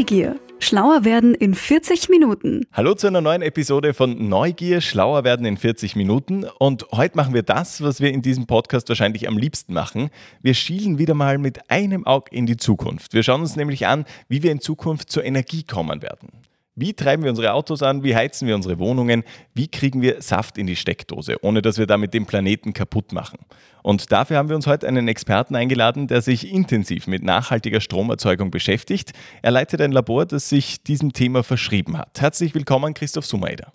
Neugier. 0.00 0.40
Schlauer 0.60 1.04
werden 1.04 1.34
in 1.34 1.54
40 1.54 2.08
Minuten. 2.08 2.64
Hallo 2.72 2.94
zu 2.94 3.06
einer 3.06 3.20
neuen 3.20 3.42
Episode 3.42 3.92
von 3.92 4.30
Neugier, 4.30 4.80
Schlauer 4.80 5.24
werden 5.24 5.44
in 5.44 5.58
40 5.58 5.94
Minuten. 5.94 6.46
Und 6.58 6.86
heute 6.92 7.18
machen 7.18 7.34
wir 7.34 7.42
das, 7.42 7.82
was 7.82 8.00
wir 8.00 8.10
in 8.10 8.22
diesem 8.22 8.46
Podcast 8.46 8.88
wahrscheinlich 8.88 9.28
am 9.28 9.36
liebsten 9.36 9.74
machen. 9.74 10.08
Wir 10.40 10.54
schielen 10.54 10.96
wieder 10.96 11.12
mal 11.12 11.36
mit 11.36 11.70
einem 11.70 12.06
Auge 12.06 12.34
in 12.34 12.46
die 12.46 12.56
Zukunft. 12.56 13.12
Wir 13.12 13.22
schauen 13.22 13.42
uns 13.42 13.56
nämlich 13.56 13.86
an, 13.88 14.06
wie 14.26 14.42
wir 14.42 14.52
in 14.52 14.60
Zukunft 14.60 15.12
zur 15.12 15.22
Energie 15.22 15.64
kommen 15.64 16.00
werden. 16.00 16.30
Wie 16.76 16.94
treiben 16.94 17.24
wir 17.24 17.30
unsere 17.30 17.52
Autos 17.52 17.82
an? 17.82 18.04
Wie 18.04 18.14
heizen 18.14 18.46
wir 18.46 18.54
unsere 18.54 18.78
Wohnungen? 18.78 19.24
Wie 19.54 19.66
kriegen 19.66 20.02
wir 20.02 20.22
Saft 20.22 20.56
in 20.56 20.68
die 20.68 20.76
Steckdose, 20.76 21.42
ohne 21.42 21.62
dass 21.62 21.78
wir 21.78 21.86
damit 21.86 22.14
den 22.14 22.26
Planeten 22.26 22.72
kaputt 22.72 23.12
machen? 23.12 23.38
Und 23.82 24.12
dafür 24.12 24.36
haben 24.36 24.48
wir 24.48 24.56
uns 24.56 24.68
heute 24.68 24.86
einen 24.86 25.08
Experten 25.08 25.56
eingeladen, 25.56 26.06
der 26.06 26.22
sich 26.22 26.50
intensiv 26.50 27.08
mit 27.08 27.24
nachhaltiger 27.24 27.80
Stromerzeugung 27.80 28.50
beschäftigt. 28.52 29.12
Er 29.42 29.50
leitet 29.50 29.80
ein 29.80 29.90
Labor, 29.90 30.26
das 30.26 30.48
sich 30.48 30.82
diesem 30.84 31.12
Thema 31.12 31.42
verschrieben 31.42 31.98
hat. 31.98 32.20
Herzlich 32.20 32.54
willkommen, 32.54 32.94
Christoph 32.94 33.26
Sumaider. 33.26 33.72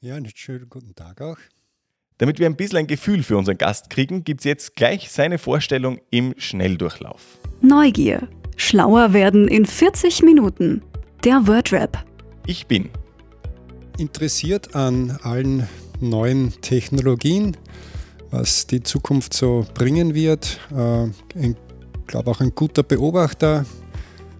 Ja, 0.00 0.14
einen 0.14 0.30
schönen 0.32 0.68
guten 0.68 0.94
Tag 0.94 1.20
auch. 1.20 1.38
Damit 2.18 2.38
wir 2.38 2.46
ein 2.46 2.56
bisschen 2.56 2.78
ein 2.78 2.86
Gefühl 2.86 3.22
für 3.22 3.36
unseren 3.36 3.58
Gast 3.58 3.90
kriegen, 3.90 4.24
gibt 4.24 4.40
es 4.40 4.44
jetzt 4.44 4.76
gleich 4.76 5.10
seine 5.10 5.38
Vorstellung 5.38 6.00
im 6.10 6.34
Schnelldurchlauf. 6.38 7.38
Neugier. 7.60 8.28
Schlauer 8.56 9.12
werden 9.12 9.48
in 9.48 9.66
40 9.66 10.22
Minuten. 10.22 10.82
Der 11.24 11.46
Wordrap. 11.46 12.06
Ich 12.48 12.68
bin 12.68 12.90
interessiert 13.98 14.76
an 14.76 15.18
allen 15.22 15.66
neuen 15.98 16.52
Technologien, 16.60 17.56
was 18.30 18.68
die 18.68 18.84
Zukunft 18.84 19.34
so 19.34 19.66
bringen 19.74 20.14
wird. 20.14 20.60
Äh, 20.72 21.06
ich 21.34 21.56
glaube 22.06 22.30
auch 22.30 22.40
ein 22.40 22.54
guter 22.54 22.84
Beobachter, 22.84 23.66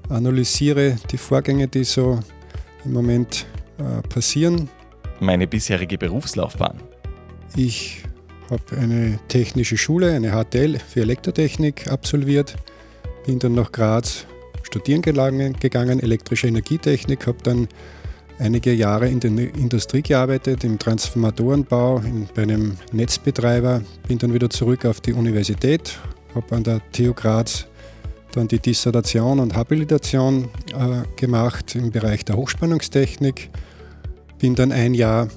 analysiere 0.08 0.96
die 1.10 1.16
Vorgänge, 1.16 1.66
die 1.66 1.82
so 1.82 2.20
im 2.84 2.92
Moment 2.92 3.44
äh, 3.78 4.06
passieren. 4.06 4.68
Meine 5.18 5.48
bisherige 5.48 5.98
Berufslaufbahn. 5.98 6.78
Ich 7.56 8.04
habe 8.50 8.80
eine 8.80 9.18
technische 9.26 9.76
Schule, 9.76 10.12
eine 10.12 10.30
HTL 10.30 10.78
für 10.78 11.00
Elektrotechnik 11.00 11.90
absolviert, 11.90 12.54
bin 13.26 13.40
dann 13.40 13.54
nach 13.54 13.72
Graz 13.72 14.26
studieren 14.66 15.02
gegangen, 15.02 16.00
elektrische 16.00 16.48
Energietechnik, 16.48 17.26
habe 17.26 17.38
dann 17.42 17.68
einige 18.38 18.72
Jahre 18.72 19.08
in 19.08 19.20
der 19.20 19.30
Industrie 19.30 20.02
gearbeitet, 20.02 20.64
im 20.64 20.78
Transformatorenbau, 20.78 21.98
in, 21.98 22.28
bei 22.34 22.42
einem 22.42 22.76
Netzbetreiber, 22.92 23.82
bin 24.08 24.18
dann 24.18 24.34
wieder 24.34 24.50
zurück 24.50 24.84
auf 24.84 25.00
die 25.00 25.12
Universität, 25.12 25.98
habe 26.34 26.54
an 26.54 26.64
der 26.64 26.80
TU 26.92 27.14
Graz 27.14 27.66
dann 28.32 28.48
die 28.48 28.58
Dissertation 28.58 29.40
und 29.40 29.54
Habilitation 29.54 30.50
äh, 30.74 31.02
gemacht 31.18 31.74
im 31.74 31.90
Bereich 31.90 32.24
der 32.24 32.36
Hochspannungstechnik, 32.36 33.48
bin 34.38 34.54
dann 34.54 34.72
ein 34.72 34.92
Jahr 34.92 35.28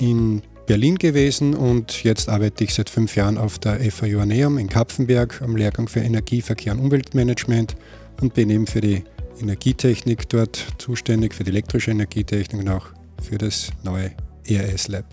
in 0.00 0.42
Berlin 0.66 0.96
gewesen 0.96 1.54
und 1.54 2.02
jetzt 2.02 2.28
arbeite 2.28 2.64
ich 2.64 2.74
seit 2.74 2.90
fünf 2.90 3.14
Jahren 3.14 3.38
auf 3.38 3.58
der 3.58 3.78
FAU 3.90 4.06
Joanneum 4.06 4.58
in 4.58 4.68
Kapfenberg 4.68 5.42
am 5.42 5.56
Lehrgang 5.56 5.88
für 5.88 6.00
Energie, 6.00 6.42
Verkehr 6.42 6.72
und 6.72 6.80
Umweltmanagement 6.80 7.76
und 8.20 8.34
bin 8.34 8.50
eben 8.50 8.66
für 8.66 8.80
die 8.80 9.04
Energietechnik 9.40 10.28
dort 10.28 10.66
zuständig, 10.78 11.34
für 11.34 11.44
die 11.44 11.50
elektrische 11.50 11.90
Energietechnik 11.90 12.62
und 12.62 12.68
auch 12.68 12.86
für 13.22 13.38
das 13.38 13.70
neue 13.82 14.12
ERS 14.46 14.88
Lab. 14.88 15.04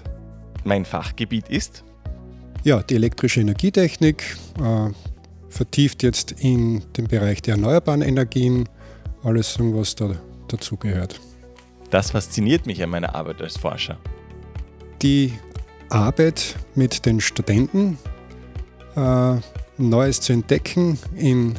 Mein 0.64 0.86
Fachgebiet 0.86 1.50
ist? 1.50 1.84
Ja, 2.64 2.84
die 2.84 2.96
elektrische 2.96 3.40
Energietechnik, 3.42 4.38
äh, 4.60 4.90
vertieft 5.50 6.04
jetzt 6.04 6.34
in 6.40 6.84
den 6.98 7.08
Bereich 7.08 7.42
der 7.42 7.56
erneuerbaren 7.56 8.02
Energien, 8.02 8.68
alles, 9.24 9.58
was 9.60 9.96
da 9.96 10.16
dazugehört. 10.48 11.20
Das 11.90 12.12
fasziniert 12.12 12.66
mich 12.66 12.84
an 12.84 12.90
meiner 12.90 13.16
Arbeit 13.16 13.42
als 13.42 13.58
Forscher. 13.58 13.98
Die 15.02 15.34
Arbeit 15.90 16.56
mit 16.76 17.06
den 17.06 17.22
Studenten, 17.22 17.98
äh, 18.96 19.36
Neues 19.78 20.22
zu 20.22 20.34
entdecken 20.34 20.98
in 21.16 21.56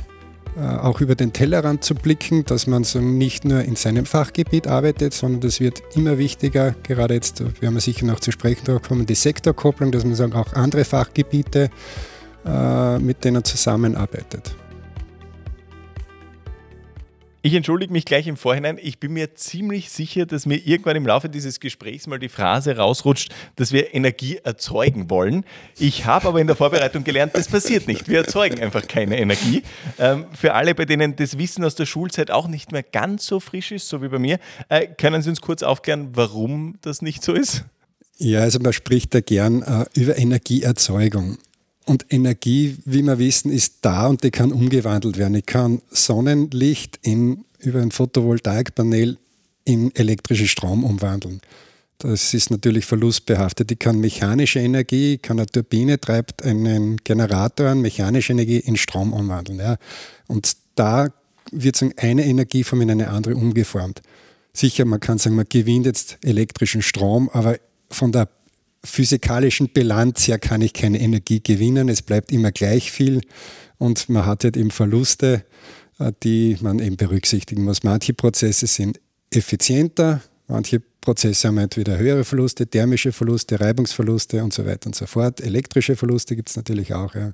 auch 0.62 1.00
über 1.00 1.14
den 1.14 1.32
Tellerrand 1.32 1.84
zu 1.84 1.94
blicken, 1.94 2.44
dass 2.44 2.66
man 2.66 2.84
so 2.84 3.00
nicht 3.00 3.44
nur 3.44 3.62
in 3.62 3.76
seinem 3.76 4.06
Fachgebiet 4.06 4.66
arbeitet, 4.66 5.14
sondern 5.14 5.40
das 5.40 5.60
wird 5.60 5.82
immer 5.94 6.18
wichtiger, 6.18 6.74
gerade 6.82 7.14
jetzt 7.14 7.40
werden 7.40 7.74
wir 7.74 7.80
sicher 7.80 8.06
noch 8.06 8.20
zu 8.20 8.32
sprechen 8.32 8.64
darauf 8.64 8.82
kommen, 8.82 9.06
die 9.06 9.14
Sektorkopplung, 9.14 9.92
dass 9.92 10.04
man 10.04 10.14
sagen, 10.14 10.32
auch 10.32 10.52
andere 10.54 10.84
Fachgebiete 10.84 11.70
äh, 12.44 12.98
mit 12.98 13.24
denen 13.24 13.44
zusammenarbeitet. 13.44 14.54
Ich 17.40 17.54
entschuldige 17.54 17.92
mich 17.92 18.04
gleich 18.04 18.26
im 18.26 18.36
Vorhinein. 18.36 18.78
Ich 18.82 18.98
bin 18.98 19.12
mir 19.12 19.36
ziemlich 19.36 19.90
sicher, 19.90 20.26
dass 20.26 20.44
mir 20.44 20.56
irgendwann 20.56 20.96
im 20.96 21.06
Laufe 21.06 21.28
dieses 21.28 21.60
Gesprächs 21.60 22.08
mal 22.08 22.18
die 22.18 22.28
Phrase 22.28 22.76
rausrutscht, 22.76 23.32
dass 23.54 23.70
wir 23.70 23.94
Energie 23.94 24.38
erzeugen 24.42 25.08
wollen. 25.08 25.44
Ich 25.78 26.04
habe 26.04 26.26
aber 26.26 26.40
in 26.40 26.48
der 26.48 26.56
Vorbereitung 26.56 27.04
gelernt, 27.04 27.36
das 27.36 27.46
passiert 27.46 27.86
nicht. 27.86 28.08
Wir 28.08 28.18
erzeugen 28.18 28.60
einfach 28.60 28.88
keine 28.88 29.20
Energie. 29.20 29.62
Ähm, 30.00 30.26
für 30.32 30.54
alle, 30.54 30.74
bei 30.74 30.84
denen 30.84 31.14
das 31.14 31.38
Wissen 31.38 31.64
aus 31.64 31.76
der 31.76 31.86
Schulzeit 31.86 32.32
auch 32.32 32.48
nicht 32.48 32.72
mehr 32.72 32.82
ganz 32.82 33.26
so 33.26 33.38
frisch 33.38 33.70
ist, 33.70 33.88
so 33.88 34.02
wie 34.02 34.08
bei 34.08 34.18
mir, 34.18 34.40
äh, 34.68 34.88
können 34.88 35.22
Sie 35.22 35.30
uns 35.30 35.40
kurz 35.40 35.62
aufklären, 35.62 36.10
warum 36.14 36.76
das 36.80 37.02
nicht 37.02 37.22
so 37.22 37.34
ist? 37.34 37.64
Ja, 38.16 38.40
also 38.40 38.58
man 38.58 38.72
spricht 38.72 39.14
da 39.14 39.20
gern 39.20 39.62
äh, 39.62 39.84
über 39.94 40.18
Energieerzeugung. 40.18 41.38
Und 41.88 42.04
Energie, 42.10 42.76
wie 42.84 43.00
wir 43.00 43.18
wissen, 43.18 43.50
ist 43.50 43.76
da 43.80 44.08
und 44.08 44.22
die 44.22 44.30
kann 44.30 44.52
umgewandelt 44.52 45.16
werden. 45.16 45.34
Ich 45.36 45.46
kann 45.46 45.80
Sonnenlicht 45.88 46.98
in, 47.00 47.46
über 47.60 47.80
ein 47.80 47.92
Photovoltaikpanel 47.92 49.16
in 49.64 49.94
elektrischen 49.94 50.48
Strom 50.48 50.84
umwandeln. 50.84 51.40
Das 51.96 52.34
ist 52.34 52.50
natürlich 52.50 52.84
verlustbehaftet. 52.84 53.72
Ich 53.72 53.78
kann 53.78 54.00
mechanische 54.00 54.58
Energie, 54.60 55.14
ich 55.14 55.22
kann 55.22 55.38
eine 55.38 55.46
Turbine 55.46 55.98
treibt 55.98 56.42
einen 56.42 56.98
Generator 56.98 57.68
an, 57.68 57.80
mechanische 57.80 58.34
Energie 58.34 58.58
in 58.58 58.76
Strom 58.76 59.14
umwandeln. 59.14 59.58
Ja. 59.58 59.78
Und 60.26 60.58
da 60.74 61.08
wird 61.50 61.82
eine 61.96 62.26
Energieform 62.26 62.82
in 62.82 62.90
eine 62.90 63.08
andere 63.08 63.34
umgeformt. 63.34 64.02
Sicher, 64.52 64.84
man 64.84 65.00
kann 65.00 65.16
sagen, 65.16 65.36
man 65.36 65.46
gewinnt 65.48 65.86
jetzt 65.86 66.18
elektrischen 66.22 66.82
Strom, 66.82 67.30
aber 67.30 67.56
von 67.90 68.12
der 68.12 68.28
physikalischen 68.84 69.68
Bilanz 69.68 70.26
her 70.28 70.38
kann 70.38 70.60
ich 70.60 70.72
keine 70.72 71.00
Energie 71.00 71.42
gewinnen. 71.42 71.88
Es 71.88 72.02
bleibt 72.02 72.32
immer 72.32 72.52
gleich 72.52 72.90
viel 72.90 73.20
und 73.78 74.08
man 74.08 74.26
hat 74.26 74.44
halt 74.44 74.56
eben 74.56 74.70
Verluste, 74.70 75.44
äh, 75.98 76.12
die 76.22 76.56
man 76.60 76.78
eben 76.78 76.96
berücksichtigen 76.96 77.64
muss. 77.64 77.82
Manche 77.82 78.14
Prozesse 78.14 78.66
sind 78.66 79.00
effizienter, 79.30 80.22
manche 80.46 80.80
Prozesse 81.00 81.48
haben 81.48 81.58
entweder 81.58 81.98
höhere 81.98 82.24
Verluste, 82.24 82.66
thermische 82.66 83.12
Verluste, 83.12 83.60
Reibungsverluste 83.60 84.42
und 84.42 84.52
so 84.52 84.66
weiter 84.66 84.86
und 84.86 84.94
so 84.94 85.06
fort. 85.06 85.40
Elektrische 85.40 85.96
Verluste 85.96 86.36
gibt 86.36 86.50
es 86.50 86.56
natürlich 86.56 86.94
auch. 86.94 87.14
Ja. 87.14 87.32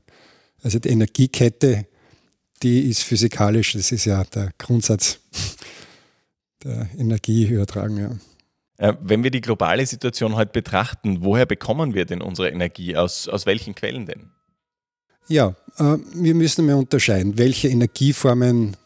Also 0.62 0.78
die 0.78 0.90
Energiekette, 0.90 1.86
die 2.62 2.88
ist 2.88 3.02
physikalisch, 3.02 3.72
das 3.72 3.92
ist 3.92 4.04
ja 4.04 4.24
der 4.24 4.50
Grundsatz 4.58 5.18
der 6.64 6.88
Energieübertragung. 6.96 7.98
Ja. 7.98 8.10
Äh, 8.78 8.94
wenn 9.00 9.22
wir 9.22 9.30
die 9.30 9.40
globale 9.40 9.86
Situation 9.86 10.34
heute 10.34 10.52
betrachten, 10.52 11.18
woher 11.20 11.46
bekommen 11.46 11.94
wir 11.94 12.04
denn 12.04 12.20
unsere 12.20 12.48
Energie? 12.48 12.96
Aus, 12.96 13.28
aus 13.28 13.46
welchen 13.46 13.74
Quellen 13.74 14.06
denn? 14.06 14.30
Ja, 15.28 15.54
äh, 15.78 15.96
wir 16.14 16.34
müssen 16.34 16.66
mal 16.66 16.74
unterscheiden, 16.74 17.38
welche 17.38 17.68
Energieformen 17.68 18.76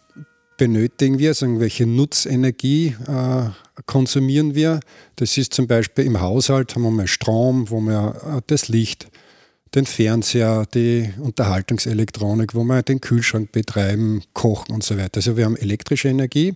benötigen 0.56 1.18
wir, 1.18 1.30
also 1.30 1.60
welche 1.60 1.86
Nutzenergie 1.86 2.96
äh, 3.06 3.48
konsumieren 3.86 4.54
wir. 4.54 4.80
Das 5.16 5.38
ist 5.38 5.54
zum 5.54 5.66
Beispiel 5.66 6.04
im 6.04 6.20
Haushalt 6.20 6.74
haben 6.74 6.82
wir 6.82 6.90
mal 6.90 7.06
Strom, 7.06 7.70
wo 7.70 7.80
wir 7.80 8.42
das 8.48 8.68
Licht, 8.68 9.08
den 9.74 9.86
Fernseher, 9.86 10.66
die 10.74 11.12
Unterhaltungselektronik, 11.20 12.54
wo 12.54 12.64
wir 12.64 12.82
den 12.82 13.00
Kühlschrank 13.00 13.52
betreiben, 13.52 14.22
kochen 14.32 14.74
und 14.74 14.82
so 14.82 14.96
weiter. 14.96 15.18
Also 15.18 15.36
wir 15.36 15.44
haben 15.44 15.56
elektrische 15.56 16.08
Energie 16.08 16.54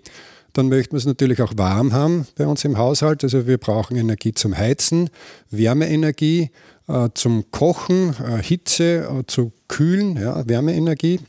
dann 0.53 0.69
möchten 0.69 0.93
wir 0.93 0.99
es 0.99 1.07
natürlich 1.07 1.41
auch 1.43 1.53
warm 1.57 1.93
haben 1.93 2.27
bei 2.37 2.47
uns 2.47 2.65
im 2.65 2.77
Haushalt. 2.79 3.25
Also 3.25 3.47
wir 3.47 3.59
brauchen 3.59 3.97
Energie 3.97 4.33
zum 4.33 4.57
Heizen, 4.57 5.11
Wärmeenergie 5.51 6.51
äh, 6.89 7.09
zum 7.15 7.51
Kochen, 7.51 8.15
äh, 8.23 8.43
Hitze 8.43 9.09
äh, 9.09 9.27
zu 9.27 9.53
kühlen, 9.69 10.17
ja, 10.17 10.47
Wärmeenergie. 10.47 11.21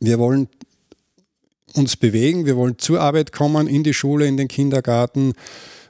Wir 0.00 0.18
wollen 0.18 0.48
uns 1.74 1.96
bewegen, 1.96 2.46
wir 2.46 2.56
wollen 2.56 2.78
zur 2.78 3.00
Arbeit 3.00 3.32
kommen, 3.32 3.66
in 3.68 3.84
die 3.84 3.94
Schule, 3.94 4.26
in 4.26 4.36
den 4.36 4.48
Kindergarten. 4.48 5.34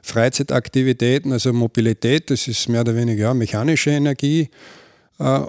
Freizeitaktivitäten, 0.03 1.31
also 1.31 1.53
Mobilität, 1.53 2.31
das 2.31 2.47
ist 2.47 2.67
mehr 2.69 2.81
oder 2.81 2.95
weniger 2.95 3.25
ja, 3.25 3.33
mechanische 3.33 3.91
Energie. 3.91 4.49
Äh, 5.19 5.41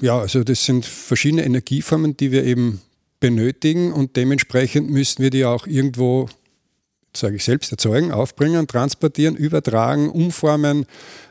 ja, 0.00 0.18
also 0.18 0.44
das 0.44 0.64
sind 0.64 0.84
verschiedene 0.84 1.44
Energieformen, 1.44 2.16
die 2.16 2.32
wir 2.32 2.44
eben 2.44 2.82
benötigen 3.22 3.92
und 3.92 4.16
dementsprechend 4.16 4.90
müssen 4.90 5.22
wir 5.22 5.30
die 5.30 5.44
auch 5.44 5.68
irgendwo, 5.68 6.28
sage 7.16 7.36
ich 7.36 7.44
selbst, 7.44 7.70
erzeugen, 7.70 8.10
aufbringen, 8.10 8.66
transportieren, 8.66 9.36
übertragen, 9.36 10.10
umformen. 10.10 10.86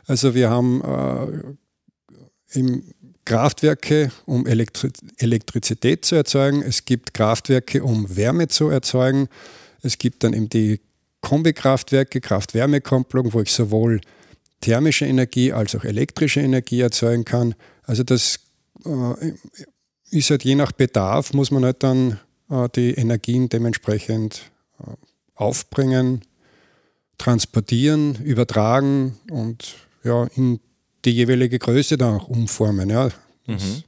Also 0.06 0.34
wir 0.34 0.48
haben 0.48 0.80
äh, 0.80 2.58
im 2.58 2.82
Kraftwerke, 3.26 4.10
um 4.24 4.46
Elektri 4.46 4.90
Elektrizität 5.18 6.06
zu 6.06 6.14
erzeugen. 6.14 6.62
Es 6.62 6.86
gibt 6.86 7.12
Kraftwerke, 7.12 7.84
um 7.84 8.16
Wärme 8.16 8.48
zu 8.48 8.70
erzeugen. 8.70 9.28
Es 9.82 9.98
gibt 9.98 10.24
dann 10.24 10.32
eben 10.32 10.48
die 10.48 10.80
Kombikraftwerke, 11.20 12.22
Kraft-Wärme-Kopplung, 12.22 13.34
wo 13.34 13.42
ich 13.42 13.52
sowohl 13.52 14.00
thermische 14.62 15.04
Energie 15.04 15.52
als 15.52 15.76
auch 15.76 15.84
elektrische 15.84 16.40
Energie 16.40 16.80
erzeugen 16.80 17.26
kann. 17.26 17.54
Also 17.82 18.02
das 18.02 18.40
äh, 18.86 19.32
ist 20.12 20.30
halt 20.30 20.44
je 20.44 20.54
nach 20.54 20.72
Bedarf, 20.72 21.32
muss 21.32 21.50
man 21.50 21.64
halt 21.64 21.82
dann 21.82 22.20
äh, 22.50 22.68
die 22.74 22.92
Energien 22.92 23.48
dementsprechend 23.48 24.50
äh, 24.78 24.92
aufbringen, 25.34 26.22
transportieren, 27.18 28.16
übertragen 28.16 29.18
und 29.30 29.74
ja, 30.04 30.24
in 30.34 30.60
die 31.04 31.12
jeweilige 31.12 31.58
Größe 31.58 31.96
dann 31.96 32.16
auch 32.16 32.28
umformen. 32.28 32.90
Ja. 32.90 33.08
Mhm. 33.46 33.82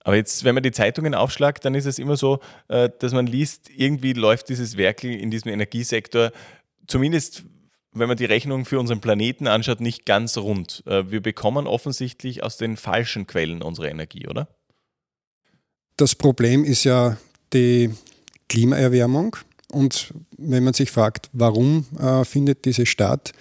Aber 0.00 0.16
jetzt, 0.16 0.44
wenn 0.44 0.54
man 0.54 0.62
die 0.62 0.72
Zeitungen 0.72 1.14
aufschlagt, 1.14 1.64
dann 1.64 1.74
ist 1.74 1.86
es 1.86 1.98
immer 1.98 2.16
so, 2.16 2.40
äh, 2.68 2.90
dass 2.98 3.12
man 3.12 3.26
liest, 3.26 3.70
irgendwie 3.74 4.12
läuft 4.12 4.48
dieses 4.48 4.76
Werkel 4.76 5.10
in 5.10 5.30
diesem 5.30 5.50
Energiesektor, 5.50 6.32
zumindest 6.86 7.44
wenn 7.92 8.08
man 8.08 8.16
die 8.16 8.24
Rechnung 8.24 8.64
für 8.64 8.80
unseren 8.80 9.00
Planeten 9.00 9.46
anschaut, 9.46 9.80
nicht 9.80 10.04
ganz 10.04 10.36
rund. 10.36 10.82
Äh, 10.86 11.10
wir 11.10 11.22
bekommen 11.22 11.66
offensichtlich 11.66 12.42
aus 12.42 12.56
den 12.56 12.76
falschen 12.76 13.26
Quellen 13.26 13.62
unsere 13.62 13.88
Energie, 13.88 14.26
oder? 14.26 14.48
Das 15.96 16.14
Problem 16.14 16.64
ist 16.64 16.84
ja 16.84 17.16
die 17.52 17.90
Klimaerwärmung. 18.48 19.36
Und 19.70 20.12
wenn 20.36 20.64
man 20.64 20.74
sich 20.74 20.90
fragt, 20.90 21.30
warum 21.32 21.86
äh, 21.98 22.24
findet 22.24 22.64
diese 22.64 22.86
statt, 22.86 23.32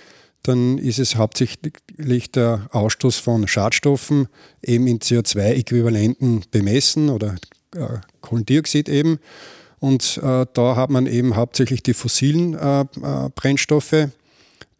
dann 0.44 0.78
ist 0.78 1.00
es 1.00 1.16
hauptsächlich 1.16 2.32
der 2.32 2.68
Ausstoß 2.72 3.18
von 3.18 3.48
Schadstoffen 3.48 4.28
eben 4.62 4.88
in 4.88 5.00
CO2-Äquivalenten 5.00 6.44
bemessen 6.52 7.10
oder 7.10 7.36
äh, 7.76 8.00
Kohlendioxid 8.22 8.90
eben. 8.90 9.20
Und 9.80 10.20
äh, 10.24 10.46
da 10.54 10.76
hat 10.76 10.90
man 10.90 11.08
eben 11.08 11.36
hauptsächlich 11.36 11.84
die 11.84 11.94
fossilen 11.94 12.56
äh, 12.56 12.82
äh, 12.82 13.30
Brennstoffe, 13.36 14.10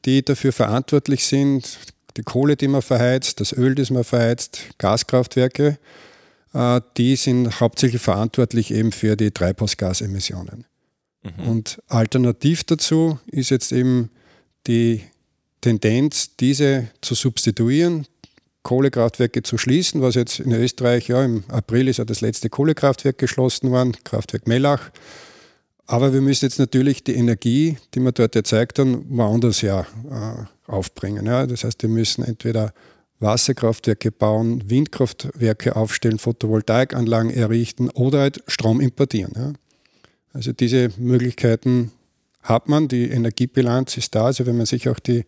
die 0.06 0.24
dafür 0.24 0.52
verantwortlich 0.52 1.26
sind. 1.26 1.80
Die 2.18 2.24
Kohle, 2.24 2.56
die 2.56 2.68
man 2.68 2.82
verheizt, 2.82 3.40
das 3.40 3.54
Öl, 3.54 3.76
das 3.76 3.90
man 3.90 4.04
verheizt, 4.04 4.60
Gaskraftwerke, 4.78 5.78
die 6.98 7.16
sind 7.16 7.60
hauptsächlich 7.60 8.02
verantwortlich 8.02 8.72
eben 8.72 8.92
für 8.92 9.16
die 9.16 9.32
Treibhausgasemissionen. 9.32 10.66
Mhm. 11.24 11.48
Und 11.48 11.82
alternativ 11.88 12.64
dazu 12.64 13.20
ist 13.28 13.50
jetzt 13.50 13.72
eben 13.72 14.10
die 14.68 15.02
Tendenz, 15.62 16.36
diese 16.36 16.90
zu 17.02 17.16
substituieren, 17.16 18.06
Kohlekraftwerke 18.64 19.44
zu 19.44 19.58
schließen, 19.58 20.02
was 20.02 20.16
jetzt 20.16 20.40
in 20.40 20.52
Österreich, 20.54 21.08
ja, 21.10 21.24
im 21.24 21.44
April 21.50 21.88
ist 21.88 21.98
ja 21.98 22.06
das 22.06 22.22
letzte 22.22 22.50
Kohlekraftwerk 22.50 23.18
geschlossen 23.18 23.72
worden, 23.72 23.94
Kraftwerk 24.04 24.48
Mellach. 24.48 24.92
Aber 25.86 26.14
wir 26.14 26.22
müssen 26.22 26.46
jetzt 26.46 26.60
natürlich 26.60 27.04
die 27.04 27.16
Energie, 27.16 27.78
die 27.94 28.00
wir 28.00 28.14
dort 28.14 28.36
erzeugt 28.36 28.80
haben, 28.80 29.06
woanders 29.10 29.62
ja 29.62 29.82
äh, 29.82 30.72
aufbringen. 30.72 31.26
Ja. 31.26 31.46
Das 31.46 31.66
heißt, 31.66 31.82
wir 31.82 31.90
müssen 31.90 32.24
entweder 32.24 32.74
Wasserkraftwerke 33.24 34.12
bauen, 34.12 34.70
Windkraftwerke 34.70 35.76
aufstellen, 35.76 36.20
Photovoltaikanlagen 36.20 37.32
errichten 37.32 37.90
oder 37.90 38.20
halt 38.20 38.44
Strom 38.48 38.80
importieren. 38.80 39.34
Ja. 39.36 39.54
Also 40.34 40.54
diese 40.54 40.90
Möglichkeiten 40.98 41.92
hat 42.42 42.68
man, 42.70 42.88
die 42.88 43.10
Energiebilanz 43.10 43.98
ist 43.98 44.14
da. 44.14 44.26
Also 44.26 44.46
wenn 44.46 44.58
man 44.58 44.66
sich 44.66 44.90
auch 44.90 45.00
die 45.00 45.26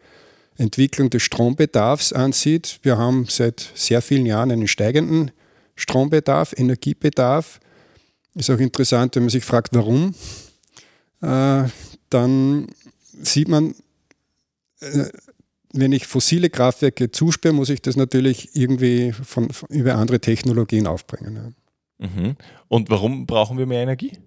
Entwicklung 0.58 1.10
des 1.10 1.24
Strombedarfs 1.24 2.14
ansieht, 2.14 2.80
wir 2.84 2.98
haben 2.98 3.26
seit 3.30 3.72
sehr 3.74 4.02
vielen 4.02 4.26
Jahren 4.26 4.52
einen 4.52 4.68
steigenden 4.68 5.32
Strombedarf, 5.76 6.54
Energiebedarf. 6.58 7.60
Ist 8.36 8.50
auch 8.50 8.60
interessant, 8.60 9.16
wenn 9.16 9.24
man 9.24 9.30
sich 9.30 9.46
fragt, 9.46 9.74
warum. 9.74 10.14
Äh, 11.22 11.64
dann 12.10 12.68
sieht 13.22 13.48
man, 13.48 13.76
äh, 14.82 15.06
wenn 15.75 15.92
ich 15.92 16.07
fossile 16.07 16.50
Kraftwerke 16.50 17.12
zusperre, 17.12 17.54
muss 17.54 17.69
ich 17.69 17.81
das 17.81 17.95
natürlich 17.95 18.56
irgendwie 18.56 19.12
von, 19.12 19.50
von 19.51 19.69
über 19.69 19.95
andere 19.95 20.19
Technologien 20.19 20.88
aufbringen. 20.88 21.36
Ja. 22.00 22.07
Mhm. 22.07 22.36
Und 22.68 22.89
warum 22.89 23.25
brauchen 23.25 23.57
wir 23.57 23.66
mehr 23.66 23.83
Energie? 23.83 24.18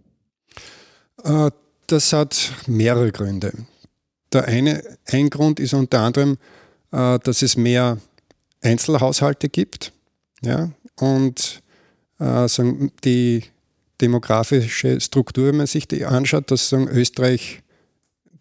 Äh, 1.25 1.51
das 1.87 2.13
hat 2.13 2.53
mehrere 2.67 3.13
Gründe. 3.13 3.53
Der 4.33 4.47
eine 4.47 4.83
ein 5.07 5.31
Grund 5.31 5.59
ist 5.59 5.75
unter 5.75 6.01
anderem, 6.01 6.37
äh, 6.93 7.19
dass 7.19 7.43
es 7.43 7.57
mehr 7.57 7.99
Einzelhaushalte 8.61 9.49
gibt. 9.49 9.93
Ja? 10.43 10.71
Und 10.97 11.63
äh, 12.19 12.47
die 13.05 13.45
demografische 14.01 15.01
Struktur, 15.01 15.49
wenn 15.49 15.57
man 15.57 15.67
sich 15.67 15.89
die 15.89 16.05
anschaut, 16.05 16.51
dass 16.51 16.73
Österreich, 16.73 17.63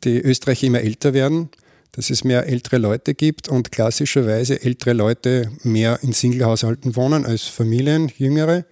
die 0.03 0.19
Österreicher 0.19 0.67
immer 0.67 0.81
älter 0.81 1.13
werden, 1.13 1.49
dass 1.97 2.09
es 2.09 2.23
mehr 2.23 2.47
ältere 2.47 2.77
Leute 2.77 3.13
gibt 3.13 3.49
und 3.49 3.73
klassischerweise 3.73 4.63
ältere 4.63 4.93
Leute 4.93 5.51
mehr 5.63 5.99
in 6.01 6.13
Singlehaushalten 6.13 6.95
wohnen 6.95 7.25
als 7.25 7.43
Familien, 7.43 8.09
jüngere. 8.17 8.63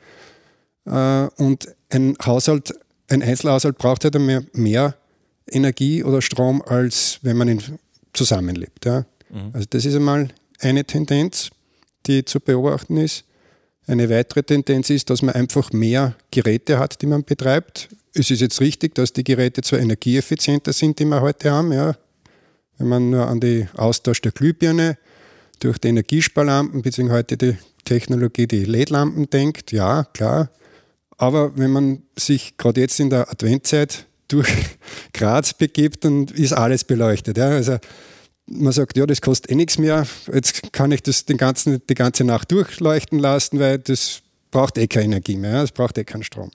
Und 0.86 1.68
ein 1.89 2.16
Haushalt 2.24 2.74
ein 3.07 3.22
Einzelhaushalt 3.22 3.77
braucht 3.77 4.04
halt 4.04 4.19
mehr, 4.19 4.44
mehr 4.54 4.95
Energie 5.48 6.04
oder 6.04 6.22
Strom, 6.22 6.62
als 6.63 7.19
wenn 7.22 7.38
man 7.38 7.62
zusammenlebt. 8.13 8.86
Ja. 8.86 9.06
Mhm. 9.30 9.51
Also 9.54 9.68
das 9.69 9.86
ist 9.86 9.95
einmal 9.95 10.30
eine 10.60 10.83
Tendenz, 10.86 11.50
die 12.07 12.25
zu 12.25 12.39
beobachten 12.39 12.98
ist. 12.98 13.25
Eine 13.88 14.10
weitere 14.10 14.42
Tendenz 14.42 14.89
ist, 14.89 15.10
dass 15.10 15.21
man 15.21 15.36
einfach 15.36 15.71
mehr 15.71 16.16
Geräte 16.31 16.80
hat, 16.80 17.01
die 17.01 17.06
man 17.06 17.24
betreibt. 17.24 17.89
Es 18.13 18.31
ist 18.31 18.42
jetzt 18.42 18.60
richtig, 18.60 18.95
dass 18.95 19.13
die 19.13 19.24
Geräte 19.24 19.62
zwar 19.62 19.80
energieeffizienter 19.80 20.74
sind, 20.74 20.98
die 20.98 21.06
wir 21.06 21.21
heute 21.21 21.51
haben. 21.51 21.71
Ja. 21.71 21.95
Wenn 22.77 22.88
man 22.88 23.10
nur 23.10 23.27
an 23.27 23.39
den 23.39 23.69
Austausch 23.75 24.22
der 24.22 24.31
Glühbirne 24.31 24.98
durch 25.60 25.77
die 25.77 25.89
Energiesparlampen 25.89 26.81
bzw. 26.81 27.10
heute 27.12 27.38
die 27.38 27.57
Technologie, 27.86 28.48
die 28.48 28.66
LED-Lampen 28.66 29.30
denkt, 29.30 29.72
ja, 29.72 30.04
klar, 30.04 30.50
aber 31.18 31.57
wenn 31.57 31.72
man 31.72 32.01
sich 32.18 32.57
gerade 32.57 32.81
jetzt 32.81 33.00
in 33.00 33.10
der 33.10 33.30
Adventzeit 33.30 34.06
durch 34.27 34.50
Graz 35.13 35.54
begibt, 35.54 36.04
dann 36.04 36.25
ist 36.25 36.54
alles 36.54 36.83
beleuchtet. 36.83 37.38
Ja. 37.38 37.50
Also 37.50 37.77
man 38.48 38.74
sagt, 38.74 38.98
ja, 38.98 39.06
das 39.06 39.21
kostet 39.21 39.51
eh 39.51 39.56
nichts 39.56 39.78
mehr. 39.78 40.06
Jetzt 40.31 40.74
kann 40.74 40.92
ich 40.92 41.01
das 41.04 41.25
den 41.25 41.38
ganzen, 41.38 41.81
die 41.88 41.94
ganze 41.94 42.24
Nacht 42.24 42.51
durchleuchten 42.51 43.19
lassen, 43.19 43.60
weil 43.60 43.80
das 43.80 44.21
braucht 44.51 44.78
eh 44.78 44.88
keine 44.88 45.06
Energie 45.06 45.38
mehr. 45.38 45.64
Es 45.64 45.71
braucht 45.71 45.97
eh 45.97 46.04
keinen 46.04 46.23
Strom. 46.23 46.52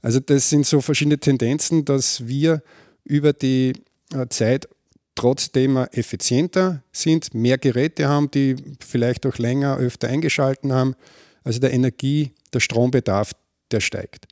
Also 0.00 0.20
das 0.20 0.50
sind 0.50 0.66
so 0.66 0.80
verschiedene 0.80 1.18
Tendenzen, 1.18 1.84
dass 1.84 2.26
wir 2.26 2.62
über 3.04 3.32
die 3.32 3.72
äh, 4.14 4.26
Zeit 4.28 4.68
trotzdem 5.14 5.76
effizienter 5.92 6.82
sind, 6.92 7.34
mehr 7.34 7.58
Geräte 7.58 8.08
haben, 8.08 8.30
die 8.30 8.56
vielleicht 8.80 9.26
auch 9.26 9.38
länger, 9.38 9.76
öfter 9.76 10.08
eingeschalten 10.08 10.72
haben. 10.72 10.94
Also 11.44 11.60
der 11.60 11.72
Energie, 11.72 12.32
der 12.52 12.60
Strombedarf, 12.60 13.32
der 13.70 13.80
steigt. 13.80 14.26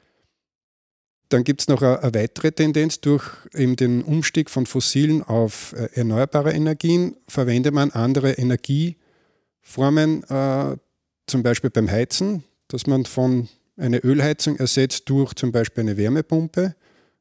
Dann 1.30 1.44
gibt 1.44 1.60
es 1.60 1.68
noch 1.68 1.82
eine, 1.82 2.14
weitere 2.14 2.50
Tendenz. 2.52 3.00
Durch 3.00 3.24
eben 3.54 3.76
den 3.76 4.02
Umstieg 4.02 4.50
von 4.50 4.66
fossilen 4.66 5.22
auf 5.22 5.72
äh, 5.74 5.88
erneuerbare 5.94 6.52
Energien 6.52 7.16
verwendet 7.28 7.72
man 7.72 7.90
andere 7.92 8.32
Energieformen, 8.32 10.24
äh, 10.24 10.76
zum 11.26 11.42
Beispiel 11.44 11.70
beim 11.70 11.88
Heizen, 11.88 12.42
dass 12.66 12.86
man 12.88 13.04
von 13.04 13.48
einer 13.76 14.04
Ölheizung 14.04 14.56
ersetzt 14.56 15.08
durch 15.08 15.34
zum 15.34 15.52
Beispiel 15.52 15.82
eine 15.82 15.96
Wärmepumpe. 15.96 16.74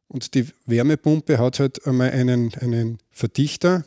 Und 0.09 0.33
die 0.33 0.47
Wärmepumpe 0.65 1.37
hat 1.37 1.59
halt 1.59 1.87
einmal 1.87 2.11
einen, 2.11 2.53
einen 2.55 2.97
Verdichter, 3.11 3.85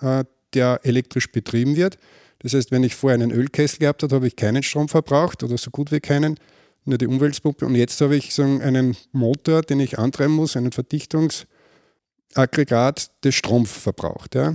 äh, 0.00 0.24
der 0.54 0.80
elektrisch 0.84 1.30
betrieben 1.30 1.76
wird. 1.76 1.98
Das 2.38 2.54
heißt, 2.54 2.70
wenn 2.70 2.84
ich 2.84 2.94
vorher 2.94 3.14
einen 3.14 3.32
Ölkessel 3.32 3.80
gehabt 3.80 4.02
habe, 4.02 4.14
habe 4.14 4.26
ich 4.26 4.36
keinen 4.36 4.62
Strom 4.62 4.88
verbraucht 4.88 5.42
oder 5.42 5.58
so 5.58 5.70
gut 5.70 5.92
wie 5.92 6.00
keinen 6.00 6.38
nur 6.84 6.98
die 6.98 7.06
Umweltpumpe. 7.06 7.64
Und 7.66 7.74
jetzt 7.74 8.00
habe 8.00 8.16
ich 8.16 8.34
so 8.34 8.42
einen 8.42 8.96
Motor, 9.12 9.62
den 9.62 9.80
ich 9.80 9.98
antreiben 9.98 10.34
muss, 10.34 10.56
einen 10.56 10.72
Verdichtungsaggregat, 10.72 13.10
das 13.22 13.34
Strom 13.34 13.66
verbraucht. 13.66 14.34
Ja. 14.34 14.52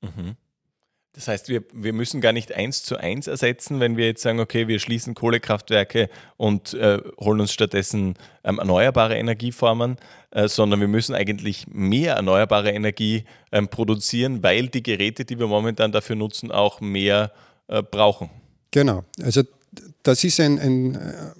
Mhm. 0.00 0.36
Das 1.18 1.26
heißt, 1.26 1.48
wir, 1.48 1.64
wir 1.72 1.92
müssen 1.92 2.20
gar 2.20 2.32
nicht 2.32 2.52
eins 2.52 2.84
zu 2.84 2.96
eins 2.96 3.26
ersetzen, 3.26 3.80
wenn 3.80 3.96
wir 3.96 4.06
jetzt 4.06 4.22
sagen, 4.22 4.38
okay, 4.38 4.68
wir 4.68 4.78
schließen 4.78 5.16
Kohlekraftwerke 5.16 6.10
und 6.36 6.74
äh, 6.74 7.02
holen 7.18 7.40
uns 7.40 7.52
stattdessen 7.52 8.14
ähm, 8.44 8.60
erneuerbare 8.60 9.16
Energieformen, 9.16 9.96
äh, 10.30 10.46
sondern 10.46 10.78
wir 10.78 10.86
müssen 10.86 11.16
eigentlich 11.16 11.66
mehr 11.66 12.14
erneuerbare 12.14 12.70
Energie 12.70 13.24
ähm, 13.50 13.66
produzieren, 13.66 14.44
weil 14.44 14.68
die 14.68 14.84
Geräte, 14.84 15.24
die 15.24 15.40
wir 15.40 15.48
momentan 15.48 15.90
dafür 15.90 16.14
nutzen, 16.14 16.52
auch 16.52 16.80
mehr 16.80 17.32
äh, 17.66 17.82
brauchen. 17.82 18.30
Genau. 18.70 19.02
Also 19.20 19.42
das 20.04 20.22
ist 20.22 20.38
ein, 20.38 20.60
ein, 20.60 20.94
äh, 20.94 21.32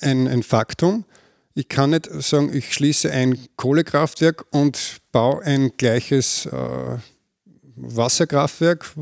ein, 0.00 0.28
ein 0.28 0.42
Faktum. 0.42 1.04
Ich 1.52 1.68
kann 1.68 1.90
nicht 1.90 2.06
sagen, 2.06 2.56
ich 2.56 2.72
schließe 2.72 3.10
ein 3.10 3.38
Kohlekraftwerk 3.56 4.46
und 4.50 5.02
baue 5.12 5.42
ein 5.42 5.72
gleiches 5.76 6.46
äh, 6.46 6.96
Wasserkraftwerk, 7.82 8.94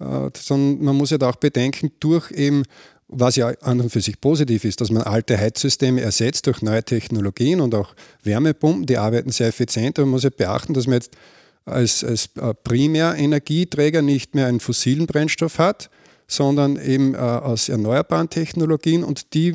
äh, 0.00 0.30
sondern 0.36 0.84
man 0.84 0.96
muss 0.96 1.10
ja 1.10 1.20
auch 1.22 1.36
bedenken, 1.36 1.92
durch 2.00 2.30
eben 2.30 2.64
was 3.08 3.36
ja 3.36 3.48
an 3.60 3.80
und 3.80 3.90
für 3.90 4.00
sich 4.00 4.20
positiv 4.20 4.64
ist, 4.64 4.80
dass 4.80 4.90
man 4.90 5.02
alte 5.02 5.38
Heizsysteme 5.38 6.00
ersetzt 6.00 6.46
durch 6.46 6.60
neue 6.62 6.82
Technologien 6.82 7.60
und 7.60 7.74
auch 7.74 7.94
Wärmepumpen, 8.24 8.86
die 8.86 8.98
arbeiten 8.98 9.30
sehr 9.30 9.48
effizient. 9.48 9.98
Man 9.98 10.08
muss 10.08 10.24
ja 10.24 10.30
beachten, 10.30 10.74
dass 10.74 10.86
man 10.86 10.94
jetzt 10.94 11.16
als, 11.64 12.02
als 12.02 12.30
äh, 12.36 12.54
Primärenergieträger 12.54 14.02
nicht 14.02 14.34
mehr 14.34 14.46
einen 14.46 14.60
fossilen 14.60 15.06
Brennstoff 15.06 15.58
hat, 15.58 15.90
sondern 16.26 16.76
eben 16.76 17.14
äh, 17.14 17.18
aus 17.18 17.68
erneuerbaren 17.68 18.28
Technologien 18.28 19.04
und 19.04 19.34
die 19.34 19.54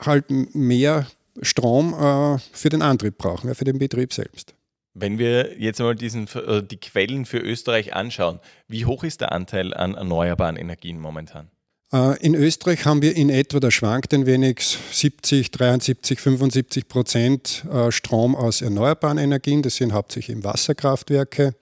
halt 0.00 0.26
mehr 0.54 1.06
Strom 1.42 1.94
äh, 1.94 2.38
für 2.52 2.68
den 2.68 2.82
Antrieb 2.82 3.18
brauchen, 3.18 3.48
ja, 3.48 3.54
für 3.54 3.64
den 3.64 3.78
Betrieb 3.78 4.12
selbst. 4.12 4.54
Wenn 4.94 5.18
wir 5.18 5.58
jetzt 5.58 5.78
mal 5.78 5.94
diesen, 5.94 6.26
äh, 6.34 6.62
die 6.62 6.78
Quellen 6.78 7.24
für 7.24 7.38
Österreich 7.38 7.94
anschauen, 7.94 8.40
wie 8.66 8.86
hoch 8.86 9.04
ist 9.04 9.20
der 9.20 9.32
Anteil 9.32 9.72
an 9.72 9.94
erneuerbaren 9.94 10.56
Energien 10.56 10.98
momentan? 10.98 11.48
Äh, 11.92 12.18
in 12.24 12.34
Österreich 12.34 12.84
haben 12.84 13.00
wir 13.00 13.16
in 13.16 13.30
etwa, 13.30 13.60
da 13.60 13.70
schwankt 13.70 14.12
ein 14.12 14.26
wenig, 14.26 14.60
70, 14.60 15.52
73, 15.52 16.20
75 16.20 16.88
Prozent 16.88 17.64
äh, 17.72 17.92
Strom 17.92 18.34
aus 18.34 18.62
erneuerbaren 18.62 19.18
Energien. 19.18 19.62
Das 19.62 19.76
sind 19.76 19.92
hauptsächlich 19.92 20.36
eben 20.36 20.44
Wasserkraftwerke. 20.44 21.54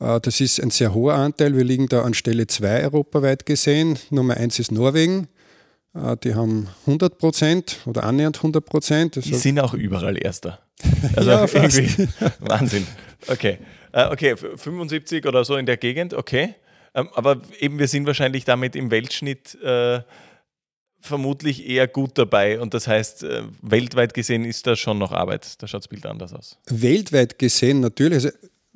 Das 0.00 0.40
ist 0.40 0.62
ein 0.62 0.70
sehr 0.70 0.94
hoher 0.94 1.14
Anteil. 1.14 1.56
Wir 1.56 1.64
liegen 1.64 1.88
da 1.88 2.02
an 2.02 2.14
Stelle 2.14 2.46
2 2.46 2.84
europaweit 2.84 3.46
gesehen. 3.46 3.98
Nummer 4.10 4.36
1 4.36 4.60
ist 4.60 4.70
Norwegen. 4.70 5.26
Die 6.22 6.36
haben 6.36 6.68
100 6.86 7.18
Prozent 7.18 7.78
oder 7.84 8.04
annähernd 8.04 8.36
100 8.36 8.64
Prozent. 8.64 9.16
Die 9.16 9.34
sind 9.34 9.58
auch 9.58 9.74
überall 9.74 10.16
Erster. 10.16 10.60
Also 11.16 11.30
ja, 11.30 11.44
irgendwie 11.52 12.08
Wahnsinn. 12.40 12.86
Okay. 13.26 13.58
Okay, 13.92 14.36
75 14.36 15.26
oder 15.26 15.44
so 15.44 15.56
in 15.56 15.66
der 15.66 15.76
Gegend, 15.76 16.14
okay. 16.14 16.54
Ähm, 16.94 17.08
aber 17.14 17.40
eben, 17.58 17.78
wir 17.78 17.88
sind 17.88 18.06
wahrscheinlich 18.06 18.44
damit 18.44 18.76
im 18.76 18.90
Weltschnitt 18.90 19.60
äh, 19.62 20.00
vermutlich 21.00 21.66
eher 21.68 21.86
gut 21.86 22.12
dabei. 22.14 22.60
Und 22.60 22.74
das 22.74 22.86
heißt, 22.86 23.22
äh, 23.24 23.42
weltweit 23.62 24.14
gesehen 24.14 24.44
ist 24.44 24.66
da 24.66 24.76
schon 24.76 24.98
noch 24.98 25.12
Arbeit. 25.12 25.60
Da 25.62 25.66
schaut 25.66 25.82
das 25.82 25.88
Bild 25.88 26.06
anders 26.06 26.32
aus. 26.32 26.58
Weltweit 26.66 27.38
gesehen 27.38 27.80
natürlich. 27.80 28.14
Also 28.14 28.30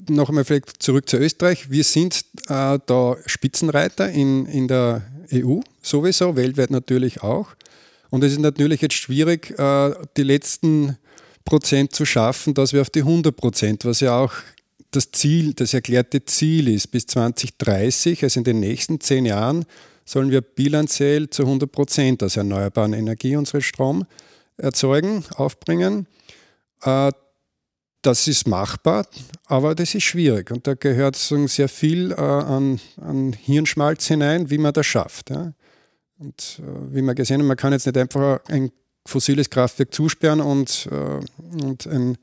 noch 0.08 0.28
einmal 0.28 0.44
vielleicht 0.44 0.82
zurück 0.82 1.08
zu 1.08 1.18
Österreich. 1.18 1.70
Wir 1.70 1.84
sind 1.84 2.24
äh, 2.48 2.78
da 2.86 3.16
Spitzenreiter 3.26 4.08
in, 4.08 4.46
in 4.46 4.68
der 4.68 5.02
EU 5.32 5.60
sowieso, 5.82 6.36
weltweit 6.36 6.70
natürlich 6.70 7.22
auch. 7.22 7.48
Und 8.10 8.22
es 8.24 8.32
ist 8.32 8.40
natürlich 8.40 8.82
jetzt 8.82 8.94
schwierig, 8.94 9.58
äh, 9.58 9.94
die 10.16 10.22
letzten 10.22 10.98
Prozent 11.44 11.94
zu 11.94 12.04
schaffen, 12.04 12.54
dass 12.54 12.72
wir 12.72 12.80
auf 12.80 12.90
die 12.90 13.00
100 13.00 13.34
Prozent, 13.36 13.84
was 13.84 14.00
ja 14.00 14.18
auch 14.18 14.32
das 14.90 15.10
Ziel, 15.10 15.54
das 15.54 15.74
erklärte 15.74 16.24
Ziel 16.24 16.68
ist, 16.68 16.88
bis 16.88 17.06
2030, 17.06 18.22
also 18.22 18.40
in 18.40 18.44
den 18.44 18.60
nächsten 18.60 19.00
zehn 19.00 19.24
Jahren, 19.24 19.64
sollen 20.04 20.30
wir 20.30 20.40
bilanziell 20.40 21.30
zu 21.30 21.42
100 21.42 21.70
Prozent 21.70 22.22
aus 22.22 22.36
erneuerbaren 22.36 22.92
Energie 22.92 23.36
unseren 23.36 23.62
Strom 23.62 24.04
erzeugen, 24.56 25.24
aufbringen. 25.34 26.06
Äh, 26.82 27.12
das 28.02 28.26
ist 28.26 28.48
machbar, 28.48 29.06
aber 29.46 29.76
das 29.76 29.94
ist 29.94 30.02
schwierig 30.02 30.50
und 30.50 30.66
da 30.66 30.74
gehört 30.74 31.14
sehr 31.16 31.68
viel 31.68 32.10
äh, 32.10 32.16
an, 32.16 32.80
an 33.00 33.32
Hirnschmalz 33.32 34.06
hinein, 34.06 34.50
wie 34.50 34.58
man 34.58 34.72
das 34.72 34.86
schafft. 34.86 35.30
Und 35.30 36.60
äh, 36.60 36.94
wie 36.94 37.00
wir 37.00 37.14
gesehen 37.14 37.40
haben, 37.40 37.46
man 37.46 37.56
kann 37.56 37.72
jetzt 37.72 37.86
nicht 37.86 37.96
einfach 37.96 38.40
ein 38.48 38.72
fossiles 39.06 39.50
Kraftwerk 39.50 39.92
zusperren 39.92 40.40
und, 40.40 40.88
und 41.62 41.86
ein 41.86 42.18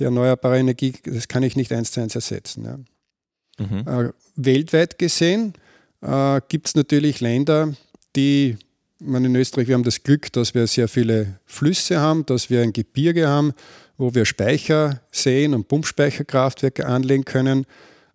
die 0.00 0.04
erneuerbare 0.04 0.58
Energie, 0.58 0.94
das 1.04 1.28
kann 1.28 1.42
ich 1.42 1.56
nicht 1.56 1.72
eins 1.72 1.92
zu 1.92 2.00
eins 2.00 2.14
ersetzen. 2.14 2.64
Ja. 2.64 3.64
Mhm. 3.64 3.86
Äh, 3.86 4.12
weltweit 4.36 4.98
gesehen 4.98 5.52
äh, 6.00 6.40
gibt 6.48 6.68
es 6.68 6.74
natürlich 6.74 7.20
Länder, 7.20 7.74
die, 8.16 8.56
man 8.98 9.24
in 9.24 9.36
Österreich, 9.36 9.68
wir 9.68 9.74
haben 9.74 9.84
das 9.84 10.02
Glück, 10.02 10.32
dass 10.32 10.54
wir 10.54 10.66
sehr 10.66 10.88
viele 10.88 11.38
Flüsse 11.44 12.00
haben, 12.00 12.24
dass 12.26 12.50
wir 12.50 12.62
ein 12.62 12.72
Gebirge 12.72 13.28
haben, 13.28 13.52
wo 13.98 14.14
wir 14.14 14.24
Speicher 14.24 15.02
sehen 15.12 15.54
und 15.54 15.68
Pumpspeicherkraftwerke 15.68 16.86
anlegen 16.86 17.26
können. 17.26 17.66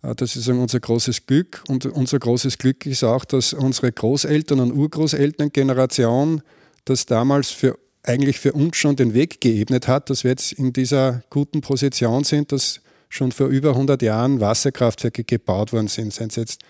Äh, 0.02 0.16
das 0.16 0.36
ist 0.36 0.48
unser 0.48 0.80
großes 0.80 1.28
Glück. 1.28 1.64
Und 1.68 1.86
unser 1.86 2.18
großes 2.18 2.58
Glück 2.58 2.86
ist 2.88 3.04
auch, 3.04 3.26
dass 3.26 3.54
unsere 3.54 3.92
Großeltern 3.92 4.60
und 4.60 4.72
Urgroßelterngeneration 4.72 6.42
das 6.86 7.06
damals 7.06 7.52
für 7.52 7.78
eigentlich 8.08 8.40
für 8.40 8.54
uns 8.54 8.78
schon 8.78 8.96
den 8.96 9.14
Weg 9.14 9.42
geebnet 9.42 9.88
hat, 9.88 10.10
dass 10.10 10.24
wir 10.24 10.32
jetzt 10.32 10.54
in 10.54 10.74
dieser 10.74 11.24
guten 11.30 11.62
Position 11.62 12.24
sind, 12.24 12.52
dass 12.52 12.82
schon 13.10 13.32
vor 13.32 13.48
über 13.48 13.70
100 13.70 14.02
Jahren 14.02 14.40
Wasserkraftwerke 14.40 15.24
gebaut 15.24 15.74
worden 15.74 15.88
sind. 15.88 16.14
Seien 16.14 16.30
es 16.30 16.36
jetzt 16.36 16.62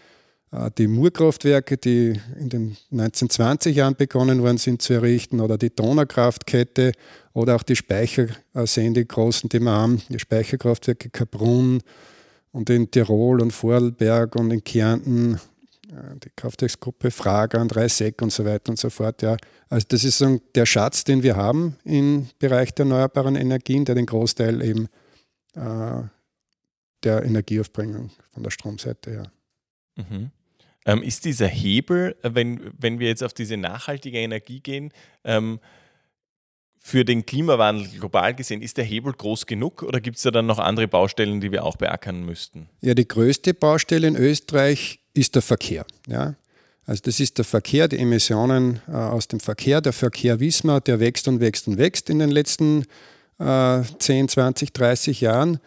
äh, 0.51 0.69
die 0.77 0.87
Murkraftwerke, 0.87 1.77
die 1.77 2.19
in 2.39 2.49
den 2.49 2.77
1920 2.91 3.75
Jahren 3.75 3.95
begonnen 3.95 4.41
worden 4.41 4.57
sind 4.57 4.81
zu 4.81 4.93
errichten, 4.93 5.39
oder 5.39 5.57
die 5.57 5.75
Donaukraftkette 5.75 6.93
oder 7.33 7.55
auch 7.55 7.63
die 7.63 7.75
Speicherseen, 7.75 8.93
die 8.93 9.07
großen, 9.07 9.49
die 9.49 9.59
wir 9.59 9.71
haben, 9.71 10.01
die 10.09 10.19
Speicherkraftwerke 10.19 11.09
Kaprun 11.09 11.81
und 12.51 12.69
in 12.69 12.89
Tirol 12.89 13.41
und 13.41 13.51
Vorarlberg 13.51 14.35
und 14.35 14.51
in 14.51 14.63
Kärnten 14.63 15.39
die 15.87 16.29
Kraftwerksgruppe 16.35 17.11
Fragan, 17.11 17.69
Reisek 17.69 18.21
und 18.21 18.31
so 18.31 18.45
weiter 18.45 18.69
und 18.69 18.79
so 18.79 18.89
fort. 18.89 19.21
Ja. 19.21 19.37
Also 19.69 19.85
das 19.89 20.03
ist 20.03 20.17
so 20.17 20.39
der 20.55 20.65
Schatz, 20.65 21.03
den 21.03 21.23
wir 21.23 21.35
haben 21.35 21.77
im 21.83 22.27
Bereich 22.39 22.73
der 22.73 22.85
erneuerbaren 22.85 23.35
Energien, 23.35 23.85
der 23.85 23.95
den 23.95 24.05
Großteil 24.05 24.61
eben 24.61 24.87
äh, 25.53 26.03
der 27.03 27.23
Energieaufbringung 27.23 28.11
von 28.31 28.43
der 28.43 28.51
Stromseite 28.51 29.11
her. 29.11 29.31
Mhm. 29.95 30.31
Ähm, 30.87 31.01
ist 31.01 31.25
dieser 31.25 31.47
Hebel, 31.47 32.15
wenn, 32.21 32.71
wenn 32.77 32.99
wir 32.99 33.07
jetzt 33.07 33.23
auf 33.23 33.33
diese 33.33 33.57
nachhaltige 33.57 34.19
Energie 34.19 34.59
gehen, 34.59 34.91
ähm, 35.23 35.59
für 36.77 37.03
den 37.03 37.25
Klimawandel 37.25 37.87
global 37.87 38.35
gesehen, 38.35 38.61
ist 38.61 38.77
der 38.77 38.83
Hebel 38.83 39.11
groß 39.13 39.47
genug 39.47 39.81
oder 39.81 39.99
gibt 39.99 40.17
es 40.17 40.23
da 40.23 40.29
dann 40.29 40.45
noch 40.45 40.59
andere 40.59 40.87
Baustellen, 40.87 41.41
die 41.41 41.51
wir 41.51 41.63
auch 41.63 41.77
beackern 41.77 42.23
müssten? 42.23 42.69
Ja, 42.81 42.93
die 42.93 43.07
größte 43.07 43.55
Baustelle 43.55 44.07
in 44.07 44.15
Österreich 44.15 44.99
ist 45.15 45.35
der 45.35 45.41
Verkehr. 45.41 45.85
Ja? 46.07 46.35
Also 46.85 47.01
das 47.05 47.19
ist 47.19 47.37
der 47.37 47.45
Verkehr, 47.45 47.87
die 47.87 47.97
Emissionen 47.97 48.79
äh, 48.87 48.91
aus 48.91 49.27
dem 49.27 49.39
Verkehr. 49.39 49.81
Der 49.81 49.93
Verkehr 49.93 50.39
wissen 50.39 50.67
wir, 50.67 50.81
der 50.81 50.99
wächst 50.99 51.27
und 51.27 51.39
wächst 51.39 51.67
und 51.67 51.77
wächst 51.77 52.09
in 52.09 52.19
den 52.19 52.29
letzten 52.29 52.85
äh, 53.39 53.81
10, 53.99 54.29
20, 54.29 54.71
30 54.71 55.21
Jahren. 55.21 55.59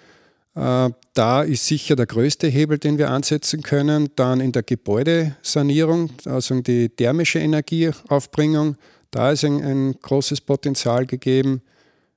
Äh, 0.55 0.91
da 1.15 1.43
ist 1.43 1.67
sicher 1.67 1.97
der 1.97 2.07
größte 2.07 2.47
Hebel, 2.47 2.79
den 2.79 2.99
wir 2.99 3.11
ansetzen 3.11 3.63
können. 3.63 4.11
Dann 4.15 4.41
in 4.41 4.53
der 4.53 4.63
Gebäudesanierung, 4.63 6.11
also 6.25 6.61
die 6.61 6.89
thermische 6.89 7.41
Energieaufbringung. 7.41 8.77
Da 9.11 9.33
ist 9.33 9.45
ein, 9.45 9.63
ein 9.65 9.95
großes 10.01 10.41
Potenzial 10.43 11.07
gegeben. 11.07 11.63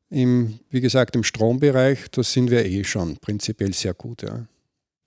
Im, 0.10 0.60
wie 0.70 0.82
gesagt, 0.82 1.16
im 1.16 1.24
Strombereich, 1.24 2.12
da 2.12 2.22
sind 2.22 2.52
wir 2.52 2.66
eh 2.66 2.84
schon 2.84 3.18
prinzipiell 3.18 3.74
sehr 3.74 3.94
gut. 3.94 4.24
Ja. 4.24 4.46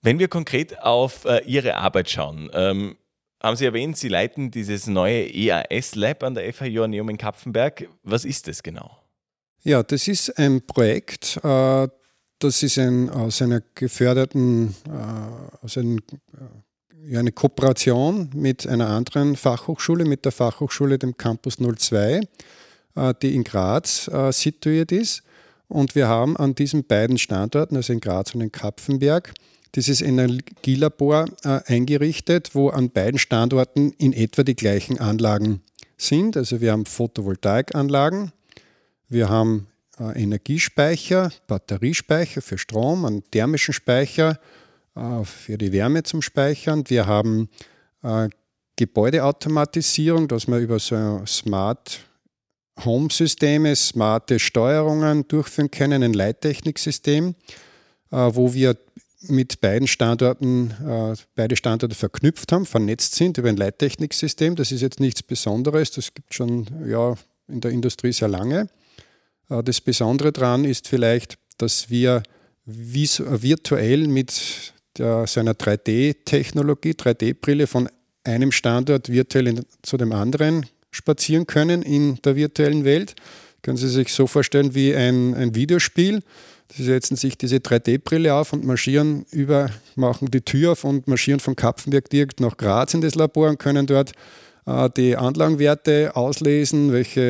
Wenn 0.05 0.19
wir 0.19 0.27
konkret 0.27 0.83
auf 0.83 1.25
äh, 1.25 1.41
Ihre 1.47 1.77
Arbeit 1.77 2.11
schauen, 2.11 2.51
ähm, 2.53 2.95
haben 3.41 3.55
Sie 3.55 3.65
erwähnt, 3.65 3.97
Sie 3.97 4.07
leiten 4.07 4.51
dieses 4.51 4.85
neue 4.85 5.27
EAS-Lab 5.33 6.21
an 6.21 6.35
der 6.35 6.53
FH 6.53 6.65
Joanneum 6.65 7.09
in 7.09 7.17
Kapfenberg. 7.17 7.89
Was 8.03 8.23
ist 8.23 8.47
das 8.47 8.61
genau? 8.61 8.99
Ja, 9.63 9.81
das 9.81 10.07
ist 10.07 10.37
ein 10.37 10.61
Projekt, 10.61 11.39
äh, 11.43 11.87
das 12.37 12.61
ist 12.61 12.77
ein, 12.77 13.09
aus 13.09 13.41
einer 13.41 13.63
geförderten, 13.73 14.75
äh, 14.87 15.65
aus 15.65 15.75
einem, 15.75 15.97
äh, 15.97 17.11
ja, 17.11 17.19
eine 17.19 17.31
Kooperation 17.31 18.29
mit 18.35 18.67
einer 18.67 18.89
anderen 18.89 19.35
Fachhochschule, 19.35 20.05
mit 20.05 20.23
der 20.23 20.31
Fachhochschule 20.31 20.99
dem 20.99 21.17
Campus 21.17 21.57
02, 21.57 22.21
äh, 22.95 23.13
die 23.23 23.33
in 23.33 23.43
Graz 23.43 24.07
äh, 24.09 24.31
situiert 24.31 24.91
ist. 24.91 25.23
Und 25.67 25.95
wir 25.95 26.07
haben 26.07 26.37
an 26.37 26.53
diesen 26.53 26.85
beiden 26.85 27.17
Standorten, 27.17 27.75
also 27.75 27.91
in 27.91 28.01
Graz 28.01 28.35
und 28.35 28.41
in 28.41 28.51
Kapfenberg, 28.51 29.33
dieses 29.75 30.01
Energielabor 30.01 31.25
äh, 31.43 31.59
eingerichtet, 31.65 32.55
wo 32.55 32.69
an 32.69 32.89
beiden 32.89 33.19
Standorten 33.19 33.91
in 33.97 34.13
etwa 34.13 34.43
die 34.43 34.55
gleichen 34.55 34.99
Anlagen 34.99 35.61
sind. 35.97 36.37
Also 36.37 36.61
wir 36.61 36.71
haben 36.71 36.85
Photovoltaikanlagen, 36.85 38.31
wir 39.09 39.29
haben 39.29 39.67
äh, 39.99 40.21
Energiespeicher, 40.21 41.31
Batteriespeicher 41.47 42.41
für 42.41 42.57
Strom, 42.57 43.05
einen 43.05 43.23
thermischen 43.31 43.73
Speicher 43.73 44.39
äh, 44.95 45.23
für 45.25 45.57
die 45.57 45.71
Wärme 45.71 46.03
zum 46.03 46.21
Speichern. 46.21 46.83
Wir 46.87 47.07
haben 47.07 47.49
Gebäudeautomatisierung, 48.75 50.27
dass 50.27 50.45
wir 50.47 50.59
über 50.59 50.77
so 50.77 51.23
Smart 51.25 52.01
Home-Systeme, 52.83 53.75
smarte 53.75 54.37
Steuerungen 54.37 55.27
durchführen 55.27 55.71
können, 55.71 56.03
ein 56.03 56.13
Leittechniksystem, 56.13 57.33
wo 58.11 58.53
wir 58.53 58.77
mit 59.29 59.61
beiden 59.61 59.87
Standorten, 59.87 60.71
äh, 60.71 61.15
beide 61.35 61.55
Standorte 61.55 61.95
verknüpft 61.95 62.51
haben, 62.51 62.65
vernetzt 62.65 63.15
sind 63.15 63.37
über 63.37 63.49
ein 63.49 63.57
Leittechniksystem. 63.57 64.55
Das 64.55 64.71
ist 64.71 64.81
jetzt 64.81 64.99
nichts 64.99 65.23
Besonderes, 65.23 65.91
das 65.91 66.13
gibt 66.13 66.31
es 66.31 66.35
schon 66.35 66.67
ja, 66.87 67.15
in 67.47 67.61
der 67.61 67.71
Industrie 67.71 68.11
sehr 68.11 68.27
lange. 68.27 68.69
Äh, 69.49 69.63
das 69.63 69.81
Besondere 69.81 70.31
daran 70.31 70.65
ist 70.65 70.87
vielleicht, 70.87 71.37
dass 71.57 71.89
wir 71.89 72.23
virtuell 72.65 74.07
mit 74.07 74.73
der, 74.97 75.27
so 75.27 75.39
einer 75.39 75.53
3D-Technologie, 75.53 76.91
3D-Brille 76.91 77.67
von 77.67 77.89
einem 78.23 78.51
Standort 78.51 79.09
virtuell 79.09 79.47
in, 79.47 79.65
zu 79.83 79.97
dem 79.97 80.11
anderen 80.11 80.65
spazieren 80.91 81.45
können 81.45 81.81
in 81.81 82.15
der 82.23 82.35
virtuellen 82.35 82.85
Welt. 82.85 83.15
Können 83.61 83.77
Sie 83.77 83.89
sich 83.89 84.13
so 84.13 84.27
vorstellen 84.27 84.73
wie 84.75 84.95
ein, 84.95 85.33
ein 85.33 85.55
Videospiel. 85.55 86.21
Sie 86.71 86.83
setzen 86.83 87.15
sich 87.15 87.37
diese 87.37 87.57
3D-Brille 87.57 88.33
auf 88.33 88.51
und 88.51 88.65
marschieren 88.65 89.25
über, 89.31 89.69
machen 89.95 90.31
die 90.31 90.41
Tür 90.41 90.73
auf 90.73 90.83
und 90.83 91.07
marschieren 91.07 91.39
von 91.39 91.55
Kapfenberg 91.55 92.09
direkt 92.09 92.39
nach 92.39 92.57
Graz 92.57 92.93
in 92.93 93.01
das 93.01 93.15
Labor 93.15 93.49
und 93.49 93.59
können 93.59 93.85
dort 93.85 94.11
äh, 94.65 94.89
die 94.97 95.15
Anlagenwerte 95.15 96.15
auslesen, 96.15 96.91
welche 96.91 97.21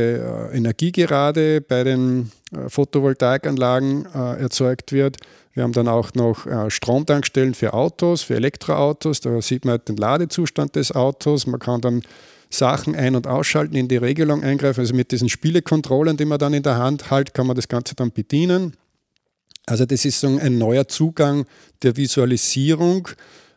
äh, 0.51 0.57
Energie 0.57 0.91
gerade 0.91 1.61
bei 1.61 1.83
den 1.83 2.31
äh, 2.51 2.69
Photovoltaikanlagen 2.69 4.05
äh, 4.13 4.41
erzeugt 4.41 4.91
wird. 4.91 5.17
Wir 5.53 5.63
haben 5.63 5.73
dann 5.73 5.87
auch 5.87 6.13
noch 6.13 6.45
äh, 6.45 6.69
Stromtankstellen 6.69 7.53
für 7.53 7.73
Autos, 7.73 8.23
für 8.23 8.35
Elektroautos. 8.35 9.21
Da 9.21 9.41
sieht 9.41 9.65
man 9.65 9.73
halt 9.73 9.89
den 9.89 9.97
Ladezustand 9.97 10.75
des 10.75 10.91
Autos. 10.93 11.47
Man 11.47 11.59
kann 11.59 11.81
dann 11.81 12.01
Sachen 12.49 12.95
ein- 12.95 13.15
und 13.15 13.27
ausschalten, 13.27 13.75
in 13.75 13.87
die 13.87 13.97
Regelung 13.97 14.43
eingreifen. 14.43 14.81
Also 14.81 14.93
mit 14.93 15.11
diesen 15.11 15.29
Spielekontrollen, 15.29 16.17
die 16.17 16.25
man 16.25 16.39
dann 16.39 16.53
in 16.53 16.63
der 16.63 16.77
Hand 16.77 17.09
hält, 17.09 17.33
kann 17.33 17.47
man 17.47 17.55
das 17.55 17.67
Ganze 17.67 17.95
dann 17.95 18.11
bedienen. 18.11 18.75
Also 19.65 19.85
das 19.85 20.05
ist 20.05 20.19
so 20.19 20.27
ein 20.27 20.57
neuer 20.57 20.87
Zugang 20.87 21.45
der 21.81 21.97
Visualisierung, 21.97 23.07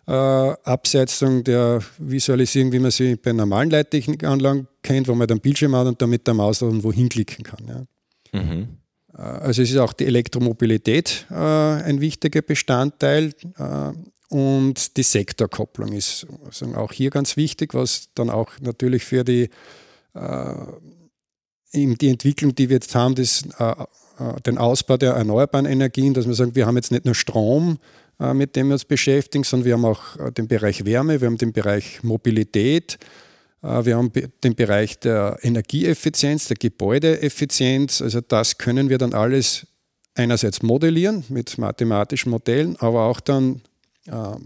äh, 0.07 0.13
abseits 0.13 1.19
der 1.19 1.81
Visualisierung, 1.99 2.73
wie 2.73 2.79
man 2.79 2.91
sie 2.91 3.17
bei 3.17 3.33
normalen 3.33 3.71
Leittechnikanlagen 3.71 4.67
kennt, 4.83 5.09
wo 5.09 5.15
man 5.15 5.29
dann 5.29 5.41
Bildschirm 5.41 5.77
hat 5.77 5.87
und 5.87 6.01
dann 6.01 6.09
mit 6.09 6.27
der 6.27 6.35
Maus 6.35 6.63
irgendwo 6.63 6.93
hinklicken 6.93 7.45
kann. 7.45 7.87
Ja. 8.33 8.41
Mhm. 8.41 8.69
Äh, 9.15 9.21
also 9.21 9.63
es 9.63 9.71
ist 9.71 9.77
auch 9.77 9.93
die 9.93 10.07
Elektromobilität 10.07 11.27
äh, 11.31 11.35
ein 11.35 12.01
wichtiger 12.01 12.43
Bestandteil. 12.43 13.33
Äh, 13.59 13.93
und 14.31 14.97
die 14.97 15.03
Sektorkopplung 15.03 15.93
ist 15.93 16.27
also 16.45 16.67
auch 16.75 16.93
hier 16.93 17.11
ganz 17.11 17.37
wichtig, 17.37 17.73
was 17.73 18.11
dann 18.15 18.29
auch 18.29 18.51
natürlich 18.61 19.05
für 19.05 19.25
die, 19.25 19.49
äh, 20.15 20.55
die 21.73 22.09
Entwicklung, 22.09 22.55
die 22.55 22.69
wir 22.69 22.77
jetzt 22.77 22.95
haben, 22.95 23.15
das, 23.15 23.45
äh, 23.59 23.75
den 24.47 24.59
Ausbau 24.59 24.97
der 24.97 25.13
erneuerbaren 25.13 25.67
Energien, 25.67 26.15
dass 26.15 26.27
wir 26.27 26.35
sagen, 26.35 26.55
wir 26.55 26.67
haben 26.67 26.77
jetzt 26.77 26.91
nicht 26.91 27.05
nur 27.05 27.15
Strom, 27.15 27.79
äh, 28.21 28.35
mit 28.35 28.57
dem 28.57 28.69
wir 28.69 28.75
uns 28.75 28.85
beschäftigen, 28.85 29.45
sondern 29.45 29.65
wir 29.65 29.75
haben 29.75 29.85
auch 29.85 30.17
äh, 30.17 30.33
den 30.33 30.49
Bereich 30.49 30.85
Wärme, 30.85 31.21
wir 31.21 31.27
haben 31.29 31.39
den 31.39 31.53
Bereich 31.53 32.03
Mobilität, 32.03 32.99
äh, 33.63 33.85
wir 33.85 33.97
haben 33.97 34.11
den 34.43 34.55
Bereich 34.55 34.99
der 34.99 35.39
Energieeffizienz, 35.43 36.49
der 36.49 36.57
Gebäudeeffizienz. 36.57 38.03
Also 38.03 38.21
das 38.21 38.59
können 38.59 38.89
wir 38.89 38.99
dann 38.99 39.15
alles 39.15 39.67
einerseits 40.17 40.63
modellieren 40.63 41.25
mit 41.29 41.59
mathematischen 41.59 42.31
Modellen, 42.31 42.77
aber 42.81 43.05
auch 43.05 43.21
dann 43.21 43.63
äh, 44.07 44.37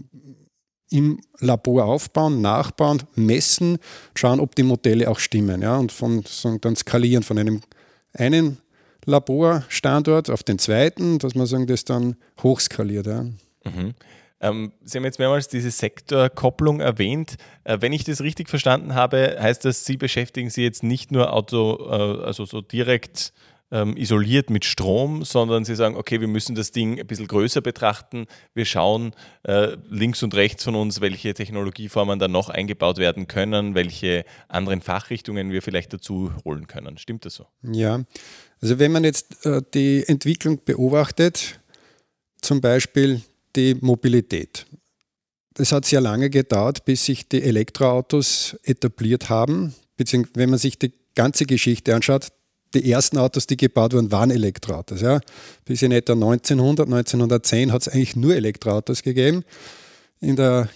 im 0.91 1.19
Labor 1.39 1.85
aufbauen, 1.85 2.41
nachbauen, 2.41 3.01
messen, 3.15 3.79
schauen, 4.13 4.39
ob 4.39 4.53
die 4.53 4.61
Modelle 4.61 5.09
auch 5.09 5.17
stimmen. 5.17 5.63
Ja, 5.63 5.77
und 5.77 5.91
von, 5.91 6.23
dann 6.61 6.75
skalieren 6.75 7.23
von 7.23 7.39
einem 7.39 7.61
einen 8.13 8.59
Laborstandort 9.05 10.29
auf 10.29 10.43
den 10.43 10.59
zweiten, 10.59 11.19
dass 11.19 11.35
man 11.35 11.45
sagen, 11.45 11.67
das 11.67 11.85
dann 11.85 12.15
hochskaliert. 12.41 13.07
Ja. 13.07 13.23
Mhm. 13.23 13.93
Ähm, 14.41 14.73
Sie 14.83 14.97
haben 14.97 15.05
jetzt 15.05 15.19
mehrmals 15.19 15.47
diese 15.47 15.71
Sektorkopplung 15.71 16.81
erwähnt. 16.81 17.37
Äh, 17.63 17.77
wenn 17.79 17.93
ich 17.93 18.03
das 18.03 18.21
richtig 18.21 18.49
verstanden 18.49 18.93
habe, 18.93 19.37
heißt 19.39 19.63
das, 19.65 19.85
Sie 19.85 19.97
beschäftigen 19.97 20.49
sich 20.49 20.63
jetzt 20.63 20.83
nicht 20.83 21.11
nur 21.11 21.33
Auto, 21.33 21.77
äh, 21.89 22.25
also 22.25 22.45
so 22.45 22.61
direkt 22.61 23.33
ähm, 23.73 23.97
isoliert 23.97 24.51
mit 24.51 24.65
Strom, 24.65 25.25
sondern 25.25 25.65
sie 25.65 25.75
sagen, 25.75 25.95
okay, 25.95 26.21
wir 26.21 26.27
müssen 26.27 26.53
das 26.55 26.71
Ding 26.71 26.99
ein 26.99 27.07
bisschen 27.07 27.27
größer 27.27 27.59
betrachten. 27.59 28.27
Wir 28.53 28.65
schauen 28.65 29.13
äh, 29.43 29.75
links 29.89 30.21
und 30.21 30.35
rechts 30.35 30.63
von 30.63 30.75
uns, 30.75 31.01
welche 31.01 31.33
Technologieformen 31.33 32.19
da 32.19 32.27
noch 32.27 32.49
eingebaut 32.49 32.99
werden 32.99 33.27
können, 33.27 33.73
welche 33.73 34.25
anderen 34.47 34.81
Fachrichtungen 34.81 35.51
wir 35.51 35.63
vielleicht 35.63 35.91
dazu 35.91 36.31
holen 36.45 36.67
können. 36.67 36.99
Stimmt 36.99 37.25
das 37.25 37.33
so? 37.33 37.47
Ja, 37.63 38.01
also 38.63 38.79
wenn 38.79 38.93
man 38.93 39.03
jetzt 39.03 39.45
äh, 39.45 39.61
die 39.73 40.07
Entwicklung 40.07 40.57
beobachtet, 40.63 41.59
zum 42.39 42.61
Beispiel 42.61 43.21
die 43.57 43.75
Mobilität. 43.75 44.65
Das 45.55 45.73
hat 45.73 45.83
sehr 45.83 45.99
lange 45.99 46.29
gedauert, 46.29 46.85
bis 46.85 47.03
sich 47.03 47.27
die 47.27 47.43
Elektroautos 47.43 48.57
etabliert 48.63 49.29
haben. 49.29 49.75
Beziehungsweise, 49.97 50.35
wenn 50.37 50.49
man 50.49 50.59
sich 50.59 50.79
die 50.79 50.93
ganze 51.13 51.45
Geschichte 51.45 51.93
anschaut, 51.93 52.29
die 52.73 52.89
ersten 52.89 53.17
Autos, 53.17 53.47
die 53.47 53.57
gebaut 53.57 53.91
wurden, 53.91 54.13
waren 54.13 54.31
Elektroautos. 54.31 55.01
Ja. 55.01 55.19
Bis 55.65 55.81
in 55.81 55.91
etwa 55.91 56.13
1900, 56.13 56.87
1910 56.87 57.73
hat 57.73 57.81
es 57.81 57.89
eigentlich 57.89 58.15
nur 58.15 58.33
Elektroautos 58.33 59.03
gegeben. 59.03 59.43
In 60.21 60.37
der, 60.37 60.69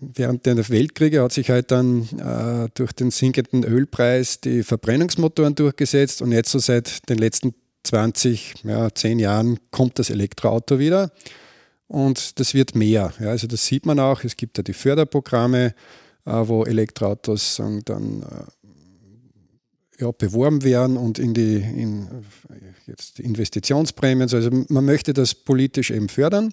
während 0.00 0.46
der 0.46 0.56
Weltkriege 0.68 1.22
hat 1.22 1.32
sich 1.32 1.50
halt 1.50 1.70
dann 1.70 2.08
äh, 2.18 2.68
durch 2.74 2.92
den 2.92 3.10
sinkenden 3.10 3.64
Ölpreis 3.64 4.40
die 4.40 4.62
Verbrennungsmotoren 4.62 5.54
durchgesetzt 5.54 6.22
und 6.22 6.32
jetzt 6.32 6.50
so 6.50 6.58
seit 6.58 7.08
den 7.08 7.18
letzten 7.18 7.54
20, 7.84 8.54
ja, 8.64 8.92
10 8.92 9.18
Jahren 9.18 9.58
kommt 9.70 9.98
das 9.98 10.10
Elektroauto 10.10 10.78
wieder 10.78 11.12
und 11.86 12.40
das 12.40 12.54
wird 12.54 12.74
mehr. 12.74 13.12
Ja. 13.20 13.28
Also 13.28 13.46
das 13.46 13.66
sieht 13.66 13.86
man 13.86 13.98
auch. 13.98 14.24
Es 14.24 14.36
gibt 14.36 14.56
ja 14.56 14.62
die 14.62 14.72
Förderprogramme, 14.72 15.74
äh, 16.24 16.30
wo 16.30 16.64
Elektroautos 16.64 17.62
dann 17.84 18.22
äh, 18.22 20.02
ja, 20.02 20.10
beworben 20.10 20.64
werden 20.64 20.96
und 20.96 21.18
in 21.18 21.34
die 21.34 21.56
in, 21.56 22.08
jetzt 22.86 23.20
Investitionsprämien. 23.20 24.28
Also 24.32 24.50
man 24.68 24.84
möchte 24.84 25.12
das 25.12 25.34
politisch 25.34 25.90
eben 25.90 26.08
fördern. 26.08 26.52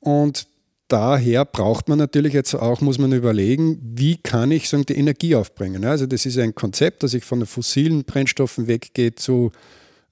Und 0.00 0.46
daher 0.88 1.44
braucht 1.44 1.88
man 1.88 1.98
natürlich 1.98 2.32
jetzt 2.32 2.54
auch, 2.54 2.80
muss 2.80 2.98
man 2.98 3.12
überlegen, 3.12 3.78
wie 3.82 4.16
kann 4.16 4.50
ich 4.50 4.68
sagen, 4.68 4.86
die 4.86 4.96
Energie 4.96 5.34
aufbringen. 5.34 5.84
Also 5.84 6.06
das 6.06 6.26
ist 6.26 6.38
ein 6.38 6.54
Konzept, 6.54 7.02
dass 7.02 7.14
ich 7.14 7.24
von 7.24 7.40
den 7.40 7.46
fossilen 7.46 8.04
Brennstoffen 8.04 8.66
weggehe 8.66 9.14
zu 9.14 9.52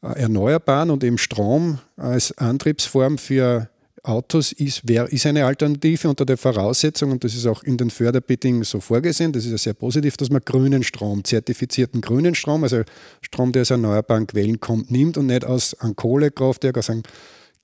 äh, 0.03 0.21
erneuerbaren 0.21 0.91
und 0.91 1.03
eben 1.03 1.19
Strom 1.19 1.79
als 1.97 2.37
Antriebsform 2.39 3.19
für 3.19 3.69
Autos 4.07 4.53
ist, 4.53 4.83
wer, 4.85 5.11
ist 5.13 5.27
eine 5.27 5.45
Alternative 5.45 6.09
unter 6.09 6.25
der 6.25 6.37
Voraussetzung, 6.37 7.11
und 7.11 7.25
das 7.25 7.35
ist 7.35 7.47
auch 7.47 7.65
in 7.65 7.77
den 7.77 7.91
Förderbedingungen 7.91 8.65
so 8.65 8.79
vorgesehen, 8.79 9.33
das 9.33 9.45
ist 9.45 9.51
ja 9.51 9.59
sehr 9.59 9.75
positiv, 9.75 10.17
dass 10.17 10.31
man 10.31 10.43
grünen 10.45 10.85
Strom, 10.85 11.25
zertifizierten 11.25 12.01
grünen 12.01 12.37
Strom, 12.37 12.63
also 12.63 12.83
Strom, 13.21 13.51
der 13.51 13.63
aus 13.63 13.71
erneuerbaren 13.71 14.29
Quellen 14.29 14.61
kommt, 14.61 14.93
nimmt 14.93 15.19
und 15.19 15.27
nicht 15.27 15.45
aus 15.45 15.75
einem 15.81 15.97
Kohlekraftwerk, 15.97 16.79
aus 16.79 16.89
einem 16.89 17.03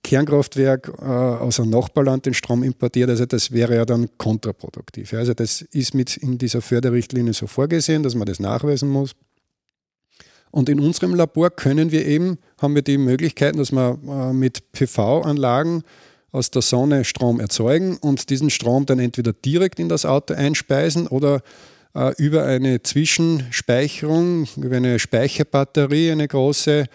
Kernkraftwerk 0.03 0.93
äh, 1.01 1.05
aus 1.05 1.61
einem 1.61 1.71
Nachbarland 1.71 2.27
den 2.27 2.35
Strom 2.35 2.63
importiert. 2.63 3.09
Also 3.09 3.27
das 3.27 3.53
wäre 3.53 3.77
ja 3.77 3.85
dann 3.85 4.09
kontraproduktiv. 4.19 5.13
Also 5.13 5.35
das 5.35 5.63
ist 5.63 5.95
mit 5.95 6.17
in 6.17 6.39
dieser 6.39 6.61
Förderrichtlinie 6.61 7.33
so 7.33 7.47
vorgesehen, 7.47 8.03
dass 8.03 8.15
man 8.15 8.27
das 8.27 8.41
nachweisen 8.41 8.89
muss. 8.89 9.13
Und 10.51 10.69
in 10.69 10.81
unserem 10.81 11.15
Labor 11.15 11.51
können 11.51 11.93
wir 11.93 12.07
eben, 12.07 12.39
haben 12.61 12.75
wir 12.75 12.83
die 12.83 12.99
Möglichkeiten, 12.99 13.59
dass 13.59 13.73
wir 13.73 13.99
äh, 14.07 14.33
mit 14.33 14.73
PV-Anlagen 14.73 15.83
aus 16.31 16.51
der 16.51 16.63
Sonne 16.63 17.05
Strom 17.05 17.41
erzeugen 17.41 17.97
und 17.99 18.29
diesen 18.29 18.51
Strom 18.51 18.87
dann 18.87 18.99
entweder 18.99 19.33
direkt 19.33 19.79
in 19.79 19.89
das 19.89 20.05
Auto 20.05 20.35
einspeisen 20.35 21.07
oder 21.07 21.43
äh, 21.95 22.15
über 22.17 22.45
eine 22.45 22.83
Zwischenspeicherung, 22.83 24.47
über 24.57 24.77
eine 24.77 24.99
Speicherbatterie, 24.99 26.11
eine 26.11 26.29
große, 26.29 26.87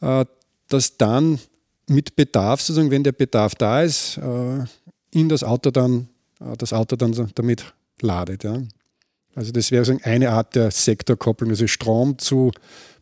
äh, 0.00 0.24
das 0.68 0.96
dann 0.98 1.38
mit 1.88 2.16
Bedarf, 2.16 2.60
sozusagen, 2.60 2.90
wenn 2.90 3.04
der 3.04 3.12
Bedarf 3.12 3.54
da 3.54 3.82
ist, 3.82 4.18
äh, 4.18 4.64
in 5.12 5.28
das 5.28 5.44
Auto 5.44 5.70
dann, 5.70 6.08
äh, 6.40 6.56
das 6.56 6.72
Auto 6.72 6.96
dann 6.96 7.30
damit 7.34 7.72
ladet. 8.00 8.44
Ja. 8.44 8.62
Also 9.34 9.52
das 9.52 9.70
wäre 9.70 9.98
eine 10.02 10.30
Art 10.30 10.54
der 10.54 10.70
Sektorkopplung, 10.70 11.50
also 11.50 11.66
Strom 11.66 12.18
zu 12.18 12.52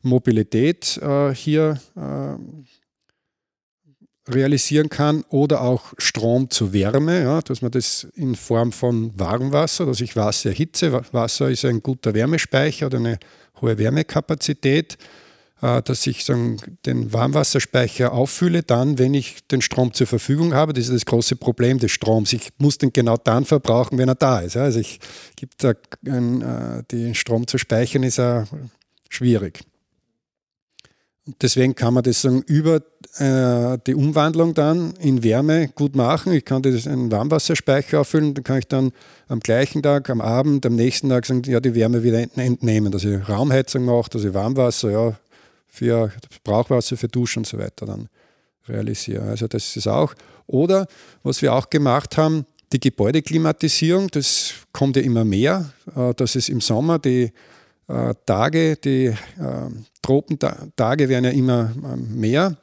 Mobilität 0.02 0.98
äh, 0.98 1.34
hier 1.34 1.80
realisieren 4.28 4.88
kann 4.88 5.22
oder 5.28 5.60
auch 5.60 5.92
Strom 5.98 6.48
zu 6.50 6.72
Wärme, 6.72 7.22
ja, 7.22 7.42
dass 7.42 7.62
man 7.62 7.70
das 7.70 8.06
in 8.14 8.34
Form 8.34 8.72
von 8.72 9.12
Warmwasser, 9.18 9.86
dass 9.86 10.00
ich 10.00 10.16
Wasser 10.16 10.50
erhitze. 10.50 11.02
Wasser 11.12 11.50
ist 11.50 11.64
ein 11.64 11.82
guter 11.82 12.14
Wärmespeicher 12.14 12.86
oder 12.86 12.98
eine 12.98 13.18
hohe 13.60 13.76
Wärmekapazität, 13.76 14.96
dass 15.60 16.06
ich 16.06 16.24
sagen, 16.24 16.58
den 16.84 17.12
Warmwasserspeicher 17.12 18.12
auffülle, 18.12 18.62
dann, 18.62 18.98
wenn 18.98 19.14
ich 19.14 19.46
den 19.46 19.62
Strom 19.62 19.94
zur 19.94 20.06
Verfügung 20.06 20.52
habe. 20.52 20.72
Das 20.74 20.84
ist 20.84 20.94
das 20.94 21.06
große 21.06 21.36
Problem 21.36 21.78
des 21.78 21.92
Stroms. 21.92 22.32
Ich 22.32 22.50
muss 22.58 22.76
den 22.78 22.92
genau 22.92 23.16
dann 23.16 23.44
verbrauchen, 23.44 23.96
wenn 23.96 24.08
er 24.08 24.14
da 24.14 24.40
ist. 24.40 24.56
Also 24.56 24.80
ich 24.80 25.00
gibt 25.36 25.64
da 25.64 25.72
ein, 26.06 26.42
äh, 26.42 26.82
den 26.90 27.14
Strom 27.14 27.46
zu 27.46 27.56
speichern, 27.56 28.02
ist 28.02 28.18
ja 28.18 28.46
schwierig. 29.08 29.60
Deswegen 31.40 31.74
kann 31.74 31.94
man 31.94 32.02
das 32.02 32.20
sagen, 32.20 32.42
über 32.46 32.82
äh, 33.16 33.78
die 33.86 33.94
Umwandlung 33.94 34.52
dann 34.52 34.92
in 35.00 35.22
Wärme 35.22 35.68
gut 35.68 35.96
machen. 35.96 36.34
Ich 36.34 36.44
kann 36.44 36.60
das 36.60 36.84
in 36.84 36.92
einen 36.92 37.12
Warmwasserspeicher 37.12 38.00
auffüllen, 38.00 38.34
dann 38.34 38.44
kann 38.44 38.58
ich 38.58 38.68
dann 38.68 38.92
am 39.28 39.40
gleichen 39.40 39.82
Tag, 39.82 40.10
am 40.10 40.20
Abend, 40.20 40.66
am 40.66 40.74
nächsten 40.74 41.08
Tag 41.08 41.24
sagen, 41.24 41.42
ja, 41.46 41.60
die 41.60 41.74
Wärme 41.74 42.02
wieder 42.02 42.18
entnehmen, 42.18 42.92
dass 42.92 43.04
ich 43.04 43.26
Raumheizung 43.26 43.86
mache, 43.86 44.10
dass 44.10 44.24
ich 44.24 44.34
Warmwasser, 44.34 44.90
ja, 44.90 45.18
für 45.74 46.12
Brauchwasser, 46.44 46.96
für 46.96 47.08
Duschen 47.08 47.40
und 47.40 47.46
so 47.46 47.58
weiter 47.58 47.84
dann 47.84 48.08
realisiere. 48.68 49.22
Also 49.22 49.48
das 49.48 49.76
ist 49.76 49.88
auch. 49.88 50.14
Oder 50.46 50.86
was 51.24 51.42
wir 51.42 51.52
auch 51.52 51.68
gemacht 51.68 52.16
haben, 52.16 52.46
die 52.72 52.78
Gebäudeklimatisierung, 52.78 54.08
das 54.08 54.54
kommt 54.72 54.96
ja 54.96 55.02
immer 55.02 55.24
mehr, 55.24 55.72
äh, 55.96 56.14
dass 56.14 56.36
es 56.36 56.48
im 56.48 56.60
Sommer 56.60 57.00
die 57.00 57.32
äh, 57.88 58.14
Tage, 58.24 58.76
die 58.76 59.06
äh, 59.06 59.16
Tropentage 60.00 61.08
werden 61.08 61.24
ja 61.24 61.30
immer 61.30 61.72
ähm, 61.76 62.20
mehr, 62.20 62.56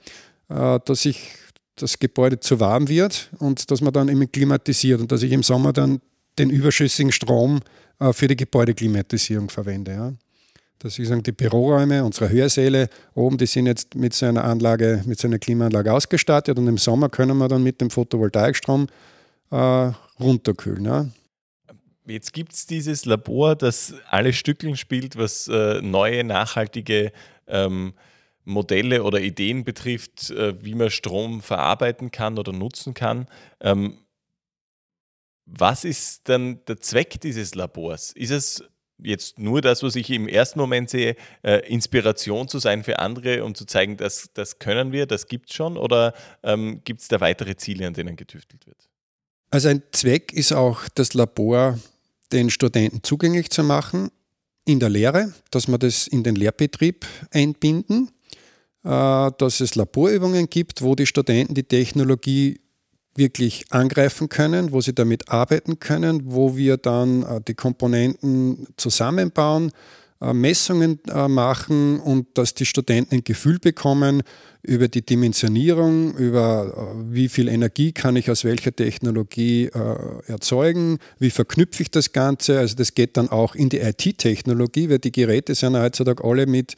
äh, 0.48 0.80
dass 0.86 1.02
sich 1.02 1.32
das 1.76 2.00
Gebäude 2.00 2.40
zu 2.40 2.62
warm 2.62 2.88
wird 2.88 3.30
und 3.40 3.72
dass 3.72 3.82
man 3.82 3.92
dann 3.92 4.08
immer 4.08 4.26
klimatisiert 4.26 5.02
und 5.02 5.12
dass 5.12 5.22
ich 5.22 5.34
im 5.34 5.44
Sommer 5.44 5.74
dann 5.74 6.00
den 6.40 6.50
überschüssigen 6.50 7.12
Strom 7.12 7.60
für 8.14 8.28
die 8.28 8.36
Gebäudeklimatisierung 8.36 9.50
verwende. 9.50 9.92
Ja. 9.92 10.14
Das 10.82 10.98
ist 10.98 11.12
die 11.28 11.32
Büroräume, 11.32 12.04
unsere 12.04 12.30
Hörsäle 12.30 12.90
oben, 13.14 13.38
die 13.38 13.46
sind 13.46 13.68
jetzt 13.68 13.94
mit 13.94 14.14
so 14.14 14.26
einer 14.26 14.44
Anlage, 14.44 15.04
mit 15.06 15.20
so 15.20 15.28
einer 15.28 15.38
Klimaanlage 15.38 15.94
ausgestattet 15.94 16.58
und 16.58 16.68
im 16.68 16.80
Sommer 16.80 17.08
können 17.10 17.38
wir 17.38 17.48
dann 17.48 17.62
mit 17.62 17.82
dem 17.82 17.92
Photovoltaikstrom 17.92 18.88
äh, 19.52 19.92
runterkühlen. 20.20 20.86
Ja. 20.86 21.06
Jetzt 22.08 22.34
gibt 22.34 22.54
es 22.54 22.66
dieses 22.66 23.06
Labor, 23.06 23.56
das 23.56 23.94
alle 24.10 24.34
Stückeln 24.34 24.76
spielt, 24.76 25.18
was 25.18 25.48
äh, 25.48 25.82
neue, 25.84 26.24
nachhaltige 26.24 27.12
ähm, 27.46 27.94
Modelle 28.44 29.04
oder 29.04 29.22
Ideen 29.22 29.64
betrifft, 29.64 30.32
äh, 30.32 30.56
wie 30.64 30.74
man 30.74 30.90
Strom 30.90 31.42
verarbeiten 31.42 32.10
kann 32.10 32.40
oder 32.40 32.54
nutzen 32.54 32.96
kann. 32.96 33.28
Ähm, 33.60 34.00
was 35.46 35.86
ist 35.86 36.28
dann 36.28 36.66
der 36.66 36.78
Zweck 36.78 37.22
dieses 37.22 37.54
Labors? 37.54 38.14
Ist 38.14 38.32
es 38.32 38.64
jetzt 39.02 39.40
nur 39.40 39.62
das, 39.62 39.84
was 39.84 39.96
ich 39.96 40.10
im 40.10 40.28
ersten 40.28 40.60
Moment 40.60 40.90
sehe, 40.90 41.16
äh, 41.44 41.68
Inspiration 41.68 42.48
zu 42.48 42.60
sein 42.60 42.84
für 42.84 43.00
andere, 43.00 43.44
um 43.44 43.56
zu 43.56 43.66
zeigen, 43.66 43.98
dass 43.98 44.30
das 44.34 44.60
können 44.60 44.92
wir, 44.92 45.06
das 45.06 45.28
gibt 45.28 45.50
es 45.50 45.56
schon? 45.56 45.78
Oder 45.78 46.14
ähm, 46.44 46.82
gibt 46.84 47.02
es 47.02 47.08
da 47.08 47.20
weitere 47.20 47.56
Ziele, 47.56 47.88
an 47.88 47.94
denen 47.94 48.16
getüftelt 48.16 48.66
wird? 48.68 48.90
Also 49.50 49.70
ein 49.70 49.84
Zweck 49.92 50.32
ist 50.34 50.54
auch, 50.54 50.88
das 50.96 51.14
Labor 51.14 51.78
den 52.32 52.50
Studenten 52.50 53.04
zugänglich 53.04 53.50
zu 53.50 53.64
machen 53.64 54.10
in 54.66 54.80
der 54.80 54.90
Lehre, 54.90 55.34
dass 55.50 55.68
wir 55.68 55.78
das 55.78 56.08
in 56.08 56.24
den 56.24 56.36
Lehrbetrieb 56.36 57.06
einbinden, 57.32 58.10
äh, 58.84 59.32
dass 59.38 59.60
es 59.60 59.76
Laborübungen 59.76 60.50
gibt, 60.50 60.82
wo 60.82 60.96
die 60.96 61.06
Studenten 61.06 61.54
die 61.54 61.64
Technologie 61.64 62.62
wirklich 63.16 63.66
angreifen 63.70 64.30
können, 64.30 64.72
wo 64.72 64.82
sie 64.82 64.94
damit 64.94 65.30
arbeiten 65.30 65.80
können, 65.80 66.22
wo 66.26 66.56
wir 66.56 66.78
dann 66.78 67.24
äh, 67.24 67.42
die 67.46 67.56
Komponenten 67.56 68.68
zusammenbauen, 68.78 69.72
äh, 70.22 70.34
Messungen 70.34 71.00
äh, 71.10 71.28
machen 71.28 72.00
und 72.00 72.38
dass 72.38 72.54
die 72.54 72.66
Studenten 72.66 73.16
ein 73.16 73.24
Gefühl 73.24 73.60
bekommen 73.60 74.24
über 74.64 74.88
die 74.88 75.04
Dimensionierung, 75.04 76.14
über 76.16 76.96
wie 77.10 77.28
viel 77.28 77.48
Energie 77.48 77.92
kann 77.92 78.16
ich 78.16 78.30
aus 78.30 78.44
welcher 78.44 78.76
Technologie 78.76 79.72
erzeugen, 80.28 81.00
wie 81.18 81.32
verknüpfe 81.32 81.82
ich 81.82 81.90
das 81.90 82.12
Ganze. 82.12 82.60
Also 82.60 82.76
das 82.76 82.94
geht 82.94 83.18
dann 83.18 83.30
auch 83.30 83.56
in 83.56 83.70
die 83.70 83.80
IT-Technologie, 83.80 84.88
weil 84.92 85.00
die 85.00 85.12
Geräte 85.12 85.56
sind 85.56 85.76
heutzutage 85.76 86.24
alle 86.24 86.46
mit 86.46 86.76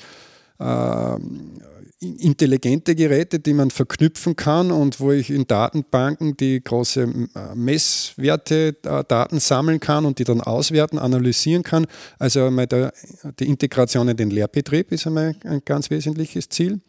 intelligente 2.04 2.96
Geräte, 2.96 3.40
die 3.40 3.54
man 3.54 3.72
verknüpfen 3.72 4.36
kann 4.36 4.72
und 4.72 5.00
wo 5.00 5.12
ich 5.12 5.30
in 5.30 5.48
Datenbanken 5.48 6.38
die 6.38 6.64
große 6.64 7.02
äh, 7.02 7.56
Messwerte, 7.56 8.76
äh, 8.84 9.04
Daten 9.08 9.40
sammeln 9.40 9.80
kann 9.80 10.06
und 10.06 10.20
die 10.20 10.24
dann 10.24 10.42
auswerten, 10.42 11.00
analysieren 11.00 11.64
kann. 11.64 11.88
Also 12.20 12.50
die 13.40 13.48
Integration 13.48 14.08
in 14.08 14.18
den 14.18 14.30
Lehrbetrieb 14.30 14.92
ist 14.92 15.08
einmal 15.08 15.36
ein 15.44 15.62
ganz 15.66 15.90
wesentliches 15.90 16.50
Ziel. 16.50 16.82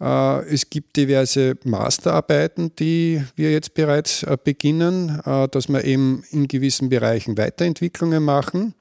Äh, 0.00 0.44
es 0.46 0.68
gibt 0.68 0.96
diverse 0.96 1.56
Masterarbeiten, 1.64 2.74
die 2.76 3.22
wir 3.36 3.52
jetzt 3.52 3.74
bereits 3.74 4.26
beginnen, 4.44 5.20
dass 5.24 5.68
wir 5.68 5.84
eben 5.84 6.24
in 6.30 6.48
gewissen 6.48 6.88
Bereichen 6.88 7.36
Weiterentwicklungen 7.36 8.22
machen. 8.22 8.74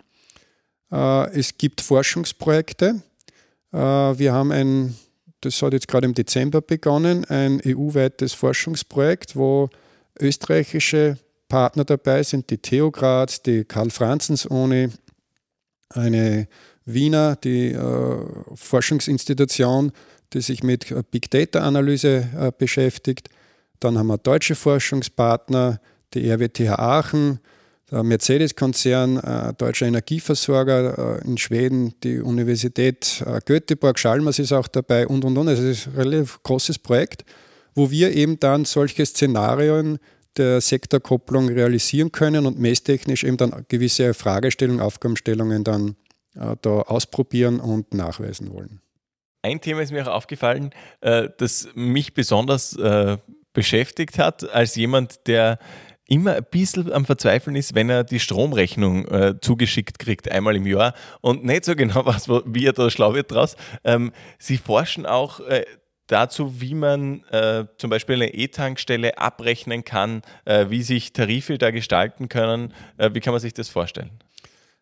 Es 0.89 1.57
gibt 1.57 1.79
Forschungsprojekte. 1.79 3.01
Wir 3.71 4.33
haben 4.33 4.51
ein 4.51 4.95
das 5.41 5.61
hat 5.61 5.73
jetzt 5.73 5.87
gerade 5.87 6.05
im 6.05 6.13
Dezember 6.13 6.61
begonnen, 6.61 7.25
ein 7.25 7.61
EU-weites 7.65 8.33
Forschungsprojekt, 8.33 9.35
wo 9.35 9.69
österreichische 10.19 11.17
Partner 11.49 11.83
dabei 11.83 12.23
sind, 12.23 12.49
die 12.49 12.59
TU 12.59 12.91
Graz, 12.91 13.41
die 13.41 13.65
Karl-Franzens-Uni, 13.65 14.89
eine 15.89 16.47
Wiener, 16.85 17.35
die 17.35 17.71
äh, 17.73 18.25
Forschungsinstitution, 18.55 19.91
die 20.33 20.41
sich 20.41 20.63
mit 20.63 20.93
Big 21.11 21.29
Data-Analyse 21.29 22.29
äh, 22.37 22.51
beschäftigt. 22.57 23.29
Dann 23.79 23.97
haben 23.97 24.07
wir 24.07 24.17
deutsche 24.17 24.55
Forschungspartner, 24.55 25.81
die 26.13 26.29
RWTH 26.29 26.79
Aachen, 26.79 27.39
der 27.91 28.03
Mercedes-Konzern, 28.03 29.17
äh, 29.17 29.53
deutscher 29.53 29.85
Energieversorger 29.85 31.19
äh, 31.19 31.27
in 31.27 31.37
Schweden, 31.37 31.93
die 32.01 32.21
Universität 32.21 33.23
äh, 33.25 33.39
Göteborg, 33.43 33.99
Schalmers 33.99 34.39
ist 34.39 34.53
auch 34.53 34.67
dabei 34.67 35.07
und 35.07 35.25
und 35.25 35.37
und. 35.37 35.47
Also 35.49 35.63
es 35.63 35.79
ist 35.79 35.87
ein 35.87 35.95
relativ 35.95 36.41
großes 36.43 36.79
Projekt, 36.79 37.25
wo 37.75 37.91
wir 37.91 38.13
eben 38.13 38.39
dann 38.39 38.65
solche 38.65 39.05
Szenarien 39.05 39.99
der 40.37 40.61
Sektorkopplung 40.61 41.49
realisieren 41.49 42.11
können 42.11 42.45
und 42.45 42.57
messtechnisch 42.57 43.25
eben 43.25 43.37
dann 43.37 43.65
gewisse 43.67 44.13
Fragestellungen, 44.13 44.81
Aufgabenstellungen 44.81 45.65
dann 45.65 45.95
äh, 46.35 46.55
da 46.61 46.69
ausprobieren 46.69 47.59
und 47.59 47.93
nachweisen 47.93 48.53
wollen. 48.53 48.81
Ein 49.41 49.59
Thema 49.59 49.81
ist 49.81 49.91
mir 49.91 50.07
auch 50.07 50.15
aufgefallen, 50.15 50.71
äh, 51.01 51.27
das 51.37 51.67
mich 51.73 52.13
besonders 52.13 52.77
äh, 52.77 53.17
beschäftigt 53.53 54.17
hat, 54.17 54.49
als 54.49 54.75
jemand, 54.75 55.27
der 55.27 55.59
immer 56.11 56.35
ein 56.35 56.45
bisschen 56.51 56.91
am 56.91 57.05
Verzweifeln 57.05 57.55
ist, 57.55 57.73
wenn 57.73 57.89
er 57.89 58.03
die 58.03 58.19
Stromrechnung 58.19 59.07
äh, 59.07 59.35
zugeschickt 59.39 59.97
kriegt, 59.97 60.29
einmal 60.29 60.57
im 60.57 60.67
Jahr 60.67 60.93
und 61.21 61.45
nicht 61.45 61.63
so 61.63 61.73
genau 61.73 62.05
weiß, 62.05 62.27
wie 62.45 62.65
er 62.65 62.73
da 62.73 62.89
schlau 62.89 63.13
wird 63.13 63.31
draus. 63.31 63.55
Ähm, 63.85 64.11
sie 64.37 64.57
forschen 64.57 65.05
auch 65.05 65.39
äh, 65.39 65.63
dazu, 66.07 66.59
wie 66.59 66.75
man 66.75 67.23
äh, 67.31 67.63
zum 67.77 67.89
Beispiel 67.89 68.15
eine 68.15 68.33
E-Tankstelle 68.33 69.17
abrechnen 69.17 69.85
kann, 69.85 70.21
äh, 70.43 70.65
wie 70.69 70.83
sich 70.83 71.13
Tarife 71.13 71.57
da 71.57 71.71
gestalten 71.71 72.27
können. 72.27 72.73
Äh, 72.97 73.11
wie 73.13 73.21
kann 73.21 73.31
man 73.31 73.39
sich 73.39 73.53
das 73.53 73.69
vorstellen? 73.69 74.11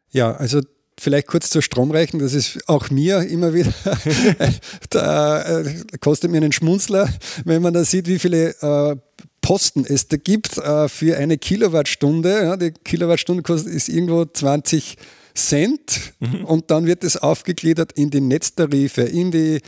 Ja, 0.09 0.31
also 0.31 0.61
vielleicht 0.99 1.27
kurz 1.27 1.51
zur 1.51 1.61
Stromrechnung, 1.61 2.23
das 2.23 2.33
ist 2.33 2.67
auch 2.67 2.89
mir 2.89 3.21
immer 3.21 3.53
wieder, 3.53 3.71
da 4.89 5.59
äh, 5.59 5.83
kostet 5.99 6.31
mir 6.31 6.37
einen 6.37 6.51
Schmunzler, 6.51 7.07
wenn 7.45 7.61
man 7.61 7.75
da 7.75 7.83
sieht, 7.83 8.07
wie 8.07 8.17
viele 8.17 8.49
äh, 8.61 8.95
Posten 9.49 9.83
es 9.83 10.07
da 10.07 10.17
gibt 10.17 10.59
äh, 10.59 10.87
für 10.87 11.17
eine 11.17 11.39
Kilowattstunde. 11.39 12.29
Ja, 12.29 12.55
die 12.55 12.69
Kilowattstunde 12.69 13.41
kostet 13.41 13.73
ist 13.73 13.89
irgendwo 13.89 14.23
20 14.23 14.95
Cent 15.33 16.13
mhm. 16.19 16.45
und 16.45 16.69
dann 16.69 16.85
wird 16.85 17.03
es 17.03 17.17
aufgegliedert 17.17 17.93
in 17.93 18.11
die 18.11 18.21
Netztarife, 18.21 19.01
in 19.01 19.31
die, 19.31 19.59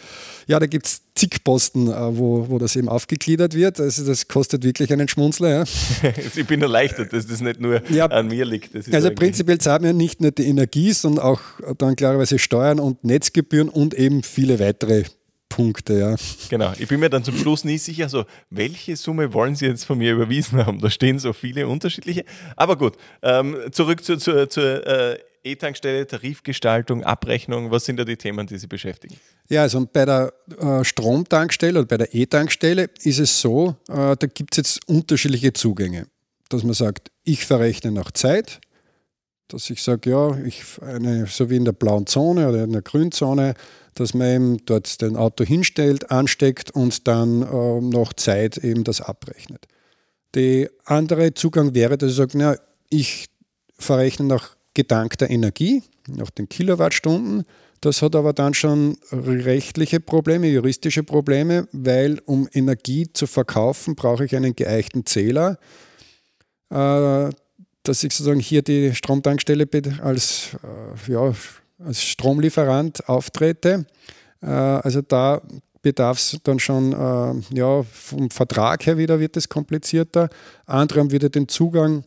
ja, 0.45 0.59
da 0.59 0.67
gibt 0.67 0.85
es 0.85 1.01
zig 1.15 1.43
Posten, 1.43 1.87
äh, 1.87 2.15
wo, 2.15 2.47
wo 2.47 2.59
das 2.59 2.75
eben 2.75 2.89
aufgegliedert 2.89 3.55
wird. 3.55 3.79
Also 3.79 4.05
das 4.05 4.27
kostet 4.27 4.63
wirklich 4.63 4.93
einen 4.93 5.07
Schmunzler. 5.07 5.49
Ja. 5.49 5.63
ich 6.35 6.45
bin 6.45 6.61
erleichtert, 6.61 7.11
dass 7.11 7.25
das 7.25 7.41
nicht 7.41 7.59
nur 7.59 7.81
ja, 7.89 8.05
an 8.05 8.27
mir 8.27 8.45
liegt. 8.45 8.75
also 8.93 9.09
prinzipiell 9.09 9.57
zahlen 9.57 9.81
wir 9.81 9.93
nicht 9.93 10.21
nur 10.21 10.29
die 10.29 10.45
Energie, 10.45 10.93
sondern 10.93 11.25
auch 11.25 11.41
dann 11.79 11.95
klarerweise 11.95 12.37
Steuern 12.37 12.79
und 12.79 13.03
Netzgebühren 13.03 13.67
und 13.67 13.95
eben 13.95 14.21
viele 14.21 14.59
weitere 14.59 15.05
Punkte, 15.51 15.99
ja. 15.99 16.15
Genau, 16.49 16.71
ich 16.79 16.87
bin 16.87 16.99
mir 16.99 17.09
dann 17.09 17.23
zum 17.23 17.35
Schluss 17.35 17.65
nie 17.65 17.77
sicher, 17.77 18.07
so, 18.07 18.25
welche 18.49 18.95
Summe 18.95 19.33
wollen 19.33 19.55
Sie 19.55 19.65
jetzt 19.65 19.83
von 19.83 19.97
mir 19.97 20.13
überwiesen 20.13 20.65
haben? 20.65 20.79
Da 20.79 20.89
stehen 20.89 21.19
so 21.19 21.33
viele 21.33 21.67
unterschiedliche. 21.67 22.23
Aber 22.55 22.77
gut, 22.77 22.95
ähm, 23.21 23.57
zurück 23.71 24.03
zur, 24.03 24.17
zur, 24.17 24.49
zur 24.49 24.87
äh, 24.87 25.19
E-Tankstelle, 25.43 26.07
Tarifgestaltung, 26.07 27.03
Abrechnung. 27.03 27.69
Was 27.69 27.85
sind 27.85 27.97
da 27.97 28.05
die 28.05 28.15
Themen, 28.15 28.47
die 28.47 28.57
Sie 28.57 28.67
beschäftigen? 28.67 29.15
Ja, 29.49 29.63
also 29.63 29.85
bei 29.91 30.05
der 30.05 30.33
äh, 30.57 30.83
Stromtankstelle 30.83 31.79
oder 31.79 31.87
bei 31.87 31.97
der 31.97 32.13
E-Tankstelle 32.13 32.89
ist 33.03 33.19
es 33.19 33.41
so, 33.41 33.75
äh, 33.89 34.15
da 34.15 34.27
gibt 34.33 34.53
es 34.53 34.57
jetzt 34.57 34.87
unterschiedliche 34.87 35.51
Zugänge. 35.53 36.07
Dass 36.49 36.63
man 36.63 36.73
sagt, 36.73 37.11
ich 37.23 37.45
verrechne 37.45 37.91
nach 37.91 38.11
Zeit, 38.11 38.61
dass 39.47 39.69
ich 39.69 39.81
sage, 39.83 40.11
ja, 40.11 40.37
ich 40.45 40.63
eine, 40.81 41.25
so 41.27 41.49
wie 41.49 41.57
in 41.57 41.65
der 41.65 41.73
blauen 41.73 42.07
Zone 42.07 42.47
oder 42.47 42.63
in 42.63 42.71
der 42.71 42.81
grünen 42.81 43.11
Zone, 43.11 43.55
dass 43.95 44.13
man 44.13 44.27
eben 44.27 44.65
dort 44.65 45.01
den 45.01 45.15
Auto 45.15 45.43
hinstellt, 45.43 46.11
ansteckt 46.11 46.71
und 46.71 47.07
dann 47.07 47.41
äh, 47.41 47.81
noch 47.81 48.13
Zeit 48.13 48.57
eben 48.57 48.83
das 48.83 49.01
abrechnet. 49.01 49.67
Der 50.33 50.69
andere 50.85 51.33
Zugang 51.33 51.75
wäre, 51.75 51.97
dass 51.97 52.11
ich 52.11 52.17
sage, 52.17 52.37
na, 52.37 52.55
ich 52.89 53.27
verrechne 53.77 54.27
nach 54.27 54.55
gedankter 54.73 55.29
Energie, 55.29 55.83
nach 56.07 56.29
den 56.29 56.47
Kilowattstunden. 56.47 57.43
Das 57.81 58.01
hat 58.01 58.15
aber 58.15 58.31
dann 58.31 58.53
schon 58.53 58.97
rechtliche 59.11 59.99
Probleme, 59.99 60.47
juristische 60.47 61.03
Probleme, 61.03 61.67
weil 61.71 62.19
um 62.25 62.47
Energie 62.53 63.11
zu 63.11 63.27
verkaufen, 63.27 63.95
brauche 63.95 64.23
ich 64.23 64.35
einen 64.35 64.55
geeichten 64.55 65.05
Zähler. 65.05 65.57
Äh, 66.69 67.29
dass 67.83 68.03
ich 68.03 68.13
sozusagen 68.13 68.39
hier 68.39 68.61
die 68.61 68.93
Stromtankstelle 68.93 69.67
als 70.01 70.55
äh, 70.63 71.11
ja, 71.11 71.33
als 71.85 72.01
Stromlieferant 72.01 73.07
auftrete. 73.07 73.85
Äh, 74.41 74.47
also 74.47 75.01
da 75.01 75.41
bedarf 75.81 76.17
es 76.17 76.37
dann 76.43 76.59
schon, 76.59 76.93
äh, 76.93 77.55
ja, 77.55 77.83
vom 77.83 78.29
Vertrag 78.29 78.85
her 78.85 78.97
wieder 78.97 79.19
wird 79.19 79.37
es 79.37 79.49
komplizierter. 79.49 80.29
Andere 80.65 80.99
haben 80.99 81.11
wieder 81.11 81.29
den 81.29 81.47
Zugang 81.47 82.03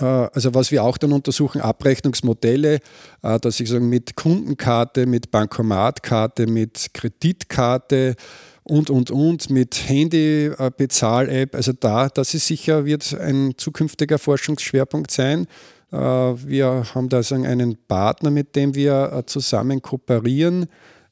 äh, 0.00 0.04
also 0.04 0.54
was 0.54 0.70
wir 0.70 0.84
auch 0.84 0.98
dann 0.98 1.12
untersuchen, 1.12 1.60
Abrechnungsmodelle, 1.60 2.78
dass 3.20 3.58
ich 3.58 3.68
sagen, 3.68 3.88
mit 3.88 4.14
Kundenkarte, 4.14 5.06
mit 5.06 5.30
Bankomatkarte, 5.30 6.46
mit 6.46 6.90
Kreditkarte 6.94 8.14
und, 8.62 8.90
und, 8.90 9.10
und, 9.10 9.50
mit 9.50 9.88
Handy-Bezahl-App, 9.88 11.54
also 11.54 11.72
da, 11.72 12.08
das 12.08 12.34
ist 12.34 12.46
sicher, 12.46 12.84
wird 12.84 13.18
ein 13.18 13.54
zukünftiger 13.56 14.18
Forschungsschwerpunkt 14.18 15.10
sein. 15.10 15.46
Wir 15.90 16.84
haben 16.94 17.08
da 17.08 17.20
einen 17.30 17.76
Partner, 17.88 18.30
mit 18.30 18.54
dem 18.56 18.74
wir 18.74 19.22
zusammen 19.26 19.80
kooperieren, 19.80 20.66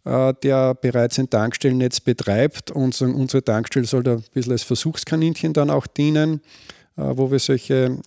der 0.05 0.75
bereits 0.75 1.19
ein 1.19 1.31
Tankstellennetz 1.31 2.01
betreibt 2.01 2.71
und 2.71 3.01
unsere 3.01 3.43
Tankstelle 3.43 3.87
soll 3.87 4.03
da 4.03 4.17
ein 4.17 4.25
bisschen 4.35 4.53
als 4.53 4.63
Versuchskaninchen 4.65 5.53
dann 5.55 5.71
auch 5.71 5.87
dienen, 5.87 6.43
wo 6.95 7.31
wir 7.31 7.39
solche 7.39 7.99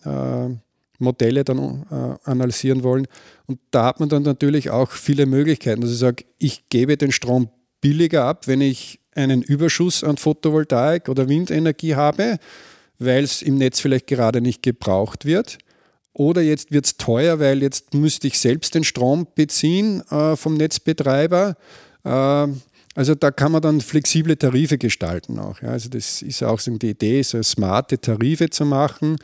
Modelle 0.99 1.43
dann 1.43 1.86
äh, 1.89 2.29
analysieren 2.29 2.84
wollen. 2.84 3.08
Und 3.47 3.60
da 3.71 3.86
hat 3.86 3.99
man 3.99 4.10
dann 4.10 4.23
natürlich 4.23 4.69
auch 4.69 4.91
viele 4.91 5.25
Möglichkeiten. 5.25 5.82
Also 5.82 5.93
ich 5.93 5.99
sage, 5.99 6.25
ich 6.38 6.69
gebe 6.69 6.97
den 6.97 7.12
Strom 7.12 7.49
billiger 7.82 8.25
ab, 8.25 8.47
wenn 8.47 8.62
ich 8.62 8.99
einen 9.15 9.41
Überschuss 9.41 10.03
an 10.03 10.17
Photovoltaik 10.17 11.08
oder 11.10 11.29
Windenergie 11.29 11.95
habe, 11.95 12.38
weil 12.99 13.23
es 13.23 13.41
im 13.41 13.55
Netz 13.55 13.79
vielleicht 13.79 14.08
gerade 14.08 14.41
nicht 14.41 14.62
gebraucht 14.62 15.25
wird. 15.25 15.58
Oder 16.13 16.41
jetzt 16.41 16.71
wird 16.71 16.85
es 16.85 16.97
teuer, 16.97 17.39
weil 17.39 17.61
jetzt 17.61 17.93
müsste 17.93 18.27
ich 18.27 18.39
selbst 18.39 18.75
den 18.75 18.83
Strom 18.83 19.27
beziehen 19.35 20.01
äh, 20.09 20.35
vom 20.35 20.55
Netzbetreiber. 20.55 21.55
Äh, 22.03 22.47
also 22.95 23.15
da 23.15 23.31
kann 23.31 23.51
man 23.51 23.61
dann 23.61 23.81
flexible 23.81 24.35
Tarife 24.35 24.77
gestalten 24.77 25.39
auch. 25.39 25.61
Ja. 25.61 25.69
Also 25.69 25.89
das 25.89 26.21
ist 26.21 26.43
auch 26.43 26.59
so 26.59 26.75
die 26.77 26.89
Idee, 26.89 27.21
so 27.21 27.41
smarte 27.41 27.99
Tarife 27.99 28.49
zu 28.49 28.65
machen 28.65 29.17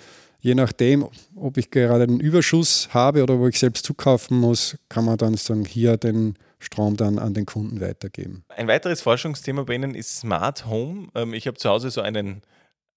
je 0.46 0.54
nachdem, 0.54 1.10
ob 1.36 1.58
ich 1.58 1.72
gerade 1.72 2.04
einen 2.04 2.20
Überschuss 2.20 2.90
habe 2.94 3.24
oder 3.24 3.40
wo 3.40 3.48
ich 3.48 3.58
selbst 3.58 3.84
zukaufen 3.84 4.38
muss, 4.38 4.78
kann 4.90 5.04
man 5.04 5.18
dann 5.18 5.34
sagen, 5.38 5.66
hier 5.66 5.98
den 5.98 6.36
Strom 6.60 6.96
dann 6.98 7.18
an 7.18 7.34
den 7.34 7.48
Kunden 7.48 7.82
weitergeben. 7.82 8.44
Ein 8.50 8.68
weiteres 8.68 9.02
Forschungsthema 9.02 9.64
bei 9.64 9.74
Ihnen 9.74 9.96
ist 9.96 10.20
Smart 10.20 10.68
Home. 10.68 11.08
Ähm, 11.16 11.34
ich 11.34 11.48
habe 11.48 11.58
zu 11.58 11.68
Hause 11.68 11.90
so 11.90 12.02
einen 12.02 12.44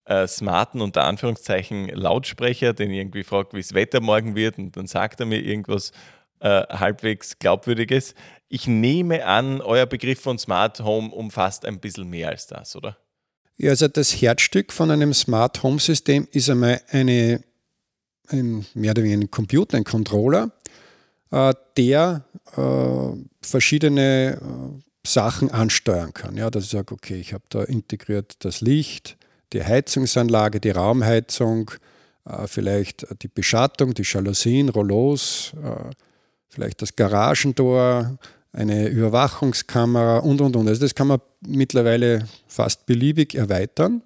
äh, 0.09 0.27
smarten, 0.27 0.81
unter 0.81 1.05
Anführungszeichen, 1.05 1.89
Lautsprecher, 1.89 2.73
den 2.73 2.91
irgendwie 2.91 3.25
frage, 3.25 3.51
wie 3.53 3.61
das 3.61 3.75
Wetter 3.75 4.01
morgen 4.01 4.35
wird 4.35 4.59
und 4.59 4.77
dann 4.77 4.87
sagt 4.87 5.21
er 5.21 5.27
mir 5.27 5.39
irgendwas 5.39 5.93
äh, 6.41 6.63
halbwegs 6.69 7.39
Glaubwürdiges. 7.39 8.15
Ich 8.49 8.67
nehme 8.67 9.27
an, 9.27 9.61
euer 9.61 9.85
Begriff 9.85 10.21
von 10.21 10.39
Smart 10.39 10.81
Home 10.81 11.11
umfasst 11.11 11.67
ein 11.67 11.79
bisschen 11.79 12.09
mehr 12.09 12.31
als 12.31 12.47
das, 12.47 12.75
oder? 12.75 12.97
Ja, 13.59 13.71
also 13.71 13.87
das 13.89 14.13
Herzstück 14.13 14.73
von 14.73 14.91
einem 14.91 15.13
Smart 15.13 15.63
Home 15.63 15.79
System 15.79 16.27
ist 16.33 16.49
einmal 16.49 16.81
eine, 16.89 17.43
ein, 18.29 18.65
mehr 18.73 18.93
oder 18.93 19.03
weniger 19.03 19.21
ein 19.21 19.31
Computer, 19.31 19.77
ein 19.77 19.85
Controller, 19.85 20.53
äh, 21.33 21.53
der 21.77 22.25
äh, 22.57 23.27
verschiedene 23.43 24.41
äh, 24.41 24.83
Sachen 25.07 25.51
ansteuern 25.51 26.15
kann. 26.15 26.39
Ja, 26.39 26.49
dass 26.49 26.65
ich 26.65 26.71
sage, 26.71 26.95
okay, 26.95 27.17
ich 27.17 27.35
habe 27.35 27.45
da 27.51 27.63
integriert 27.65 28.37
das 28.45 28.63
Licht, 28.63 29.18
die 29.53 29.65
Heizungsanlage, 29.65 30.61
die 30.61 30.71
Raumheizung, 30.71 31.71
äh, 32.25 32.47
vielleicht 32.47 33.07
die 33.23 33.29
Beschattung, 33.29 33.95
die 33.95 34.03
Jalousien, 34.05 34.69
Rollos, 34.69 35.53
äh, 35.63 35.91
vielleicht 36.49 36.83
das 36.83 36.95
Garagentor, 36.95 38.19
eine 38.53 38.89
Überwachungskamera 38.89 40.19
und, 40.19 40.41
und, 40.41 40.57
und. 40.57 40.69
Also 40.69 40.81
das 40.81 40.95
kann 40.95 41.09
man 41.09 41.21
mittlerweile 41.47 42.27
fast 42.47 42.87
beliebig 42.87 43.35
erweitern. 43.35 44.03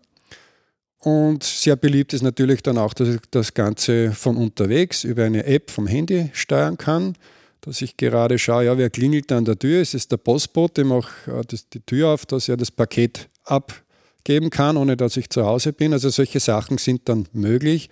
Und 0.98 1.42
sehr 1.42 1.74
beliebt 1.76 2.12
ist 2.12 2.22
natürlich 2.22 2.62
dann 2.62 2.78
auch, 2.78 2.94
dass 2.94 3.08
ich 3.08 3.20
das 3.30 3.54
Ganze 3.54 4.12
von 4.12 4.36
unterwegs 4.36 5.02
über 5.04 5.24
eine 5.24 5.44
App 5.46 5.70
vom 5.70 5.86
Handy 5.86 6.30
steuern 6.32 6.76
kann. 6.76 7.16
Dass 7.60 7.82
ich 7.82 7.96
gerade 7.96 8.38
schaue, 8.38 8.64
ja, 8.66 8.78
wer 8.78 8.90
klingelt 8.90 9.30
an 9.32 9.44
der 9.44 9.58
Tür? 9.58 9.80
Es 9.80 9.94
ist 9.94 10.10
der 10.12 10.16
Postbote, 10.16 10.84
mache 10.84 11.30
äh, 11.30 11.56
die 11.72 11.80
Tür 11.80 12.10
auf, 12.10 12.26
dass 12.26 12.48
er 12.48 12.56
das 12.56 12.70
Paket 12.70 13.28
abgeben 14.22 14.50
kann, 14.50 14.76
ohne 14.76 14.96
dass 14.96 15.16
ich 15.16 15.30
zu 15.30 15.44
Hause 15.44 15.72
bin. 15.72 15.92
Also 15.92 16.08
solche 16.08 16.38
Sachen 16.38 16.78
sind 16.78 17.08
dann 17.08 17.28
möglich. 17.32 17.90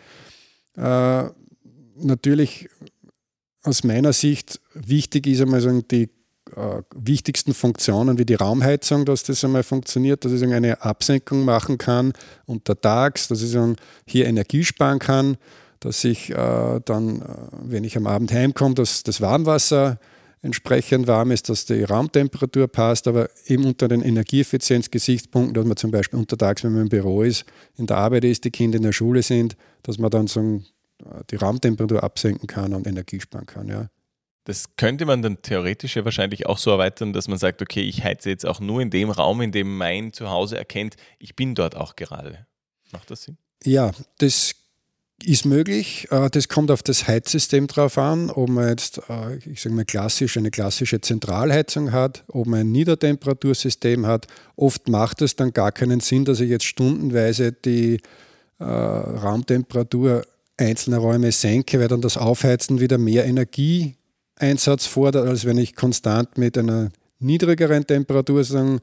Äh, 0.76 1.24
natürlich 1.96 2.68
aus 3.64 3.82
meiner 3.82 4.12
Sicht 4.12 4.60
wichtig 4.74 5.26
ist 5.26 5.40
einmal 5.40 5.60
sagen, 5.60 5.84
die 5.90 6.04
äh, 6.54 6.82
wichtigsten 6.94 7.52
Funktionen 7.52 8.16
wie 8.18 8.24
die 8.24 8.34
Raumheizung, 8.34 9.04
dass 9.04 9.24
das 9.24 9.44
einmal 9.44 9.64
funktioniert, 9.64 10.24
dass 10.24 10.32
ich 10.32 10.42
eine 10.44 10.80
Absenkung 10.82 11.44
machen 11.44 11.78
kann 11.78 12.12
untertags, 12.46 13.26
dass 13.26 13.42
ich 13.42 13.56
hier 14.06 14.26
Energie 14.26 14.64
sparen 14.64 15.00
kann, 15.00 15.36
dass 15.80 16.04
ich 16.04 16.30
äh, 16.30 16.80
dann, 16.84 17.22
äh, 17.22 17.24
wenn 17.64 17.82
ich 17.82 17.96
am 17.96 18.06
Abend 18.06 18.32
heimkomme, 18.32 18.76
dass 18.76 19.02
das 19.02 19.20
Warmwasser 19.20 19.98
entsprechend 20.42 21.06
warm 21.06 21.30
ist, 21.30 21.48
dass 21.48 21.66
die 21.66 21.84
Raumtemperatur 21.84 22.68
passt, 22.68 23.06
aber 23.08 23.28
eben 23.46 23.64
unter 23.64 23.88
den 23.88 24.02
Energieeffizienzgesichtspunkten, 24.02 25.54
dass 25.54 25.66
man 25.66 25.76
zum 25.76 25.90
Beispiel 25.90 26.18
untertags, 26.18 26.64
wenn 26.64 26.72
man 26.72 26.82
im 26.82 26.88
Büro 26.88 27.22
ist, 27.22 27.44
in 27.76 27.86
der 27.86 27.98
Arbeit 27.98 28.24
ist, 28.24 28.44
die 28.44 28.50
Kinder 28.50 28.76
in 28.76 28.82
der 28.82 28.92
Schule 28.92 29.22
sind, 29.22 29.56
dass 29.82 29.98
man 29.98 30.10
dann 30.10 30.26
so 30.26 30.62
die 31.30 31.36
Raumtemperatur 31.36 32.02
absenken 32.02 32.46
kann 32.46 32.74
und 32.74 32.86
Energie 32.86 33.20
sparen 33.20 33.46
kann. 33.46 33.68
Ja. 33.68 33.88
Das 34.44 34.76
könnte 34.76 35.06
man 35.06 35.22
dann 35.22 35.42
theoretisch 35.42 35.96
ja 35.96 36.04
wahrscheinlich 36.04 36.46
auch 36.46 36.58
so 36.58 36.70
erweitern, 36.70 37.12
dass 37.12 37.28
man 37.28 37.38
sagt, 37.38 37.62
okay, 37.62 37.82
ich 37.82 38.04
heize 38.04 38.30
jetzt 38.30 38.46
auch 38.46 38.60
nur 38.60 38.80
in 38.80 38.90
dem 38.90 39.10
Raum, 39.10 39.40
in 39.42 39.52
dem 39.52 39.76
mein 39.76 40.12
Zuhause 40.12 40.56
erkennt, 40.56 40.96
ich 41.18 41.36
bin 41.36 41.54
dort 41.54 41.76
auch 41.76 41.96
gerade. 41.96 42.46
Macht 42.92 43.10
das 43.10 43.24
Sinn? 43.24 43.36
Ja, 43.64 43.92
das 44.18 44.54
ist 45.24 45.44
möglich. 45.44 46.08
Äh, 46.10 46.30
das 46.30 46.48
kommt 46.48 46.70
auf 46.70 46.82
das 46.82 47.06
Heizsystem 47.08 47.66
drauf 47.66 47.98
an, 47.98 48.30
ob 48.30 48.48
man 48.48 48.68
jetzt, 48.68 49.00
äh, 49.08 49.36
ich 49.50 49.62
sage 49.62 49.74
mal, 49.74 49.84
klassisch 49.84 50.36
eine 50.36 50.50
klassische 50.50 51.00
Zentralheizung 51.00 51.92
hat, 51.92 52.24
ob 52.28 52.46
man 52.46 52.60
ein 52.60 52.72
Niedertemperatursystem 52.72 54.06
hat. 54.06 54.26
Oft 54.56 54.88
macht 54.88 55.22
es 55.22 55.36
dann 55.36 55.52
gar 55.52 55.72
keinen 55.72 56.00
Sinn, 56.00 56.24
dass 56.24 56.40
ich 56.40 56.50
jetzt 56.50 56.64
stundenweise 56.64 57.52
die 57.52 58.00
äh, 58.58 58.64
Raumtemperatur 58.64 60.22
einzelner 60.56 60.98
Räume 60.98 61.32
senke, 61.32 61.80
weil 61.80 61.88
dann 61.88 62.02
das 62.02 62.16
Aufheizen 62.16 62.80
wieder 62.80 62.98
mehr 62.98 63.24
Energie 63.24 63.94
Einsatz 64.36 64.86
fordert, 64.86 65.26
als 65.28 65.44
wenn 65.44 65.58
ich 65.58 65.74
konstant 65.74 66.38
mit 66.38 66.56
einer 66.56 66.90
niedrigeren 67.18 67.86
Temperatur 67.86 68.44
sagen, 68.44 68.80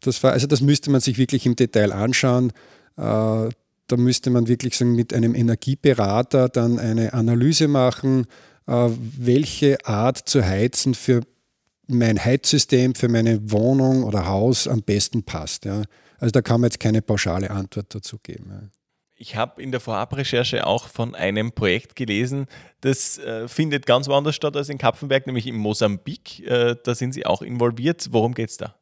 das 0.00 0.22
war, 0.22 0.32
also 0.32 0.46
das 0.46 0.60
müsste 0.60 0.90
man 0.90 1.00
sich 1.00 1.18
wirklich 1.18 1.46
im 1.46 1.56
Detail 1.56 1.92
anschauen. 1.92 2.52
Äh, 2.96 3.48
da 3.88 3.96
müsste 3.96 4.30
man 4.30 4.46
wirklich 4.48 4.76
sagen, 4.76 4.94
mit 4.94 5.12
einem 5.12 5.34
Energieberater 5.34 6.48
dann 6.48 6.78
eine 6.78 7.14
Analyse 7.14 7.68
machen, 7.68 8.26
äh, 8.66 8.88
welche 9.16 9.84
Art 9.86 10.28
zu 10.28 10.44
heizen 10.44 10.94
für 10.94 11.22
mein 11.88 12.22
Heizsystem, 12.22 12.94
für 12.94 13.08
meine 13.08 13.50
Wohnung 13.50 14.04
oder 14.04 14.26
Haus 14.26 14.68
am 14.68 14.82
besten 14.82 15.22
passt. 15.22 15.64
Ja. 15.64 15.82
Also 16.18 16.32
da 16.32 16.42
kann 16.42 16.60
man 16.60 16.68
jetzt 16.68 16.80
keine 16.80 17.02
pauschale 17.02 17.50
Antwort 17.50 17.94
dazu 17.94 18.18
geben. 18.22 18.50
Ja. 18.50 18.68
Ich 19.20 19.34
habe 19.34 19.60
in 19.60 19.72
der 19.72 19.80
Vorabrecherche 19.80 20.64
auch 20.64 20.86
von 20.86 21.16
einem 21.16 21.50
Projekt 21.50 21.96
gelesen, 21.96 22.46
das 22.82 23.18
äh, 23.18 23.48
findet 23.48 23.84
ganz 23.84 24.06
woanders 24.06 24.36
statt 24.36 24.56
als 24.56 24.68
in 24.68 24.78
Kapfenberg, 24.78 25.26
nämlich 25.26 25.46
in 25.46 25.56
Mosambik. 25.56 26.46
Äh, 26.46 26.76
da 26.84 26.94
sind 26.94 27.12
Sie 27.12 27.26
auch 27.26 27.42
involviert. 27.42 28.08
Worum 28.12 28.34
geht 28.34 28.50
es 28.50 28.58
da? 28.58 28.76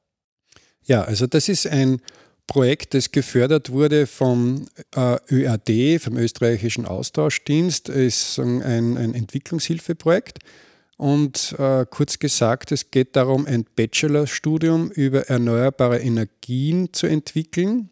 Ja, 0.82 1.02
also 1.02 1.26
das 1.26 1.48
ist 1.48 1.66
ein 1.66 2.02
Projekt, 2.46 2.94
das 2.94 3.10
gefördert 3.10 3.70
wurde 3.70 4.06
vom 4.06 4.66
äh, 4.94 5.16
ÖAD, 5.30 6.00
vom 6.00 6.16
österreichischen 6.16 6.86
Austauschdienst. 6.86 7.88
Ist 7.88 8.38
ein, 8.38 8.62
ein 8.62 9.14
Entwicklungshilfeprojekt. 9.14 10.38
Und 10.96 11.54
äh, 11.58 11.84
kurz 11.90 12.18
gesagt, 12.18 12.72
es 12.72 12.90
geht 12.90 13.16
darum, 13.16 13.46
ein 13.46 13.66
Bachelorstudium 13.76 14.90
über 14.90 15.28
erneuerbare 15.28 15.98
Energien 15.98 16.92
zu 16.92 17.06
entwickeln, 17.06 17.90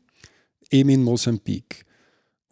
eben 0.70 0.88
in 0.88 1.02
Mosambik. 1.02 1.84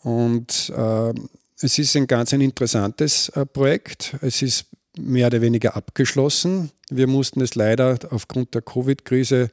Und 0.02 0.72
äh, 0.76 1.14
es 1.60 1.78
ist 1.78 1.96
ein 1.96 2.06
ganz 2.06 2.34
ein 2.34 2.40
interessantes 2.40 3.30
äh, 3.30 3.46
Projekt. 3.46 4.16
Es 4.20 4.42
ist 4.42 4.66
mehr 4.98 5.28
oder 5.28 5.40
weniger 5.40 5.74
abgeschlossen. 5.76 6.70
Wir 6.90 7.06
mussten 7.06 7.40
es 7.40 7.54
leider 7.54 7.98
aufgrund 8.10 8.54
der 8.54 8.60
Covid-Krise 8.60 9.44
äh, 9.44 9.48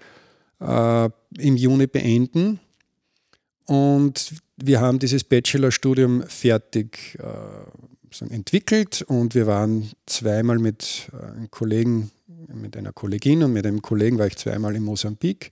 im 0.60 1.56
Juni 1.56 1.88
beenden. 1.88 2.60
Und 3.66 4.34
wir 4.58 4.82
haben 4.82 5.00
dieses 5.00 5.24
Bachelorstudium 5.24 6.24
fertig 6.24 7.18
äh, 7.20 8.26
entwickelt 8.34 9.04
und 9.04 9.36
wir 9.36 9.48
waren 9.48 9.92
zweimal 10.06 10.60
mit 10.60 11.10
äh, 11.14 11.26
einem 11.26 11.52
Kollegen, 11.52 12.12
mit 12.54 12.76
einer 12.76 12.92
Kollegin 12.92 13.44
und 13.44 13.54
mit 13.54 13.66
einem 13.66 13.82
Kollegen 13.82 14.18
war 14.18 14.28
ich 14.28 14.38
zweimal 14.38 14.76
in 14.76 14.84
Mosambik, 14.84 15.52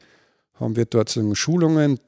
haben 0.56 0.76
wir 0.76 0.86
dort 0.86 1.10
so 1.10 1.36
Schulungen, 1.36 2.00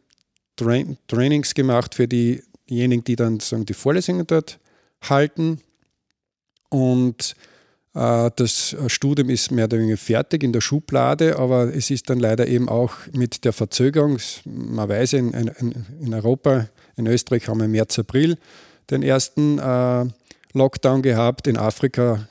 Trainings 0.58 1.54
gemacht 1.54 1.96
für 1.96 2.08
die 2.08 2.44
diejenigen, 2.70 3.04
die 3.04 3.16
dann 3.16 3.40
sagen, 3.40 3.66
die 3.66 3.74
Vorlesungen 3.74 4.28
dort 4.28 4.60
halten. 5.02 5.62
Und 6.70 7.36
äh, 7.38 7.59
das 7.94 8.76
Studium 8.88 9.30
ist 9.30 9.52
mehr 9.52 9.66
oder 9.66 9.80
weniger 9.80 9.98
fertig 9.98 10.44
in 10.44 10.54
der 10.54 10.62
Schublade, 10.62 11.40
aber 11.40 11.74
es 11.76 11.90
ist 11.90 12.10
dann 12.10 12.20
leider 12.20 12.48
eben 12.48 12.70
auch 12.70 12.94
mit 13.14 13.46
der 13.46 13.52
Verzögerung, 13.52 14.20
man 14.46 14.88
weiß 14.88 15.14
in, 15.14 15.32
in, 15.34 15.86
in 16.00 16.14
Europa, 16.14 16.70
in 16.96 17.08
Österreich 17.08 17.48
haben 17.48 17.60
wir 17.60 17.68
März, 17.68 17.98
April 17.98 18.38
den 18.90 19.04
ersten 19.04 19.60
äh, 19.60 20.06
Lockdown 20.54 21.02
gehabt. 21.02 21.48
In 21.48 21.58
Afrika 21.58 22.28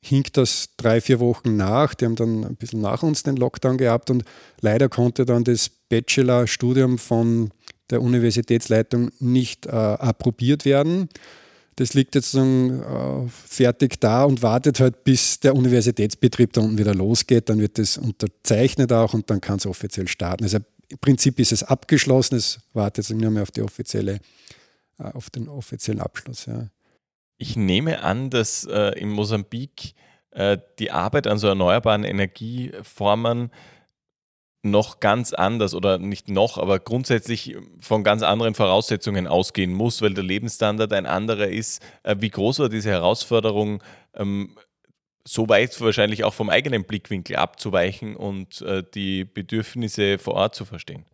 hinkt 0.00 0.36
das 0.36 0.70
drei, 0.76 1.00
vier 1.00 1.20
Wochen 1.20 1.56
nach. 1.56 1.94
Die 1.94 2.04
haben 2.04 2.16
dann 2.16 2.44
ein 2.44 2.56
bisschen 2.56 2.80
nach 2.80 3.02
uns 3.02 3.22
den 3.22 3.36
Lockdown 3.36 3.78
gehabt 3.78 4.10
und 4.10 4.24
leider 4.60 4.88
konnte 4.88 5.24
dann 5.24 5.44
das 5.44 5.68
Bachelorstudium 5.68 6.98
von 6.98 7.50
der 7.90 8.02
Universitätsleitung 8.02 9.10
nicht 9.18 9.66
äh, 9.66 9.70
approbiert 9.70 10.64
werden. 10.64 11.08
Das 11.80 11.94
liegt 11.94 12.14
jetzt 12.14 12.34
dann, 12.34 12.82
äh, 12.82 13.28
fertig 13.30 13.98
da 14.00 14.24
und 14.24 14.42
wartet 14.42 14.80
halt, 14.80 15.02
bis 15.02 15.40
der 15.40 15.56
Universitätsbetrieb 15.56 16.52
da 16.52 16.60
unten 16.60 16.76
wieder 16.76 16.94
losgeht. 16.94 17.48
Dann 17.48 17.58
wird 17.58 17.78
das 17.78 17.96
unterzeichnet 17.96 18.92
auch 18.92 19.14
und 19.14 19.30
dann 19.30 19.40
kann 19.40 19.56
es 19.56 19.64
offiziell 19.64 20.06
starten. 20.06 20.44
Also 20.44 20.58
im 20.88 20.98
Prinzip 20.98 21.40
ist 21.40 21.52
es 21.52 21.62
abgeschlossen, 21.62 22.34
es 22.34 22.60
wartet 22.74 23.08
jetzt 23.08 23.18
nur 23.18 23.30
mehr 23.30 23.44
auf, 23.44 23.48
offizielle, 23.64 24.20
äh, 24.98 25.04
auf 25.04 25.30
den 25.30 25.48
offiziellen 25.48 26.02
Abschluss. 26.02 26.44
Ja. 26.44 26.68
Ich 27.38 27.56
nehme 27.56 28.02
an, 28.02 28.28
dass 28.28 28.66
äh, 28.66 29.00
in 29.00 29.08
Mosambik 29.08 29.94
äh, 30.32 30.58
die 30.78 30.90
Arbeit 30.90 31.26
an 31.26 31.38
so 31.38 31.46
erneuerbaren 31.46 32.04
Energieformen 32.04 33.50
noch 34.62 35.00
ganz 35.00 35.32
anders 35.32 35.74
oder 35.74 35.98
nicht 35.98 36.28
noch, 36.28 36.58
aber 36.58 36.78
grundsätzlich 36.78 37.56
von 37.78 38.04
ganz 38.04 38.22
anderen 38.22 38.54
Voraussetzungen 38.54 39.26
ausgehen 39.26 39.72
muss, 39.72 40.02
weil 40.02 40.12
der 40.12 40.24
Lebensstandard 40.24 40.92
ein 40.92 41.06
anderer 41.06 41.48
ist. 41.48 41.82
Äh, 42.02 42.16
wie 42.20 42.30
groß 42.30 42.58
war 42.58 42.68
diese 42.68 42.90
Herausforderung, 42.90 43.82
ähm, 44.14 44.56
so 45.24 45.48
weit 45.48 45.80
wahrscheinlich 45.80 46.24
auch 46.24 46.34
vom 46.34 46.50
eigenen 46.50 46.84
Blickwinkel 46.84 47.36
abzuweichen 47.36 48.16
und 48.16 48.62
äh, 48.62 48.82
die 48.94 49.24
Bedürfnisse 49.24 50.18
vor 50.18 50.34
Ort 50.34 50.54
zu 50.54 50.64
verstehen? 50.64 51.04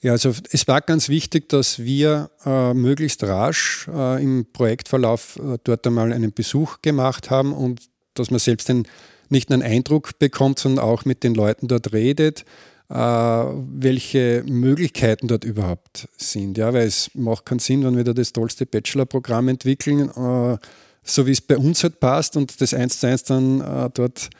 Ja, 0.00 0.12
also 0.12 0.32
es 0.52 0.68
war 0.68 0.80
ganz 0.80 1.08
wichtig, 1.08 1.48
dass 1.48 1.80
wir 1.80 2.30
äh, 2.44 2.72
möglichst 2.72 3.24
rasch 3.24 3.88
äh, 3.92 4.22
im 4.22 4.46
Projektverlauf 4.52 5.36
äh, 5.36 5.58
dort 5.64 5.86
einmal 5.86 6.12
einen 6.12 6.32
Besuch 6.32 6.82
gemacht 6.82 7.30
haben 7.30 7.52
und 7.52 7.82
dass 8.14 8.30
man 8.30 8.38
selbst 8.38 8.68
den, 8.68 8.86
nicht 9.28 9.50
einen 9.50 9.62
Eindruck 9.62 10.18
bekommt, 10.20 10.60
sondern 10.60 10.84
auch 10.84 11.04
mit 11.04 11.24
den 11.24 11.34
Leuten 11.34 11.66
dort 11.66 11.92
redet, 11.92 12.44
welche 12.90 14.44
Möglichkeiten 14.46 15.28
dort 15.28 15.44
überhaupt 15.44 16.08
sind. 16.16 16.56
Ja, 16.56 16.72
weil 16.72 16.86
es 16.86 17.10
macht 17.14 17.44
keinen 17.44 17.58
Sinn, 17.58 17.84
wenn 17.84 17.96
wir 17.96 18.04
da 18.04 18.14
das 18.14 18.32
tollste 18.32 18.64
Bachelorprogramm 18.64 19.48
entwickeln, 19.48 20.08
äh, 20.08 20.56
so 21.02 21.26
wie 21.26 21.32
es 21.32 21.40
bei 21.40 21.58
uns 21.58 21.82
halt 21.82 22.00
passt 22.00 22.36
und 22.36 22.60
das 22.60 22.72
eins 22.72 23.00
zu 23.00 23.06
eins 23.06 23.24
dann 23.24 23.60
äh, 23.60 23.90
dort 23.92 24.30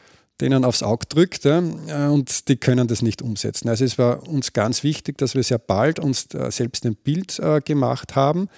denen 0.40 0.64
aufs 0.64 0.82
Auge 0.82 1.06
drückt 1.06 1.44
ja, 1.44 1.58
äh, 1.58 2.08
und 2.08 2.48
die 2.48 2.56
können 2.56 2.87
das 2.88 3.02
nicht 3.02 3.22
umsetzen. 3.22 3.68
Also 3.68 3.84
es 3.84 3.98
war 3.98 4.26
uns 4.28 4.52
ganz 4.52 4.82
wichtig, 4.82 5.18
dass 5.18 5.34
wir 5.34 5.42
sehr 5.42 5.58
bald 5.58 5.98
uns 5.98 6.32
äh, 6.34 6.50
selbst 6.50 6.87
ein 6.87 6.94
Bild 6.94 7.38
äh, 7.38 7.61
gemacht 7.61 8.16
haben, 8.16 8.48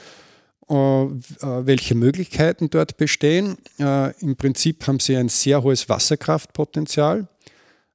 welche 0.72 1.96
Möglichkeiten 1.96 2.70
dort 2.70 2.96
bestehen. 2.96 3.57
Im 3.79 4.37
Prinzip 4.37 4.87
haben 4.87 5.00
sie 5.00 5.16
ein 5.16 5.29
sehr 5.29 5.64
hohes 5.64 5.88
Wasserkraftpotenzial. 5.88 7.26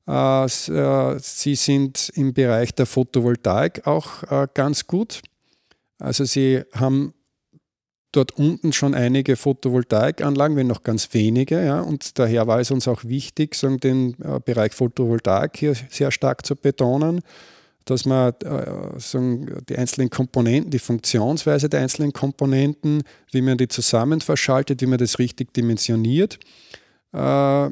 Sie 0.08 1.56
sind 1.56 2.12
im 2.14 2.34
Bereich 2.34 2.76
der 2.76 2.86
Photovoltaik 2.86 3.88
auch 3.88 4.48
ganz 4.54 4.86
gut. 4.86 5.22
Also 6.00 6.26
sie 6.26 6.62
haben 6.74 7.14
dort 8.16 8.38
unten 8.38 8.74
schon 8.74 8.94
einige 8.94 9.36
Photovoltaikanlagen, 9.36 10.56
wenn 10.56 10.68
noch 10.68 10.84
ganz 10.84 11.14
wenige. 11.14 11.64
Ja, 11.64 11.82
und 11.82 12.18
daher 12.18 12.48
war 12.48 12.60
es 12.60 12.72
uns 12.72 12.88
auch 12.88 13.04
wichtig, 13.04 13.56
sagen, 13.56 13.80
den 13.80 14.16
äh, 14.22 14.40
Bereich 14.44 14.74
Photovoltaik 14.74 15.58
hier 15.58 15.76
sehr 15.90 16.12
stark 16.12 16.46
zu 16.46 16.56
betonen, 16.56 17.22
dass 17.86 18.06
man 18.06 18.34
äh, 18.44 19.00
sagen, 19.00 19.62
die 19.68 19.78
einzelnen 19.78 20.10
Komponenten, 20.10 20.72
die 20.72 20.80
Funktionsweise 20.80 21.70
der 21.70 21.82
einzelnen 21.82 22.14
Komponenten, 22.14 23.04
wie 23.32 23.42
man 23.42 23.58
die 23.58 23.68
zusammen 23.68 24.22
verschaltet, 24.22 24.82
wie 24.82 24.88
man 24.88 24.98
das 24.98 25.20
richtig 25.20 25.54
dimensioniert, 25.54 26.40
äh, 27.14 27.70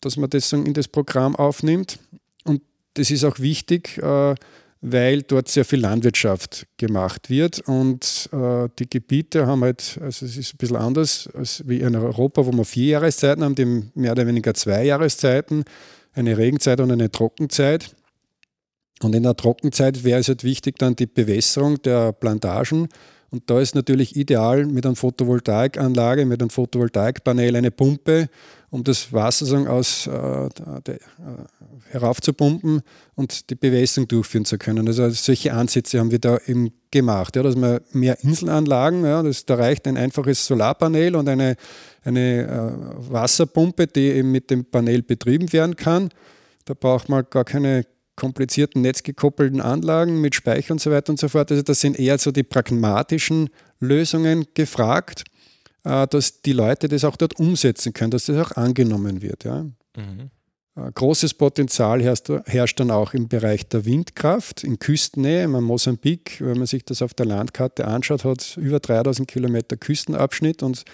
dass 0.00 0.16
man 0.16 0.30
das 0.30 0.52
in 0.52 0.74
das 0.74 0.88
Programm 0.88 1.36
aufnimmt. 1.36 1.98
Und 2.44 2.62
das 2.94 3.10
ist 3.10 3.24
auch 3.24 3.38
wichtig, 3.38 3.98
äh, 3.98 4.34
weil 4.82 5.22
dort 5.22 5.48
sehr 5.48 5.64
viel 5.64 5.80
Landwirtschaft 5.80 6.66
gemacht 6.78 7.28
wird 7.28 7.60
und 7.60 8.30
äh, 8.32 8.68
die 8.78 8.88
Gebiete 8.88 9.46
haben 9.46 9.62
halt, 9.62 9.98
also 10.00 10.24
es 10.24 10.38
ist 10.38 10.54
ein 10.54 10.56
bisschen 10.56 10.76
anders 10.76 11.28
als 11.34 11.62
wie 11.66 11.80
in 11.80 11.94
Europa, 11.94 12.46
wo 12.46 12.52
wir 12.52 12.64
vier 12.64 12.92
Jahreszeiten 12.92 13.44
haben, 13.44 13.54
die 13.54 13.90
mehr 13.94 14.12
oder 14.12 14.26
weniger 14.26 14.54
zwei 14.54 14.84
Jahreszeiten, 14.84 15.64
eine 16.14 16.38
Regenzeit 16.38 16.80
und 16.80 16.90
eine 16.90 17.10
Trockenzeit. 17.10 17.94
Und 19.02 19.14
in 19.14 19.22
der 19.22 19.36
Trockenzeit 19.36 20.02
wäre 20.02 20.20
es 20.20 20.28
halt 20.28 20.44
wichtig 20.44 20.78
dann 20.78 20.96
die 20.96 21.06
Bewässerung 21.06 21.80
der 21.82 22.12
Plantagen 22.12 22.88
und 23.30 23.48
da 23.48 23.60
ist 23.60 23.74
natürlich 23.74 24.16
ideal 24.16 24.66
mit 24.66 24.84
einer 24.84 24.96
Photovoltaikanlage, 24.96 26.26
mit 26.26 26.42
einem 26.42 26.50
Photovoltaikpanel 26.50 27.56
eine 27.56 27.70
Pumpe, 27.70 28.28
um 28.70 28.84
das 28.84 29.12
Wasser 29.12 29.46
sagen, 29.46 29.66
aus, 29.66 30.06
äh, 30.06 30.48
de, 30.86 30.94
äh, 30.94 30.98
heraufzupumpen 31.90 32.82
und 33.16 33.50
die 33.50 33.56
Bewässerung 33.56 34.06
durchführen 34.06 34.44
zu 34.44 34.58
können. 34.58 34.86
Also 34.86 35.10
solche 35.10 35.52
Ansätze 35.52 35.98
haben 35.98 36.12
wir 36.12 36.20
da 36.20 36.38
eben 36.46 36.70
gemacht, 36.90 37.34
ja, 37.36 37.42
dass 37.42 37.56
man 37.56 37.80
mehr 37.92 38.22
Inselanlagen, 38.22 39.04
ja, 39.04 39.22
das, 39.22 39.44
da 39.44 39.56
reicht 39.56 39.86
ein 39.88 39.96
einfaches 39.96 40.46
Solarpanel 40.46 41.16
und 41.16 41.28
eine, 41.28 41.56
eine 42.04 42.46
äh, 42.46 43.12
Wasserpumpe, 43.12 43.88
die 43.88 44.08
eben 44.10 44.30
mit 44.30 44.50
dem 44.50 44.64
Panel 44.64 45.02
betrieben 45.02 45.52
werden 45.52 45.74
kann. 45.74 46.10
Da 46.64 46.74
braucht 46.74 47.08
man 47.08 47.24
gar 47.28 47.44
keine 47.44 47.84
komplizierten 48.14 48.82
netzgekoppelten 48.82 49.60
Anlagen 49.60 50.20
mit 50.20 50.34
Speicher 50.34 50.72
und 50.72 50.80
so 50.80 50.90
weiter 50.90 51.10
und 51.10 51.18
so 51.18 51.28
fort. 51.28 51.50
Also 51.50 51.62
das 51.62 51.80
sind 51.80 51.98
eher 51.98 52.18
so 52.18 52.30
die 52.30 52.42
pragmatischen 52.42 53.48
Lösungen 53.80 54.46
gefragt, 54.54 55.24
dass 55.82 56.42
die 56.42 56.52
Leute 56.52 56.88
das 56.88 57.04
auch 57.04 57.16
dort 57.16 57.38
umsetzen 57.38 57.92
können, 57.92 58.10
dass 58.10 58.26
das 58.26 58.36
auch 58.36 58.56
angenommen 58.56 59.22
wird. 59.22 59.44
Ja. 59.44 59.64
Mhm. 59.96 60.30
Äh, 60.76 60.92
großes 60.92 61.34
Potenzial 61.34 62.02
herrscht, 62.02 62.28
herrscht, 62.46 62.80
dann 62.80 62.90
auch 62.90 63.14
im 63.14 63.28
Bereich 63.28 63.68
der 63.68 63.84
Windkraft 63.84 64.64
in 64.64 64.78
Küstennähe. 64.78 65.44
In 65.44 65.50
Mosambik, 65.50 66.40
wenn 66.40 66.58
man 66.58 66.66
sich 66.66 66.84
das 66.84 67.02
auf 67.02 67.14
der 67.14 67.26
Landkarte 67.26 67.86
anschaut, 67.86 68.24
hat 68.24 68.56
über 68.56 68.80
3000 68.80 69.26
Kilometer 69.28 69.76
Küstenabschnitt 69.76 70.62
und 70.62 70.84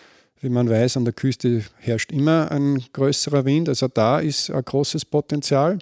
wie 0.40 0.48
man 0.50 0.68
weiß, 0.68 0.98
an 0.98 1.04
der 1.04 1.14
Küste 1.14 1.64
herrscht 1.78 2.12
immer 2.12 2.50
ein 2.50 2.84
größerer 2.92 3.44
Wind. 3.44 3.68
Also 3.68 3.88
da 3.88 4.20
ist 4.20 4.50
ein 4.50 4.64
großes 4.64 5.06
Potenzial. 5.06 5.78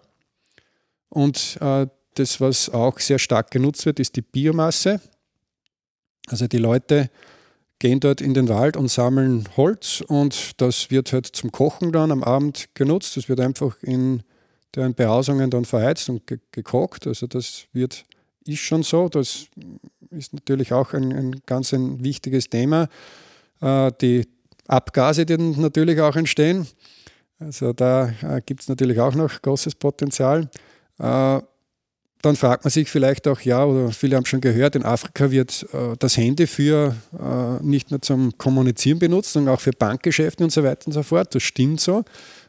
Und 1.08 1.58
äh, 1.60 1.86
das, 2.14 2.40
was 2.40 2.70
auch 2.70 2.98
sehr 3.00 3.18
stark 3.18 3.50
genutzt 3.50 3.84
wird, 3.84 3.98
ist 3.98 4.14
die 4.16 4.22
Biomasse. 4.22 5.00
Also 6.28 6.46
die 6.46 6.58
Leute 6.58 7.10
gehen 7.78 8.00
dort 8.00 8.20
in 8.20 8.34
den 8.34 8.48
Wald 8.48 8.76
und 8.76 8.88
sammeln 8.88 9.48
Holz 9.56 10.02
und 10.06 10.60
das 10.60 10.90
wird 10.90 11.12
halt 11.12 11.26
zum 11.26 11.52
Kochen 11.52 11.92
dann 11.92 12.10
am 12.10 12.22
Abend 12.22 12.68
genutzt. 12.74 13.16
Das 13.16 13.28
wird 13.28 13.40
einfach 13.40 13.76
in 13.82 14.22
deren 14.74 14.94
Behausungen 14.94 15.50
dann 15.50 15.64
verheizt 15.64 16.08
und 16.08 16.26
ge 16.26 16.38
gekocht. 16.50 17.06
Also 17.06 17.26
das 17.26 17.66
wird, 17.72 18.04
ist 18.46 18.60
schon 18.60 18.82
so. 18.82 19.08
Das 19.08 19.46
ist 20.10 20.32
natürlich 20.32 20.72
auch 20.72 20.92
ein, 20.92 21.12
ein 21.12 21.40
ganz 21.46 21.72
ein 21.72 22.02
wichtiges 22.02 22.48
Thema. 22.48 22.88
Äh, 23.60 23.92
die 24.00 24.26
Abgase, 24.66 25.26
die 25.26 25.36
natürlich 25.36 26.00
auch 26.00 26.16
entstehen. 26.16 26.66
Also 27.38 27.72
da 27.72 28.08
äh, 28.22 28.40
gibt 28.44 28.62
es 28.62 28.68
natürlich 28.68 29.00
auch 29.00 29.14
noch 29.14 29.42
großes 29.42 29.74
Potenzial. 29.74 30.48
Äh, 30.98 31.40
dann 32.24 32.36
fragt 32.36 32.64
man 32.64 32.70
sich 32.70 32.88
vielleicht 32.88 33.28
auch, 33.28 33.40
ja, 33.40 33.64
oder 33.64 33.90
viele 33.90 34.16
haben 34.16 34.24
schon 34.24 34.40
gehört, 34.40 34.76
in 34.76 34.84
Afrika 34.84 35.30
wird 35.30 35.66
äh, 35.72 35.94
das 35.98 36.16
Handy 36.16 36.46
für 36.46 36.96
äh, 37.12 37.62
nicht 37.62 37.90
nur 37.90 38.00
zum 38.00 38.38
Kommunizieren 38.38 38.98
benutzt, 38.98 39.32
sondern 39.32 39.54
auch 39.54 39.60
für 39.60 39.72
Bankgeschäfte 39.72 40.42
und 40.42 40.50
so 40.50 40.64
weiter 40.64 40.86
und 40.86 40.92
so 40.92 41.02
fort. 41.02 41.34
Das 41.34 41.42
stimmt 41.42 41.80
so. 41.80 42.04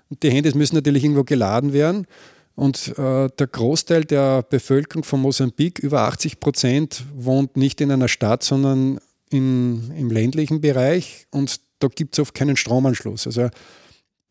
Und 0.09 0.23
die 0.23 0.31
Handys 0.31 0.55
müssen 0.55 0.75
natürlich 0.75 1.03
irgendwo 1.03 1.23
geladen 1.23 1.73
werden. 1.73 2.07
Und 2.55 2.97
äh, 2.97 3.27
der 3.27 3.47
Großteil 3.47 4.05
der 4.05 4.43
Bevölkerung 4.43 5.03
von 5.03 5.19
Mosambik, 5.19 5.79
über 5.79 6.01
80 6.01 6.39
Prozent, 6.39 7.03
wohnt 7.13 7.57
nicht 7.57 7.81
in 7.81 7.91
einer 7.91 8.07
Stadt, 8.07 8.43
sondern 8.43 8.99
in, 9.29 9.91
im 9.97 10.09
ländlichen 10.09 10.61
Bereich. 10.61 11.27
Und 11.31 11.59
da 11.79 11.89
gibt 11.89 12.13
es 12.13 12.19
oft 12.19 12.33
keinen 12.33 12.55
Stromanschluss. 12.55 13.27
Also 13.27 13.49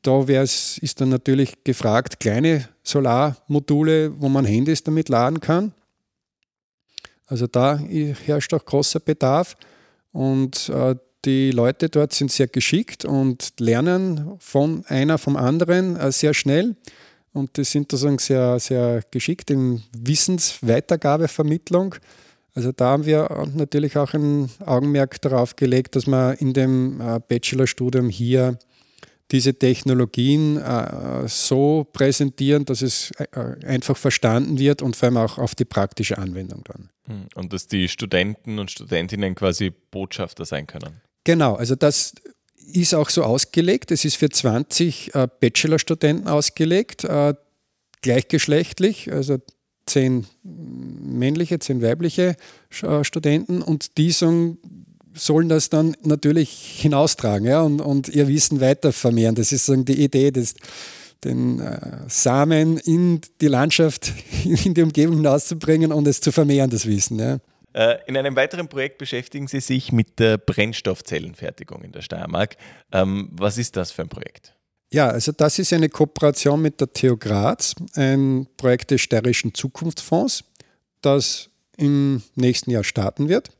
da 0.06 0.22
ist 0.22 1.00
dann 1.00 1.08
natürlich 1.08 1.64
gefragt, 1.64 2.20
kleine 2.20 2.68
Solarmodule, 2.82 4.20
wo 4.20 4.28
man 4.28 4.44
Handys 4.44 4.82
damit 4.82 5.08
laden 5.08 5.40
kann. 5.40 5.72
Also 7.26 7.46
da 7.46 7.78
herrscht 7.78 8.52
auch 8.52 8.64
großer 8.64 9.00
Bedarf 9.00 9.56
und 10.12 10.68
äh, 10.68 10.94
die 11.24 11.52
Leute 11.52 11.88
dort 11.88 12.12
sind 12.12 12.30
sehr 12.30 12.48
geschickt 12.48 13.06
und 13.06 13.54
lernen 13.58 14.36
von 14.38 14.84
einer 14.86 15.18
vom 15.18 15.36
anderen 15.36 15.96
äh, 15.96 16.12
sehr 16.12 16.34
schnell. 16.34 16.76
Und 17.32 17.56
die 17.56 17.64
sind 17.64 17.90
sozusagen 17.90 18.18
sehr, 18.18 18.60
sehr 18.60 19.02
geschickt 19.10 19.50
in 19.50 19.82
Wissensweitergabevermittlung. 19.96 21.96
Also 22.54 22.70
da 22.70 22.90
haben 22.90 23.06
wir 23.06 23.48
natürlich 23.54 23.96
auch 23.96 24.14
ein 24.14 24.48
Augenmerk 24.64 25.20
darauf 25.22 25.56
gelegt, 25.56 25.96
dass 25.96 26.06
man 26.06 26.36
in 26.36 26.52
dem 26.52 27.00
äh, 27.00 27.18
Bachelorstudium 27.26 28.08
hier 28.08 28.56
diese 29.34 29.58
Technologien 29.58 30.58
äh, 30.58 31.26
so 31.26 31.84
präsentieren, 31.92 32.64
dass 32.66 32.82
es 32.82 33.10
äh, 33.18 33.66
einfach 33.66 33.96
verstanden 33.96 34.60
wird 34.60 34.80
und 34.80 34.94
vor 34.94 35.08
allem 35.08 35.16
auch 35.16 35.38
auf 35.38 35.56
die 35.56 35.64
praktische 35.64 36.18
Anwendung 36.18 36.62
dann. 36.62 36.88
Hm, 37.06 37.26
und 37.34 37.52
dass 37.52 37.66
die 37.66 37.88
Studenten 37.88 38.60
und 38.60 38.70
Studentinnen 38.70 39.34
quasi 39.34 39.72
Botschafter 39.90 40.44
sein 40.44 40.68
können. 40.68 41.00
Genau, 41.24 41.56
also 41.56 41.74
das 41.74 42.14
ist 42.72 42.94
auch 42.94 43.10
so 43.10 43.24
ausgelegt. 43.24 43.90
Es 43.90 44.04
ist 44.04 44.14
für 44.14 44.28
20 44.28 45.12
äh, 45.16 45.26
Bachelorstudenten 45.40 46.28
ausgelegt, 46.28 47.02
äh, 47.02 47.34
gleichgeschlechtlich, 48.02 49.12
also 49.12 49.38
zehn 49.86 50.26
männliche, 50.44 51.58
zehn 51.58 51.82
weibliche 51.82 52.36
Studenten 52.70 53.62
und 53.62 53.98
die 53.98 54.12
sollen, 54.12 54.58
sollen 55.14 55.48
das 55.48 55.70
dann 55.70 55.96
natürlich 56.02 56.50
hinaustragen 56.80 57.46
ja, 57.46 57.62
und, 57.62 57.80
und 57.80 58.08
ihr 58.08 58.28
Wissen 58.28 58.60
weiter 58.60 58.92
vermehren. 58.92 59.34
Das 59.34 59.52
ist 59.52 59.66
so 59.66 59.76
die 59.76 60.02
Idee, 60.02 60.30
des, 60.30 60.54
den 61.24 61.60
äh, 61.60 62.00
Samen 62.08 62.78
in 62.78 63.20
die 63.40 63.48
Landschaft, 63.48 64.12
in 64.44 64.74
die 64.74 64.82
Umgebung 64.82 65.16
hinauszubringen 65.16 65.92
und 65.92 66.06
es 66.06 66.20
zu 66.20 66.32
vermehren, 66.32 66.70
das 66.70 66.86
Wissen. 66.86 67.18
Ja. 67.18 67.38
Äh, 67.72 67.98
in 68.06 68.16
einem 68.16 68.36
weiteren 68.36 68.68
Projekt 68.68 68.98
beschäftigen 68.98 69.48
Sie 69.48 69.60
sich 69.60 69.92
mit 69.92 70.18
der 70.18 70.38
Brennstoffzellenfertigung 70.38 71.82
in 71.82 71.92
der 71.92 72.02
Steiermark. 72.02 72.56
Ähm, 72.92 73.28
was 73.32 73.58
ist 73.58 73.76
das 73.76 73.90
für 73.90 74.02
ein 74.02 74.08
Projekt? 74.08 74.54
Ja, 74.92 75.08
also 75.08 75.32
das 75.32 75.58
ist 75.58 75.72
eine 75.72 75.88
Kooperation 75.88 76.62
mit 76.62 76.80
der 76.80 76.92
TU 76.92 77.16
Graz, 77.16 77.74
ein 77.94 78.46
Projekt 78.56 78.92
des 78.92 79.00
Steirischen 79.00 79.52
Zukunftsfonds, 79.52 80.44
das 81.00 81.50
im 81.76 82.22
nächsten 82.36 82.70
Jahr 82.70 82.84
starten 82.84 83.28
wird. 83.28 83.50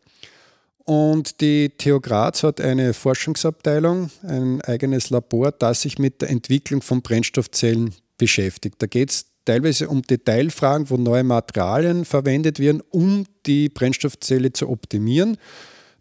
Und 0.85 1.41
die 1.41 1.71
TU 1.71 1.99
Graz 1.99 2.43
hat 2.43 2.61
eine 2.61 2.93
Forschungsabteilung, 2.93 4.11
ein 4.23 4.61
eigenes 4.61 5.09
Labor, 5.11 5.51
das 5.51 5.83
sich 5.83 5.99
mit 5.99 6.21
der 6.21 6.31
Entwicklung 6.31 6.83
von 6.83 7.01
Brennstoffzellen 7.01 7.95
beschäftigt. 8.19 8.77
Da 8.81 8.87
geht 8.87 9.11
es 9.11 9.27
teilweise 9.47 9.89
um 9.89 10.03
Detailfragen, 10.03 10.91
wo 10.91 10.97
neue 10.97 11.25
Materialien 11.25 12.05
verwendet 12.05 12.59
werden, 12.59 12.83
um 12.91 13.25
die 13.47 13.71
Brennstoffzelle 13.71 14.53
zu 14.53 14.69
optimieren. 14.69 15.39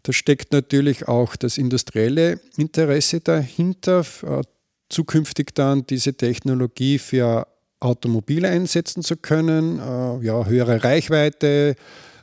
Da 0.02 0.12
steckt 0.12 0.52
natürlich 0.52 1.08
auch 1.08 1.34
das 1.36 1.56
industrielle 1.56 2.40
Interesse 2.58 3.20
dahinter, 3.20 4.04
äh, 4.22 4.42
zukünftig 4.90 5.54
dann 5.54 5.86
diese 5.86 6.14
Technologie 6.14 6.98
für 6.98 7.46
Automobile 7.80 8.48
einsetzen 8.48 9.02
zu 9.02 9.16
können, 9.16 9.78
äh, 9.78 10.26
ja, 10.26 10.44
höhere 10.44 10.84
Reichweite, 10.84 11.74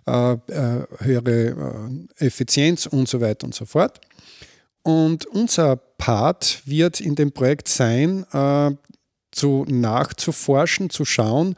äh, 0.06 0.38
höhere 1.00 1.90
Effizienz 2.18 2.86
und 2.86 3.08
so 3.08 3.22
weiter 3.22 3.46
und 3.46 3.56
so 3.56 3.66
fort. 3.66 4.02
Und 4.84 5.26
unser 5.26 5.76
Part 5.76 6.62
wird 6.66 7.00
in 7.00 7.16
dem 7.16 7.32
Projekt 7.32 7.68
sein, 7.68 8.26
zu 9.32 9.66
nachzuforschen, 9.68 10.90
zu 10.90 11.06
schauen, 11.06 11.56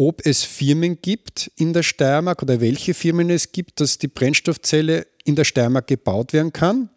ob 0.00 0.24
es 0.24 0.44
Firmen 0.44 1.02
gibt 1.02 1.50
in 1.56 1.74
der 1.74 1.82
Steiermark 1.82 2.42
oder 2.42 2.62
welche 2.62 2.94
Firmen 2.94 3.28
es 3.28 3.52
gibt, 3.52 3.80
dass 3.80 3.98
die 3.98 4.08
Brennstoffzelle 4.08 5.06
in 5.24 5.36
der 5.36 5.44
Steiermark 5.44 5.88
gebaut 5.88 6.32
werden 6.32 6.54
kann. 6.54 6.88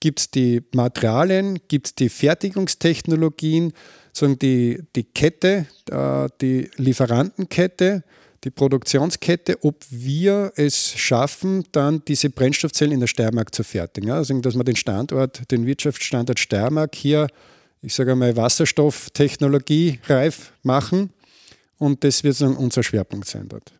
Gibt 0.00 0.18
es 0.18 0.30
die 0.32 0.60
Materialien, 0.74 1.60
gibt 1.68 1.86
es 1.86 1.94
die 1.94 2.08
Fertigungstechnologien, 2.08 3.72
sondern 4.12 4.40
die, 4.40 4.82
die 4.96 5.04
Kette, 5.04 5.66
äh, 5.90 6.28
die 6.40 6.68
Lieferantenkette, 6.76 8.02
die 8.44 8.50
Produktionskette, 8.50 9.62
ob 9.62 9.84
wir 9.90 10.52
es 10.56 10.92
schaffen, 10.96 11.64
dann 11.72 12.02
diese 12.06 12.30
Brennstoffzellen 12.30 12.92
in 12.92 13.00
der 13.00 13.06
Steiermark 13.06 13.54
zu 13.54 13.62
fertigen. 13.62 14.10
Also, 14.10 14.38
dass 14.40 14.54
wir 14.54 14.64
den 14.64 14.76
Standort, 14.76 15.50
den 15.50 15.66
Wirtschaftsstandort 15.66 16.38
Steiermark 16.38 16.94
hier 16.94 17.28
ich 17.82 17.94
sage 17.94 18.12
einmal, 18.12 18.36
Wasserstofftechnologie 18.36 20.00
reif 20.06 20.52
machen. 20.62 21.12
Und 21.78 22.04
das 22.04 22.24
wird 22.24 22.40
dann 22.40 22.56
unser 22.56 22.82
Schwerpunkt 22.82 23.26
sein 23.26 23.48
dort. 23.48 23.72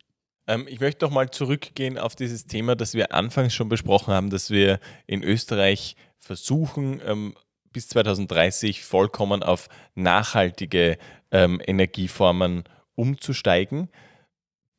Ähm, 0.46 0.66
ich 0.68 0.80
möchte 0.80 1.04
noch 1.04 1.12
mal 1.12 1.30
zurückgehen 1.30 1.98
auf 1.98 2.16
dieses 2.16 2.46
Thema, 2.46 2.76
das 2.76 2.94
wir 2.94 3.12
anfangs 3.12 3.54
schon 3.54 3.68
besprochen 3.68 4.14
haben, 4.14 4.30
dass 4.30 4.50
wir 4.50 4.80
in 5.06 5.22
Österreich 5.22 5.96
versuchen, 6.18 7.00
ähm, 7.04 7.34
bis 7.72 7.88
2030 7.88 8.82
vollkommen 8.82 9.42
auf 9.42 9.68
nachhaltige 9.94 10.96
ähm, 11.30 11.61
Energieformen 11.64 12.64
umzusteigen. 12.94 13.90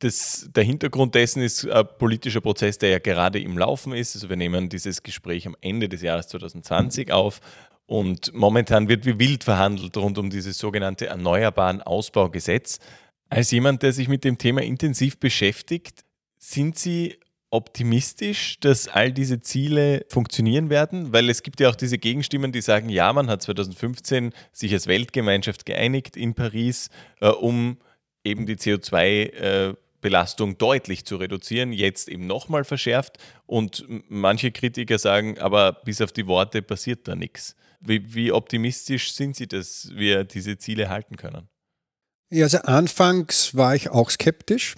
Das, 0.02 0.48
der 0.52 0.64
Hintergrund 0.64 1.14
dessen 1.14 1.42
ist 1.42 1.64
ein 1.68 1.86
politischer 1.96 2.40
Prozess, 2.40 2.76
der 2.76 2.90
ja 2.90 2.98
gerade 2.98 3.40
im 3.40 3.56
Laufen 3.56 3.92
ist. 3.92 4.16
Also 4.16 4.28
wir 4.28 4.36
nehmen 4.36 4.68
dieses 4.68 5.04
Gespräch 5.04 5.46
am 5.46 5.56
Ende 5.60 5.88
des 5.88 6.02
Jahres 6.02 6.26
2020 6.26 7.12
auf 7.12 7.40
und 7.86 8.34
momentan 8.34 8.88
wird 8.88 9.06
wie 9.06 9.20
wild 9.20 9.44
verhandelt 9.44 9.96
rund 9.96 10.18
um 10.18 10.28
dieses 10.28 10.58
sogenannte 10.58 11.06
Erneuerbaren 11.06 11.82
Ausbaugesetz. 11.82 12.80
Als 13.28 13.52
jemand, 13.52 13.84
der 13.84 13.92
sich 13.92 14.08
mit 14.08 14.24
dem 14.24 14.38
Thema 14.38 14.62
intensiv 14.62 15.20
beschäftigt, 15.20 16.04
sind 16.36 16.76
Sie 16.76 17.20
optimistisch, 17.50 18.58
dass 18.58 18.88
all 18.88 19.12
diese 19.12 19.40
Ziele 19.40 20.04
funktionieren 20.08 20.68
werden? 20.68 21.12
Weil 21.12 21.30
es 21.30 21.44
gibt 21.44 21.60
ja 21.60 21.68
auch 21.68 21.76
diese 21.76 21.98
Gegenstimmen, 21.98 22.50
die 22.50 22.60
sagen, 22.60 22.88
ja, 22.88 23.12
man 23.12 23.28
hat 23.28 23.42
2015 23.42 24.32
sich 24.50 24.72
als 24.72 24.88
Weltgemeinschaft 24.88 25.64
geeinigt 25.64 26.16
in 26.16 26.34
Paris, 26.34 26.88
äh, 27.20 27.28
um 27.28 27.76
eben 28.24 28.46
die 28.46 28.56
CO2 28.56 29.32
äh, 29.32 29.74
Belastung 30.02 30.58
deutlich 30.58 31.06
zu 31.06 31.16
reduzieren, 31.16 31.72
jetzt 31.72 32.08
eben 32.10 32.26
nochmal 32.26 32.64
verschärft. 32.64 33.16
Und 33.46 33.86
manche 34.08 34.52
Kritiker 34.52 34.98
sagen, 34.98 35.38
aber 35.38 35.72
bis 35.72 36.02
auf 36.02 36.12
die 36.12 36.26
Worte 36.26 36.60
passiert 36.60 37.08
da 37.08 37.14
nichts. 37.14 37.56
Wie, 37.80 38.14
wie 38.14 38.32
optimistisch 38.32 39.14
sind 39.14 39.36
Sie, 39.36 39.46
dass 39.46 39.90
wir 39.94 40.24
diese 40.24 40.58
Ziele 40.58 40.90
halten 40.90 41.16
können? 41.16 41.48
Ja, 42.30 42.44
also 42.44 42.58
anfangs 42.58 43.54
war 43.56 43.74
ich 43.74 43.90
auch 43.90 44.10
skeptisch, 44.10 44.74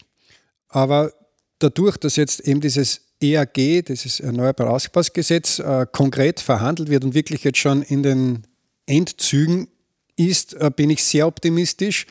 aber 0.68 1.12
dadurch, 1.59 1.97
dass 1.97 2.16
jetzt 2.16 2.41
eben 2.41 2.61
dieses 2.61 3.01
EAG, 3.22 3.85
dieses 3.87 4.20
Erneuerbare 4.20 4.70
Ausbausgesetz, 4.70 5.59
äh, 5.59 5.87
konkret 5.91 6.41
verhandelt 6.41 6.91
wird 6.91 7.05
und 7.05 7.14
wirklich 7.14 7.45
jetzt 7.45 7.59
schon 7.59 7.83
in 7.83 8.03
den 8.03 8.47
Endzügen 8.87 9.68
ist, 10.16 10.55
äh, 10.55 10.70
bin 10.75 10.91
ich 10.91 11.03
sehr 11.03 11.27
optimistisch. 11.27 12.07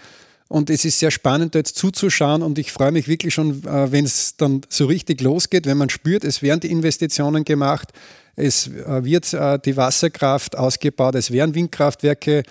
Und 0.54 0.70
es 0.70 0.86
ist 0.86 1.00
sehr 1.00 1.10
spannend, 1.10 1.56
da 1.56 1.60
jetzt 1.60 1.76
zuzuschauen. 1.78 2.44
Und 2.44 2.60
ich 2.60 2.72
freue 2.72 2.92
mich 2.92 3.08
wirklich 3.08 3.34
schon, 3.34 3.64
äh, 3.64 3.92
wenn 3.92 4.06
es 4.06 4.38
dann 4.38 4.62
so 4.70 4.86
richtig 4.86 5.20
losgeht, 5.20 5.66
wenn 5.66 5.80
man 5.80 5.90
spürt, 5.90 6.24
es 6.24 6.44
werden 6.44 6.60
die 6.60 6.70
Investitionen 6.70 7.44
gemacht, 7.44 7.90
es 8.36 8.68
äh, 8.68 9.04
wird 9.04 9.34
äh, 9.34 9.58
die 9.58 9.76
Wasserkraft 9.76 10.56
ausgebaut, 10.56 11.16
es 11.16 11.32
werden 11.32 11.56
Windkraftwerke 11.56 12.44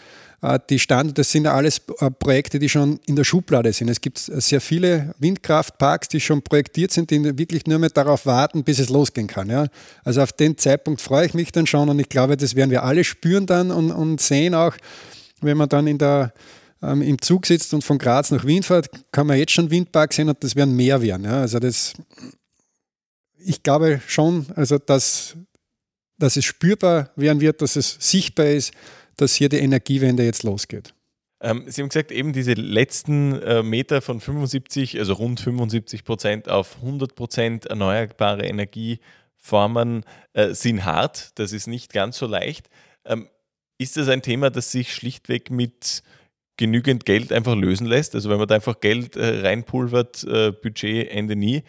die 0.71 0.81
Standorte, 0.81 1.21
das 1.21 1.31
sind 1.31 1.47
alles 1.47 1.81
Projekte, 2.19 2.59
die 2.59 2.69
schon 2.69 2.99
in 3.07 3.15
der 3.15 3.23
Schublade 3.23 3.73
sind. 3.73 3.89
Es 3.89 4.01
gibt 4.01 4.19
sehr 4.19 4.61
viele 4.61 5.15
Windkraftparks, 5.21 6.09
die 6.09 6.19
schon 6.19 6.43
projektiert 6.43 6.91
sind, 6.91 7.13
die 7.13 7.39
wirklich 7.39 7.65
nur 7.69 7.79
mehr 7.79 7.91
darauf 7.91 8.27
warten, 8.27 8.65
bis 8.65 8.81
es 8.81 8.89
losgehen 8.89 9.29
kann. 9.29 9.49
Ja. 9.49 9.69
Also 10.03 10.21
auf 10.21 10.33
den 10.33 10.59
Zeitpunkt 10.59 11.01
freue 11.01 11.27
ich 11.27 11.35
mich 11.35 11.53
dann 11.53 11.69
schon 11.69 11.89
und 11.89 12.01
ich 12.01 12.09
glaube, 12.09 12.37
das 12.37 12.57
werden 12.57 12.73
wir 12.73 12.83
alle 12.83 13.05
spüren 13.05 13.47
dann 13.47 13.71
und, 13.71 13.93
und 13.93 14.21
sehen 14.21 14.57
auch, 14.57 14.75
wenn 15.43 15.57
man 15.57 15.69
dann 15.69 15.87
in 15.87 15.99
der 15.99 16.33
ähm, 16.83 17.03
im 17.03 17.21
Zug 17.21 17.47
sitzt 17.47 17.73
und 17.75 17.83
von 17.83 17.99
Graz 17.99 18.31
nach 18.31 18.45
Wien 18.45 18.63
fährt, 18.63 18.91
kann 19.13 19.27
man 19.27 19.39
jetzt 19.39 19.53
schon 19.53 19.71
Windpark 19.71 20.13
sehen 20.13 20.29
und 20.29 20.43
das 20.43 20.57
werden 20.57 20.75
mehr 20.75 21.03
werden. 21.03 21.25
Ja. 21.25 21.41
Also 21.41 21.59
das, 21.59 21.95
ich 23.39 23.63
glaube 23.63 24.01
schon, 24.07 24.47
also 24.55 24.79
dass, 24.79 25.37
dass 26.19 26.37
es 26.37 26.45
spürbar 26.45 27.11
werden 27.17 27.41
wird, 27.41 27.63
dass 27.63 27.77
es 27.77 27.97
sichtbar 28.01 28.47
ist, 28.47 28.73
dass 29.17 29.35
hier 29.35 29.49
die 29.49 29.59
Energiewende 29.59 30.25
jetzt 30.25 30.43
losgeht. 30.43 30.95
Ähm, 31.41 31.65
Sie 31.67 31.83
haben 31.83 31.89
gesagt, 31.89 32.13
eben 32.13 32.33
diese 32.33 32.55
letzten 32.55 33.41
äh, 33.43 33.63
Meter 33.63 34.01
von 34.01 34.21
75, 34.21 34.99
also 34.99 35.15
rund 35.15 35.41
75 35.41 36.05
Prozent 36.05 36.49
auf 36.49 36.77
100 36.77 37.15
Prozent 37.15 37.67
erneuerbare 37.67 38.47
Energieformen 38.47 40.05
äh, 40.33 40.55
sind 40.55 40.85
hart. 40.85 41.33
Das 41.35 41.53
ist 41.53 41.67
nicht 41.67 41.93
ganz 41.93 42.17
so 42.17 42.27
leicht. 42.27 42.69
Ähm, 43.05 43.29
ist 43.79 43.97
das 43.97 44.09
ein 44.09 44.23
Thema, 44.23 44.51
das 44.51 44.71
sich 44.71 44.95
schlichtweg 44.95 45.51
mit 45.51 46.05
genügend 46.63 47.05
Geld 47.05 47.33
einfach 47.33 47.57
lösen 47.57 47.89
lässt. 47.89 48.15
Also 48.15 48.31
wenn 48.31 48.39
man 48.39 48.47
da 48.47 48.55
einfach 48.55 48.79
Geld 48.79 49.17
äh, 49.17 49.41
reinpulvert, 49.41 50.23
äh, 50.23 50.53
Budget 50.53 51.11
Ende 51.11 51.35
nie, 51.35 51.65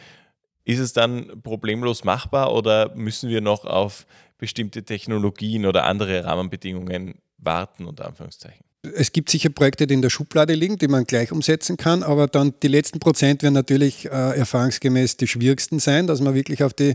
ist 0.65 0.77
es 0.77 0.93
dann 0.93 1.41
problemlos 1.41 2.03
machbar 2.03 2.53
oder 2.53 2.93
müssen 2.93 3.27
wir 3.27 3.41
noch 3.41 3.65
auf 3.65 4.05
bestimmte 4.37 4.83
Technologien 4.83 5.65
oder 5.65 5.85
andere 5.85 6.23
Rahmenbedingungen 6.23 7.15
warten, 7.39 7.85
unter 7.85 8.05
Anführungszeichen? 8.05 8.63
Es 8.83 9.11
gibt 9.11 9.31
sicher 9.31 9.49
Projekte, 9.49 9.87
die 9.87 9.95
in 9.95 10.03
der 10.03 10.11
Schublade 10.11 10.53
liegen, 10.53 10.77
die 10.77 10.87
man 10.87 11.05
gleich 11.05 11.31
umsetzen 11.31 11.75
kann, 11.75 12.03
aber 12.03 12.27
dann 12.27 12.53
die 12.61 12.67
letzten 12.67 12.99
Prozent 12.99 13.41
werden 13.41 13.55
natürlich 13.55 14.05
äh, 14.05 14.37
erfahrungsgemäß 14.37 15.17
die 15.17 15.27
schwierigsten 15.27 15.79
sein, 15.79 16.05
dass 16.05 16.21
man 16.21 16.35
wirklich 16.35 16.63
auf 16.63 16.75
die 16.75 16.93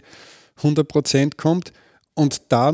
100 0.59 0.87
Prozent 0.87 1.37
kommt. 1.37 1.73
Und 2.15 2.43
da 2.53 2.73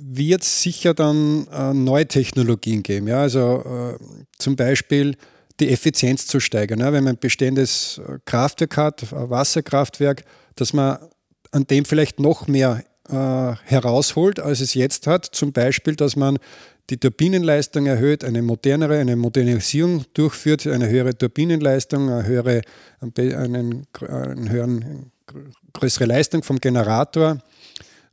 wird 0.00 0.42
es 0.42 0.62
sicher 0.62 0.94
dann 0.94 1.46
äh, 1.48 1.74
neue 1.74 2.06
Technologien 2.06 2.82
geben. 2.82 3.08
Ja? 3.08 3.22
Also 3.22 3.64
äh, 3.64 4.04
zum 4.38 4.56
Beispiel 4.56 5.16
die 5.60 5.70
Effizienz 5.70 6.26
zu 6.26 6.40
steigern. 6.40 6.80
Ja? 6.80 6.92
Wenn 6.92 7.04
man 7.04 7.14
ein 7.14 7.20
bestehendes 7.20 7.98
äh, 7.98 8.18
Kraftwerk 8.24 8.76
hat, 8.76 9.12
ein 9.12 9.30
Wasserkraftwerk, 9.30 10.24
dass 10.54 10.72
man 10.72 10.98
an 11.50 11.66
dem 11.66 11.84
vielleicht 11.84 12.20
noch 12.20 12.46
mehr 12.46 12.84
äh, 13.08 13.14
herausholt, 13.64 14.40
als 14.40 14.60
es 14.60 14.74
jetzt 14.74 15.06
hat. 15.06 15.24
Zum 15.24 15.52
Beispiel, 15.52 15.96
dass 15.96 16.14
man 16.14 16.38
die 16.90 16.98
Turbinenleistung 16.98 17.86
erhöht, 17.86 18.24
eine 18.24 18.42
modernere, 18.42 18.98
eine 18.98 19.16
Modernisierung 19.16 20.04
durchführt, 20.14 20.66
eine 20.66 20.88
höhere 20.88 21.16
Turbinenleistung, 21.16 22.08
eine 22.10 22.26
höhere, 22.26 22.62
einen, 23.00 23.86
einen 24.00 24.50
höheren, 24.50 25.10
größere 25.74 26.06
Leistung 26.06 26.42
vom 26.42 26.58
Generator 26.58 27.38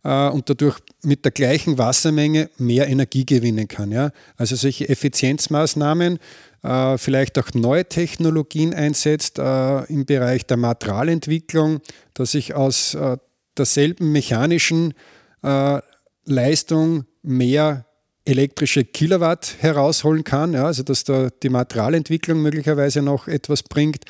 äh, 0.06 0.30
und 0.30 0.50
dadurch 0.50 0.80
mit 1.02 1.26
der 1.26 1.32
gleichen 1.32 1.78
Wassermenge 1.78 2.50
mehr 2.58 2.88
Energie 2.88 3.26
gewinnen 3.26 3.68
kann. 3.68 3.92
Ja? 3.92 4.12
Also 4.38 4.56
solche 4.56 4.88
Effizienzmaßnahmen, 4.88 6.20
äh, 6.64 6.98
vielleicht 6.98 7.38
auch 7.40 7.54
neue 7.54 7.86
Technologien 7.86 8.74
einsetzt 8.74 9.40
äh, 9.40 9.84
im 9.86 10.06
Bereich 10.06 10.46
der 10.46 10.58
Materialentwicklung, 10.58 11.82
dass 12.14 12.36
ich 12.36 12.54
aus 12.54 12.94
äh, 12.94 13.18
derselben 13.58 14.12
mechanischen 14.12 14.94
äh, 15.42 15.80
Leistung 16.26 17.06
mehr 17.24 17.86
elektrische 18.26 18.84
Kilowatt 18.84 19.56
herausholen 19.60 20.24
kann, 20.24 20.54
ja, 20.54 20.66
also 20.66 20.82
dass 20.82 21.04
da 21.04 21.30
die 21.44 21.50
Materialentwicklung 21.50 22.42
möglicherweise 22.42 23.04
noch 23.04 23.28
etwas 23.28 23.62
bringt. 23.62 24.06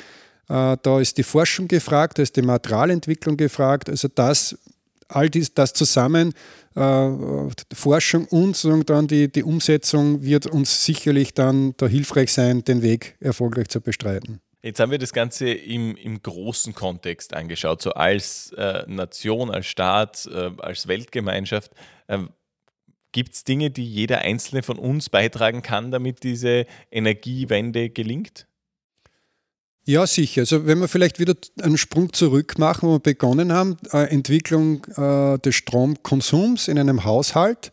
Da 0.48 1.00
ist 1.00 1.18
die 1.18 1.22
Forschung 1.22 1.68
gefragt, 1.68 2.16
da 2.16 2.22
ist 2.22 2.36
die 2.36 2.42
Materialentwicklung 2.42 3.36
gefragt. 3.36 3.90
Also 3.90 4.08
das, 4.08 4.56
all 5.08 5.30
dies, 5.30 5.54
das 5.54 5.72
zusammen, 5.72 6.32
äh, 6.74 7.10
Forschung 7.72 8.26
und 8.26 8.90
dann 8.90 9.06
die, 9.06 9.30
die 9.30 9.42
Umsetzung 9.42 10.22
wird 10.22 10.46
uns 10.46 10.84
sicherlich 10.84 11.34
dann 11.34 11.74
da 11.76 11.86
hilfreich 11.86 12.32
sein, 12.32 12.64
den 12.64 12.82
Weg 12.82 13.16
erfolgreich 13.20 13.68
zu 13.68 13.80
bestreiten. 13.80 14.40
Jetzt 14.62 14.80
haben 14.80 14.90
wir 14.90 14.98
das 14.98 15.12
Ganze 15.12 15.48
im, 15.48 15.96
im 15.96 16.20
großen 16.20 16.74
Kontext 16.74 17.34
angeschaut, 17.34 17.82
so 17.82 17.92
als 17.92 18.52
äh, 18.56 18.82
Nation, 18.88 19.50
als 19.50 19.66
Staat, 19.66 20.26
äh, 20.26 20.50
als 20.58 20.88
Weltgemeinschaft. 20.88 21.70
Ähm, 22.08 22.30
Gibt 23.12 23.34
es 23.34 23.44
Dinge, 23.44 23.70
die 23.70 23.84
jeder 23.84 24.18
Einzelne 24.22 24.62
von 24.62 24.78
uns 24.78 25.08
beitragen 25.08 25.62
kann, 25.62 25.90
damit 25.90 26.22
diese 26.22 26.66
Energiewende 26.90 27.90
gelingt? 27.90 28.46
Ja, 29.88 30.04
sicher. 30.04 30.40
Also 30.40 30.66
wenn 30.66 30.80
wir 30.80 30.88
vielleicht 30.88 31.20
wieder 31.20 31.34
einen 31.62 31.78
Sprung 31.78 32.12
zurück 32.12 32.58
machen, 32.58 32.88
wo 32.88 32.94
wir 32.94 32.98
begonnen 32.98 33.52
haben, 33.52 33.76
äh, 33.92 34.10
Entwicklung 34.10 34.84
äh, 34.96 35.38
des 35.38 35.54
Stromkonsums 35.54 36.66
in 36.66 36.76
einem 36.76 37.04
Haushalt, 37.04 37.70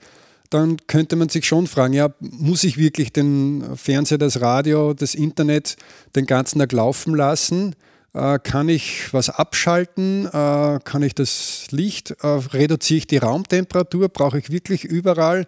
dann 0.51 0.77
könnte 0.85 1.15
man 1.15 1.29
sich 1.29 1.47
schon 1.47 1.65
fragen, 1.65 1.93
ja, 1.93 2.13
muss 2.19 2.63
ich 2.63 2.77
wirklich 2.77 3.11
den 3.11 3.63
Fernseher, 3.75 4.19
das 4.19 4.41
Radio, 4.41 4.93
das 4.93 5.15
Internet 5.15 5.75
den 6.15 6.27
ganzen 6.27 6.59
Tag 6.59 6.71
laufen 6.71 7.15
lassen? 7.15 7.75
Äh, 8.13 8.37
kann 8.37 8.69
ich 8.69 9.11
was 9.11 9.31
abschalten? 9.31 10.27
Äh, 10.27 10.79
kann 10.83 11.01
ich 11.01 11.15
das 11.15 11.65
Licht? 11.71 12.11
Äh, 12.21 12.27
reduziere 12.27 12.99
ich 12.99 13.07
die 13.07 13.17
Raumtemperatur? 13.17 14.09
Brauche 14.09 14.37
ich 14.37 14.51
wirklich 14.51 14.83
überall 14.83 15.47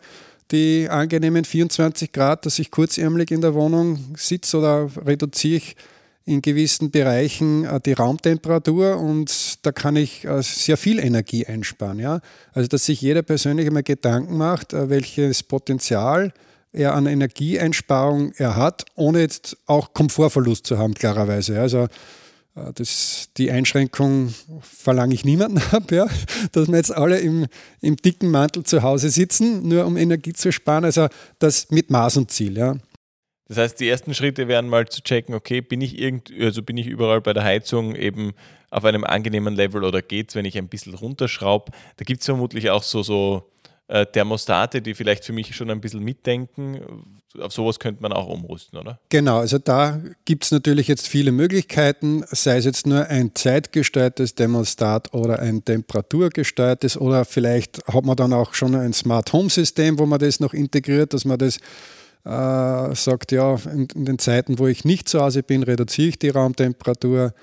die 0.50 0.90
angenehmen 0.90 1.46
24 1.46 2.12
Grad, 2.12 2.48
dass 2.48 2.58
ich 2.58 2.72
kurzärmelig 2.72 3.30
in 3.30 3.42
der 3.42 3.54
Wohnung 3.54 4.16
sitze 4.18 4.58
oder 4.58 4.90
reduziere 5.06 5.58
ich 5.58 5.76
in 6.26 6.42
gewissen 6.42 6.90
Bereichen 6.90 7.68
die 7.86 7.94
Raumtemperatur 7.94 8.98
und 8.98 9.64
da 9.64 9.72
kann 9.72 9.96
ich 9.96 10.28
sehr 10.40 10.76
viel 10.76 11.00
Energie 11.00 11.46
einsparen. 11.46 12.00
Ja? 12.00 12.20
Also 12.54 12.68
dass 12.68 12.86
sich 12.86 13.00
jeder 13.02 13.22
persönlich 13.22 13.68
einmal 13.68 13.84
Gedanken 13.84 14.38
macht, 14.38 14.74
welches 14.74 15.44
Potenzial 15.44 16.34
er 16.76 16.94
an 16.94 17.06
Energieeinsparung 17.06 18.34
er 18.38 18.56
hat, 18.56 18.86
ohne 18.96 19.22
jetzt 19.22 19.58
auch 19.66 19.94
Komfortverlust 19.94 20.68
zu 20.68 20.78
haben, 20.78 20.94
klarerweise. 20.94 21.60
Also 21.60 21.88
äh, 22.56 22.74
das, 22.76 23.30
die 23.38 23.50
Einschränkung 23.52 24.34
verlange 24.62 25.14
ich 25.14 25.26
niemanden 25.26 25.62
ab, 25.72 25.92
ja, 25.92 26.08
dass 26.52 26.68
wir 26.68 26.76
jetzt 26.76 26.94
alle 26.94 27.20
im, 27.20 27.48
im 27.82 27.96
dicken 27.96 28.30
Mantel 28.30 28.64
zu 28.64 28.84
Hause 28.84 29.10
sitzen, 29.10 29.68
nur 29.68 29.86
um 29.86 29.98
Energie 29.98 30.34
zu 30.34 30.52
sparen. 30.52 30.86
Also 30.86 31.08
das 31.40 31.72
mit 31.72 31.90
Maß 31.90 32.18
und 32.18 32.32
Ziel. 32.32 32.58
Ja. 32.58 32.76
Das 33.48 33.58
heißt, 33.58 33.80
die 33.80 33.88
ersten 33.88 34.14
Schritte 34.14 34.48
wären 34.48 34.68
mal 34.68 34.88
zu 34.88 35.04
checken, 35.04 35.36
okay, 35.36 35.62
bin 35.62 35.82
ich 35.82 36.00
irgend, 36.00 36.32
also 36.40 36.64
bin 36.64 36.78
ich 36.78 36.88
überall 36.88 37.22
bei 37.22 37.34
der 37.34 37.44
Heizung 37.44 37.96
eben 37.96 38.34
auf 38.72 38.84
einem 38.86 39.04
angenehmen 39.04 39.56
Level 39.56 39.84
oder 39.84 40.02
geht 40.02 40.30
es, 40.30 40.36
wenn 40.36 40.46
ich 40.46 40.58
ein 40.58 40.68
bisschen 40.68 40.96
runterschraube? 40.96 41.72
Da 41.98 42.06
gibt 42.06 42.22
es 42.22 42.26
vermutlich 42.26 42.72
auch 42.72 42.84
so, 42.84 43.04
so 43.04 43.52
äh, 43.88 44.06
Thermostate, 44.08 44.82
die 44.82 44.96
vielleicht 44.96 45.26
für 45.26 45.34
mich 45.34 45.56
schon 45.56 45.70
ein 45.70 45.80
bisschen 45.80 46.04
mitdenken. 46.04 46.80
Auf 47.40 47.54
sowas 47.54 47.80
könnte 47.80 48.02
man 48.02 48.14
auch 48.14 48.28
umrüsten, 48.28 48.80
oder? 48.80 49.00
Genau, 49.10 49.40
also 49.40 49.60
da 49.60 50.02
gibt 50.24 50.46
es 50.46 50.52
natürlich 50.52 50.88
jetzt 50.88 51.08
viele 51.08 51.32
Möglichkeiten, 51.32 52.24
sei 52.32 52.58
es 52.58 52.66
jetzt 52.66 52.88
nur 52.88 53.06
ein 53.08 53.36
zeitgesteuertes 53.36 54.34
Thermostat 54.36 55.14
oder 55.14 55.40
ein 55.40 55.64
temperaturgesteuertes 55.64 56.98
oder 56.98 57.26
vielleicht 57.26 57.86
hat 57.88 58.06
man 58.06 58.16
dann 58.16 58.34
auch 58.34 58.56
schon 58.56 58.74
ein 58.74 58.94
Smart 58.94 59.34
Home 59.34 59.50
System, 59.50 60.00
wo 60.00 60.06
man 60.06 60.20
das 60.20 60.40
noch 60.40 60.54
integriert, 60.54 61.14
dass 61.14 61.26
man 61.26 61.38
das 61.38 61.60
äh, 62.26 62.96
sagt, 62.96 63.32
ja, 63.32 63.56
in, 63.72 63.88
in 63.94 64.06
den 64.06 64.20
Zeiten, 64.20 64.60
wo 64.60 64.68
ich 64.68 64.84
nicht 64.84 65.08
zu 65.08 65.22
Hause 65.22 65.44
bin, 65.44 65.64
reduziere 65.64 66.10
ich 66.10 66.20
die 66.20 66.30
Raumtemperatur. 66.30 67.34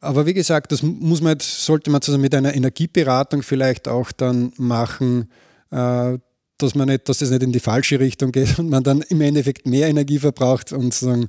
Aber 0.00 0.26
wie 0.26 0.34
gesagt, 0.34 0.70
das 0.70 0.82
muss 0.82 1.20
man 1.20 1.32
jetzt, 1.32 1.64
sollte 1.64 1.90
man 1.90 2.00
zusammen 2.00 2.22
mit 2.22 2.34
einer 2.34 2.54
Energieberatung 2.54 3.42
vielleicht 3.42 3.88
auch 3.88 4.12
dann 4.12 4.52
machen, 4.56 5.30
äh, 5.70 6.18
dass 6.58 6.74
man 6.74 6.88
nicht, 6.88 7.08
dass 7.08 7.18
das 7.18 7.30
nicht 7.30 7.42
in 7.42 7.52
die 7.52 7.60
falsche 7.60 7.98
Richtung 7.98 8.32
geht 8.32 8.58
und 8.58 8.68
man 8.70 8.84
dann 8.84 9.02
im 9.02 9.20
Endeffekt 9.20 9.66
mehr 9.66 9.88
Energie 9.88 10.18
verbraucht 10.18 10.72
und 10.72 10.94
sozusagen 10.94 11.28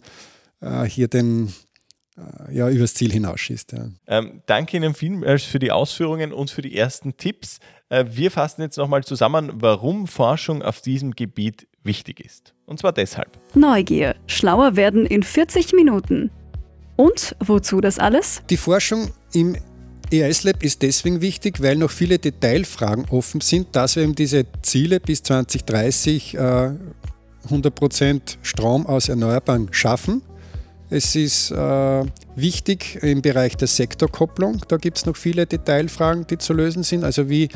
äh, 0.62 0.84
hier 0.84 1.08
den 1.08 1.54
äh, 2.18 2.56
ja, 2.56 2.70
übers 2.70 2.94
Ziel 2.94 3.12
hinausschießt. 3.12 3.72
Ja. 3.74 3.90
Ähm, 4.08 4.42
danke 4.46 4.78
Ihnen 4.78 4.94
vielmals 4.94 5.44
für 5.44 5.60
die 5.60 5.72
Ausführungen 5.72 6.34
und 6.34 6.52
für 6.52 6.62
die 6.62 6.76
ersten 6.78 7.18
Tipps. 7.18 7.60
Äh, 7.90 8.06
wir 8.10 8.30
fassen 8.30 8.62
jetzt 8.62 8.78
nochmal 8.78 9.04
zusammen, 9.04 9.52
warum 9.56 10.08
Forschung 10.08 10.62
auf 10.62 10.82
diesem 10.82 11.12
Gebiet 11.12 11.68
wichtig 11.84 12.20
ist. 12.20 12.54
Und 12.66 12.80
zwar 12.80 12.94
deshalb. 12.94 13.38
Neugier. 13.56 14.16
Schlauer 14.28 14.76
werden 14.76 15.06
in 15.06 15.24
40 15.24 15.74
Minuten. 15.74 16.32
Und 16.96 17.36
wozu 17.40 17.82
das 17.82 17.98
alles? 18.00 18.42
Die 18.50 18.58
Forschung 18.58 19.12
im 19.34 19.56
EIS 20.12 20.44
Lab 20.44 20.64
ist 20.64 20.82
deswegen 20.82 21.22
wichtig, 21.22 21.62
weil 21.62 21.76
noch 21.76 21.92
viele 21.92 22.18
Detailfragen 22.18 23.06
offen 23.10 23.42
sind, 23.42 23.76
dass 23.76 23.96
wir 23.96 24.04
eben 24.04 24.16
diese 24.16 24.46
Ziele 24.62 25.00
bis 25.00 25.24
2030 25.24 26.36
äh, 26.36 26.72
100% 27.48 28.38
Strom 28.42 28.86
aus 28.86 29.10
Erneuerbaren 29.10 29.70
schaffen. 29.72 30.22
Es 30.90 31.16
ist 31.16 31.52
äh, 31.52 32.06
wichtig 32.36 32.98
im 33.04 33.22
Bereich 33.22 33.56
der 33.56 33.68
Sektorkopplung. 33.68 34.62
Da 34.68 34.78
gibt 34.78 34.98
es 34.98 35.06
noch 35.06 35.16
viele 35.16 35.46
Detailfragen, 35.46 36.26
die 36.26 36.40
zu 36.40 36.54
lösen 36.54 36.82
sind. 36.82 37.04
Also 37.04 37.30
wie 37.30 37.50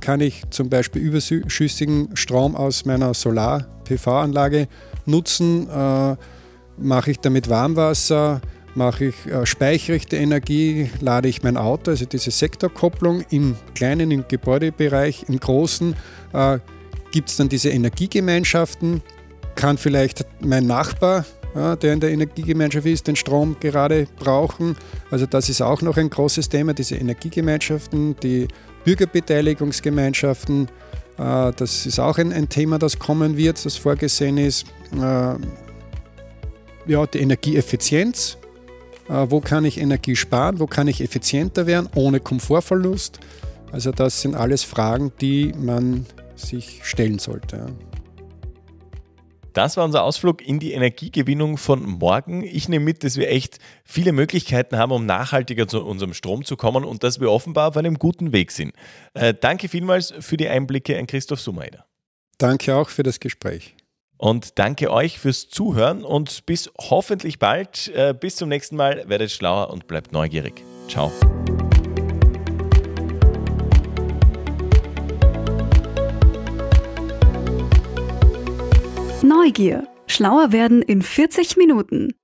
kann 0.00 0.20
ich 0.20 0.42
zum 0.50 0.68
Beispiel 0.68 1.02
überschüssigen 1.02 2.16
Strom 2.16 2.56
aus 2.56 2.84
meiner 2.84 3.14
Solar-PV-Anlage 3.14 4.68
nutzen? 5.06 5.68
Äh, 5.68 6.16
mache 6.76 7.10
ich 7.10 7.18
damit 7.20 7.48
Warmwasser? 7.48 8.40
mache 8.78 9.06
ich, 9.06 9.26
äh, 9.26 9.44
speichere 9.44 9.96
ich 9.96 10.06
die 10.06 10.16
Energie, 10.16 10.90
lade 11.00 11.28
ich 11.28 11.42
mein 11.42 11.56
Auto, 11.56 11.90
also 11.90 12.06
diese 12.06 12.30
Sektorkopplung 12.30 13.24
im 13.30 13.56
kleinen, 13.74 14.10
im 14.10 14.24
Gebäudebereich, 14.26 15.24
im 15.28 15.38
großen 15.38 15.94
äh, 16.32 16.58
gibt 17.10 17.28
es 17.28 17.36
dann 17.36 17.48
diese 17.48 17.70
Energiegemeinschaften, 17.70 19.02
kann 19.54 19.76
vielleicht 19.76 20.24
mein 20.40 20.66
Nachbar, 20.66 21.26
ja, 21.54 21.76
der 21.76 21.94
in 21.94 22.00
der 22.00 22.10
Energiegemeinschaft 22.10 22.86
ist, 22.86 23.06
den 23.06 23.16
Strom 23.16 23.56
gerade 23.58 24.06
brauchen. 24.18 24.76
Also 25.10 25.26
das 25.26 25.48
ist 25.48 25.60
auch 25.60 25.82
noch 25.82 25.96
ein 25.96 26.10
großes 26.10 26.48
Thema, 26.48 26.74
diese 26.74 26.96
Energiegemeinschaften, 26.96 28.16
die 28.22 28.48
Bürgerbeteiligungsgemeinschaften. 28.84 30.68
Äh, 31.18 31.52
das 31.56 31.86
ist 31.86 31.98
auch 31.98 32.18
ein, 32.18 32.48
Thema, 32.48 32.78
das 32.78 32.98
kommen 32.98 33.36
wird, 33.36 33.64
das 33.64 33.76
vorgesehen 33.76 34.38
ist. 34.38 34.66
Äh, 34.92 35.34
ja, 36.86 37.06
die 37.06 37.18
Energieeffizienz, 37.18 38.38
äh, 39.08 39.26
wo 39.28 39.40
kann 39.40 39.64
ich 39.64 39.78
Energie 39.78 40.16
sparen, 40.16 40.58
wo 40.58 40.66
kann 40.66 40.88
ich 40.88 41.00
effizienter 41.02 41.66
werden, 41.66 41.88
ohne 41.94 42.20
Komfortverlust. 42.20 43.20
Also 43.72 43.92
das 43.92 44.22
sind 44.22 44.34
alles 44.34 44.62
Fragen, 44.62 45.12
die 45.20 45.52
man 45.58 46.06
sich 46.36 46.80
stellen 46.84 47.18
sollte. 47.18 47.66
Das 49.52 49.76
war 49.76 49.84
unser 49.84 50.04
Ausflug 50.04 50.46
in 50.46 50.58
die 50.58 50.72
Energiegewinnung 50.72 51.56
von 51.56 51.82
morgen. 51.82 52.42
Ich 52.44 52.68
nehme 52.68 52.84
mit, 52.84 53.04
dass 53.04 53.16
wir 53.16 53.30
echt 53.30 53.58
viele 53.84 54.12
Möglichkeiten 54.12 54.76
haben, 54.76 54.92
um 54.92 55.06
nachhaltiger 55.06 55.66
zu 55.66 55.84
unserem 55.84 56.14
Strom 56.14 56.44
zu 56.44 56.56
kommen 56.56 56.84
und 56.84 57.02
dass 57.02 57.20
wir 57.20 57.30
offenbar 57.30 57.68
auf 57.68 57.76
einem 57.76 57.98
guten 57.98 58.32
Weg 58.32 58.52
sind. 58.52 58.72
Äh, 59.14 59.34
danke 59.34 59.68
vielmals 59.68 60.14
für 60.20 60.36
die 60.36 60.48
Einblicke 60.48 60.98
an 60.98 61.06
Christoph 61.06 61.40
Sumeider. 61.40 61.86
Danke 62.38 62.76
auch 62.76 62.88
für 62.88 63.02
das 63.02 63.20
Gespräch. 63.20 63.74
Und 64.16 64.58
danke 64.58 64.90
euch 64.90 65.18
fürs 65.18 65.48
Zuhören 65.48 66.04
und 66.04 66.44
bis 66.44 66.70
hoffentlich 66.78 67.38
bald. 67.38 67.88
Äh, 67.94 68.14
bis 68.18 68.36
zum 68.36 68.48
nächsten 68.48 68.76
Mal. 68.76 69.08
Werdet 69.08 69.30
schlauer 69.30 69.70
und 69.70 69.86
bleibt 69.86 70.12
neugierig. 70.12 70.62
Ciao. 70.88 71.12
Neugier. 79.22 79.88
Schlauer 80.06 80.52
werden 80.52 80.80
in 80.80 81.02
40 81.02 81.56
Minuten. 81.56 82.14